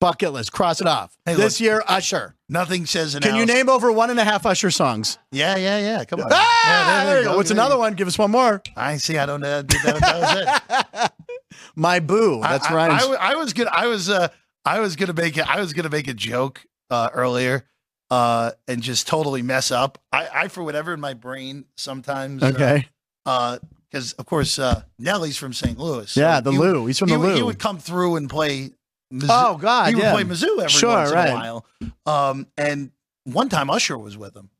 Bucket 0.00 0.32
list. 0.32 0.50
Cross 0.52 0.80
it 0.80 0.86
off. 0.86 1.18
Hey, 1.26 1.34
this 1.34 1.60
look. 1.60 1.64
year, 1.64 1.82
Usher. 1.86 2.34
Nothing 2.48 2.86
says 2.86 3.14
an 3.14 3.22
Can 3.22 3.36
you 3.36 3.44
name 3.44 3.68
over 3.68 3.92
one 3.92 4.08
and 4.08 4.18
a 4.18 4.24
half 4.24 4.46
Usher 4.46 4.70
songs? 4.70 5.18
Yeah, 5.30 5.56
yeah, 5.56 5.78
yeah. 5.78 6.04
Come 6.04 6.20
on. 6.20 6.28
Ah, 6.32 6.62
Yeah, 6.66 7.04
there 7.04 7.18
you 7.18 7.24
go. 7.28 7.36
What's 7.36 7.50
There 7.50 7.56
another 7.58 7.76
one? 7.76 7.92
Give 7.92 8.08
us 8.08 8.16
one 8.16 8.30
more. 8.30 8.62
I 8.76 8.96
see. 8.96 9.18
I 9.18 9.26
don't 9.26 9.42
know. 9.42 9.60
That, 9.60 10.00
that 10.00 10.80
was 10.82 11.02
it. 11.04 11.12
My 11.76 12.00
boo. 12.00 12.40
That's 12.40 12.70
I, 12.70 12.74
right. 12.74 12.90
I, 12.90 13.12
I, 13.12 13.32
I 13.32 13.34
was 13.34 13.52
gonna. 13.52 13.70
I 13.72 13.86
was. 13.88 14.08
Uh, 14.08 14.28
I 14.64 14.80
was 14.80 14.96
gonna 14.96 15.12
make 15.12 15.36
it. 15.36 15.46
I 15.46 15.60
was 15.60 15.74
gonna 15.74 15.90
make 15.90 16.08
a 16.08 16.14
joke 16.14 16.64
uh, 16.90 17.10
earlier, 17.12 17.64
uh, 18.10 18.52
and 18.68 18.82
just 18.82 19.06
totally 19.06 19.42
mess 19.42 19.70
up. 19.70 19.98
I, 20.12 20.28
I 20.34 20.48
for 20.48 20.62
whatever 20.62 20.92
in 20.94 21.00
my 21.00 21.14
brain 21.14 21.64
sometimes. 21.76 22.42
uh, 22.42 22.46
okay. 22.54 22.88
because 23.24 24.12
of 24.14 24.26
course 24.26 24.58
uh, 24.58 24.82
Nelly's 24.98 25.36
from 25.36 25.52
St. 25.52 25.78
Louis. 25.78 26.10
so 26.10 26.20
Yeah, 26.20 26.40
the 26.40 26.50
he 26.52 26.58
Lou. 26.58 26.86
He's 26.86 26.98
from 26.98 27.08
he 27.08 27.14
the 27.14 27.20
would- 27.20 27.36
He 27.36 27.42
would 27.42 27.58
come 27.58 27.78
through 27.78 28.16
and 28.16 28.28
play. 28.28 28.70
Mizzou. 29.12 29.26
Oh, 29.28 29.56
God, 29.56 29.88
he 29.88 29.96
would 29.96 30.04
yeah. 30.04 30.12
play 30.12 30.22
Mizzou 30.22 30.52
every 30.58 30.68
Sure, 30.68 30.90
once 30.90 31.10
right. 31.12 31.28
in 31.30 31.34
a 31.34 31.36
while. 31.36 31.66
Um, 32.06 32.46
and 32.56 32.92
one 33.24 33.48
time 33.48 33.68
Usher 33.68 33.98
was 33.98 34.16
with 34.16 34.36
him, 34.36 34.50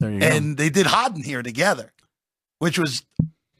There 0.00 0.10
you 0.10 0.20
go. 0.20 0.26
and 0.26 0.56
they 0.58 0.68
did 0.68 0.84
Hot 0.86 1.16
in 1.16 1.22
Herre 1.22 1.42
together, 1.42 1.90
which 2.58 2.78
was 2.78 3.06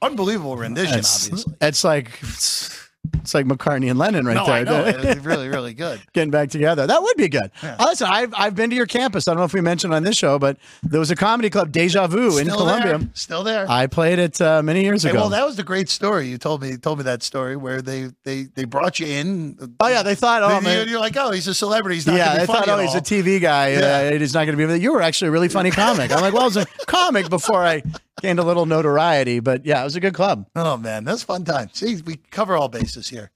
unbelievable 0.02 0.58
rendition. 0.58 0.92
Obviously, 0.98 1.54
it's 1.62 1.84
like 1.84 2.18
it's, 2.20 2.83
it's 3.14 3.34
like 3.34 3.46
McCartney 3.46 3.88
and 3.90 3.98
Lennon 3.98 4.26
right 4.26 4.34
no, 4.34 4.44
there. 4.46 4.54
I 4.56 4.62
know 4.64 4.84
it's 4.86 5.20
really, 5.24 5.48
really 5.48 5.72
good. 5.74 6.00
Getting 6.12 6.30
back 6.30 6.50
together. 6.50 6.86
That 6.86 7.02
would 7.02 7.16
be 7.16 7.28
good. 7.28 7.50
Yeah. 7.62 7.76
Uh, 7.78 7.84
listen, 7.86 8.06
I've, 8.10 8.32
I've 8.36 8.54
been 8.54 8.70
to 8.70 8.76
your 8.76 8.86
campus. 8.86 9.26
I 9.28 9.32
don't 9.32 9.38
know 9.38 9.44
if 9.44 9.52
we 9.54 9.60
mentioned 9.60 9.94
on 9.94 10.02
this 10.02 10.16
show, 10.16 10.38
but 10.38 10.56
there 10.82 11.00
was 11.00 11.10
a 11.10 11.16
comedy 11.16 11.48
club, 11.50 11.72
Deja 11.72 12.06
Vu, 12.06 12.38
in 12.38 12.46
Still 12.46 12.56
Columbia. 12.58 12.98
there. 12.98 13.08
still 13.14 13.42
there. 13.44 13.66
I 13.68 13.86
played 13.86 14.18
it 14.18 14.40
uh, 14.40 14.62
many 14.62 14.82
years 14.82 15.02
Hey, 15.04 15.10
ago. 15.10 15.20
well, 15.20 15.28
that 15.30 15.46
was 15.46 15.56
the 15.56 15.62
great 15.64 15.88
story. 15.88 16.28
You 16.28 16.38
told 16.38 16.60
me 16.62 16.70
you 16.70 16.76
told 16.78 16.98
me 16.98 17.04
that 17.04 17.22
story 17.22 17.56
where 17.56 17.80
they 17.80 18.10
they 18.24 18.44
they 18.54 18.64
brought 18.64 18.98
you 18.98 19.06
in. 19.06 19.56
oh, 19.80 19.88
yeah. 19.88 20.02
They 20.02 20.14
thought, 20.14 20.42
oh, 20.42 20.60
They- 20.60 20.76
man. 20.76 20.88
you're 20.88 21.00
like, 21.00 21.16
oh, 21.16 21.30
he's 21.30 21.46
a 21.48 21.54
celebrity. 21.54 21.96
He's 21.96 22.06
not. 22.06 22.16
yeah, 22.16 22.36
they 22.38 22.46
thought, 22.46 22.68
oh, 22.68 22.78
he's 22.78 22.94
a. 22.94 23.00
TV 23.04 23.40
guy. 23.40 23.72
Yeah. 23.72 24.14
Uh, 24.14 24.18
he's 24.18 24.32
not 24.34 24.46
going 24.46 24.56
to 24.58 24.66
be. 24.68 24.80
You 24.80 24.92
were 24.92 25.02
actually 25.02 25.28
a 25.28 25.30
really 25.30 25.48
funny 25.48 25.70
comic. 25.82 26.10
I'm 26.10 26.20
like, 26.22 26.32
well, 26.32 26.42
I 26.42 26.46
was 26.46 26.56
a 26.56 26.66
comic 26.86 27.28
before 27.28 27.62
I 27.64 27.82
gained 28.22 28.38
a 28.38 28.42
little 28.42 28.64
notoriety, 28.64 29.40
but 29.40 29.66
yeah, 29.66 29.80
it 29.80 29.84
was 29.84 29.94
a 29.96 30.00
good 30.00 30.14
club. 30.14 30.46
Oh 30.56 30.76
man, 30.78 31.04
that's 31.04 31.22
fun 31.22 31.44
time. 31.44 31.68
See, 31.74 32.00
we 32.06 32.16
cover 32.30 32.56
all 32.56 32.68
bases 32.68 32.93
here. 33.08 33.30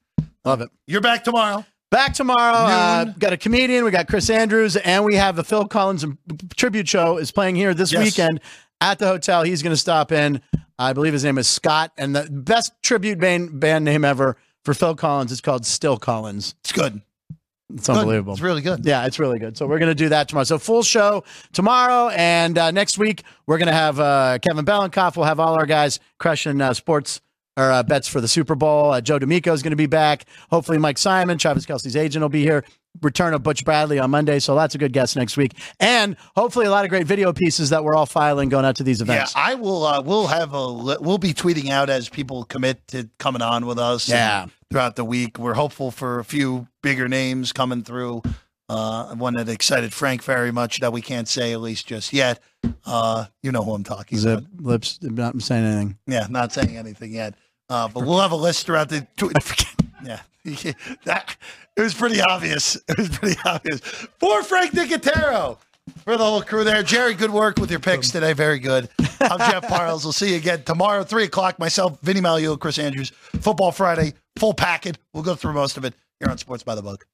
Love 0.44 0.60
it. 0.60 0.70
You're 0.86 1.00
back 1.00 1.24
tomorrow. 1.24 1.64
Back 1.90 2.12
tomorrow. 2.14 2.52
Uh, 2.54 3.04
got 3.18 3.32
a 3.32 3.36
comedian. 3.36 3.84
We 3.84 3.90
got 3.90 4.08
Chris 4.08 4.28
Andrews, 4.30 4.76
and 4.76 5.04
we 5.04 5.14
have 5.14 5.36
the 5.36 5.44
Phil 5.44 5.66
Collins 5.66 6.04
tribute 6.56 6.86
show 6.88 7.16
is 7.18 7.30
playing 7.30 7.56
here 7.56 7.72
this 7.74 7.92
Yes. 7.92 8.04
weekend 8.04 8.40
at 8.80 8.98
the 8.98 9.06
hotel. 9.06 9.42
He's 9.42 9.62
going 9.62 9.72
to 9.72 9.76
stop 9.76 10.12
in. 10.12 10.40
I 10.78 10.92
believe 10.92 11.12
his 11.12 11.24
name 11.24 11.38
is 11.38 11.48
Scott, 11.48 11.92
and 11.96 12.14
the 12.14 12.28
best 12.30 12.72
tribute 12.82 13.18
band, 13.18 13.58
band 13.58 13.84
name 13.84 14.04
ever 14.04 14.36
for 14.64 14.74
Phil 14.74 14.94
Collins 14.94 15.32
is 15.32 15.40
called 15.40 15.64
Still 15.66 15.96
Collins. 15.96 16.54
It's 16.60 16.72
good. 16.72 17.00
It's 17.74 17.86
Good. 17.86 17.96
unbelievable. 17.98 18.32
It's 18.34 18.42
really 18.42 18.62
good. 18.62 18.84
Yeah, 18.86 19.04
it's 19.06 19.18
really 19.18 19.38
good. 19.38 19.56
So 19.56 19.66
we're 19.66 19.78
going 19.78 19.90
to 19.90 19.94
do 19.94 20.08
that 20.10 20.28
tomorrow. 20.28 20.44
So 20.44 20.58
full 20.58 20.82
show 20.82 21.24
tomorrow, 21.52 22.08
and 22.10 22.56
uh, 22.56 22.70
next 22.70 22.96
week 22.98 23.24
we're 23.46 23.58
going 23.58 23.66
to 23.68 23.72
have 23.74 23.98
uh, 24.00 24.38
Kevin 24.46 24.64
Belenkoff. 24.64 25.16
We'll 25.16 25.26
have 25.26 25.40
all 25.40 25.54
our 25.54 25.66
guys 25.66 26.00
crushing 26.18 26.60
uh, 26.60 26.72
sports 26.74 27.20
or 27.58 27.70
uh, 27.72 27.82
bets 27.82 28.06
for 28.08 28.20
the 28.20 28.28
Super 28.28 28.54
Bowl. 28.54 28.92
Uh, 28.92 29.00
Joe 29.00 29.18
D'Amico 29.18 29.52
is 29.52 29.62
going 29.62 29.72
to 29.72 29.76
be 29.76 29.86
back. 29.86 30.24
Hopefully, 30.50 30.78
Mike 30.78 30.96
Simon, 30.96 31.36
Travis 31.36 31.66
Kelce's 31.66 31.96
agent, 31.96 32.22
will 32.22 32.28
be 32.28 32.42
here. 32.42 32.64
Return 33.02 33.34
of 33.34 33.42
Butch 33.42 33.64
Bradley 33.64 33.98
on 33.98 34.10
Monday. 34.10 34.38
So 34.38 34.54
lots 34.54 34.74
of 34.74 34.80
good 34.80 34.92
guests 34.92 35.14
next 35.14 35.36
week, 35.36 35.52
and 35.78 36.16
hopefully 36.34 36.66
a 36.66 36.70
lot 36.70 36.84
of 36.84 36.90
great 36.90 37.06
video 37.06 37.32
pieces 37.32 37.70
that 37.70 37.84
we're 37.84 37.94
all 37.94 38.06
filing 38.06 38.48
going 38.48 38.64
out 38.64 38.76
to 38.76 38.82
these 38.82 39.00
events. 39.00 39.34
Yeah. 39.36 39.42
I 39.44 39.54
will. 39.54 39.84
Uh, 39.84 40.00
we'll 40.00 40.26
have 40.28 40.54
a. 40.54 40.72
We'll 41.00 41.18
be 41.18 41.34
tweeting 41.34 41.68
out 41.70 41.90
as 41.90 42.08
people 42.08 42.44
commit 42.44 42.86
to 42.88 43.08
coming 43.18 43.42
on 43.42 43.66
with 43.66 43.78
us. 43.78 44.08
Yeah. 44.08 44.46
throughout 44.70 44.96
the 44.96 45.04
week, 45.04 45.38
we're 45.38 45.54
hopeful 45.54 45.90
for 45.90 46.18
a 46.18 46.24
few 46.24 46.66
bigger 46.82 47.08
names 47.08 47.52
coming 47.52 47.82
through. 47.82 48.22
Uh, 48.68 49.14
one 49.14 49.34
that 49.34 49.48
excited 49.48 49.92
Frank 49.94 50.22
very 50.22 50.52
much 50.52 50.80
that 50.80 50.92
we 50.92 51.00
can't 51.00 51.26
say 51.26 51.52
at 51.52 51.60
least 51.60 51.86
just 51.86 52.12
yet. 52.12 52.38
Uh, 52.84 53.26
you 53.42 53.50
know 53.50 53.62
who 53.62 53.72
I'm 53.74 53.84
talking 53.84 54.18
Zip 54.18 54.40
about. 54.40 54.60
lips. 54.60 54.98
I'm 55.02 55.14
not 55.14 55.40
saying 55.40 55.64
anything. 55.64 55.98
Yeah, 56.06 56.26
not 56.28 56.52
saying 56.52 56.76
anything 56.76 57.12
yet. 57.14 57.34
Uh, 57.68 57.88
but 57.88 58.04
we'll 58.06 58.20
have 58.20 58.32
a 58.32 58.36
list 58.36 58.66
throughout 58.66 58.88
the. 58.88 59.06
yeah, 60.04 60.20
that 61.04 61.36
it 61.76 61.82
was 61.82 61.94
pretty 61.94 62.20
obvious. 62.20 62.76
It 62.88 62.98
was 62.98 63.08
pretty 63.10 63.38
obvious 63.44 63.80
for 63.80 64.42
Frank 64.42 64.72
Nicotero. 64.72 65.58
For 66.04 66.16
the 66.18 66.24
whole 66.24 66.42
crew 66.42 66.64
there, 66.64 66.82
Jerry, 66.82 67.14
good 67.14 67.30
work 67.30 67.58
with 67.58 67.70
your 67.70 67.80
picks 67.80 68.10
today. 68.10 68.34
Very 68.34 68.58
good. 68.58 68.88
I'm 69.20 69.38
Jeff 69.38 69.62
Parles. 69.68 70.04
We'll 70.04 70.12
see 70.12 70.30
you 70.30 70.36
again 70.36 70.62
tomorrow, 70.62 71.02
three 71.02 71.24
o'clock. 71.24 71.58
Myself, 71.58 71.98
Vinny 72.02 72.20
Magliulo, 72.20 72.58
Chris 72.58 72.78
Andrews. 72.78 73.10
Football 73.40 73.72
Friday, 73.72 74.12
full 74.36 74.52
packet. 74.54 74.98
We'll 75.14 75.22
go 75.22 75.34
through 75.34 75.54
most 75.54 75.76
of 75.78 75.84
it 75.84 75.94
here 76.20 76.30
on 76.30 76.36
Sports 76.36 76.62
by 76.62 76.74
the 76.74 76.82
Book. 76.82 77.06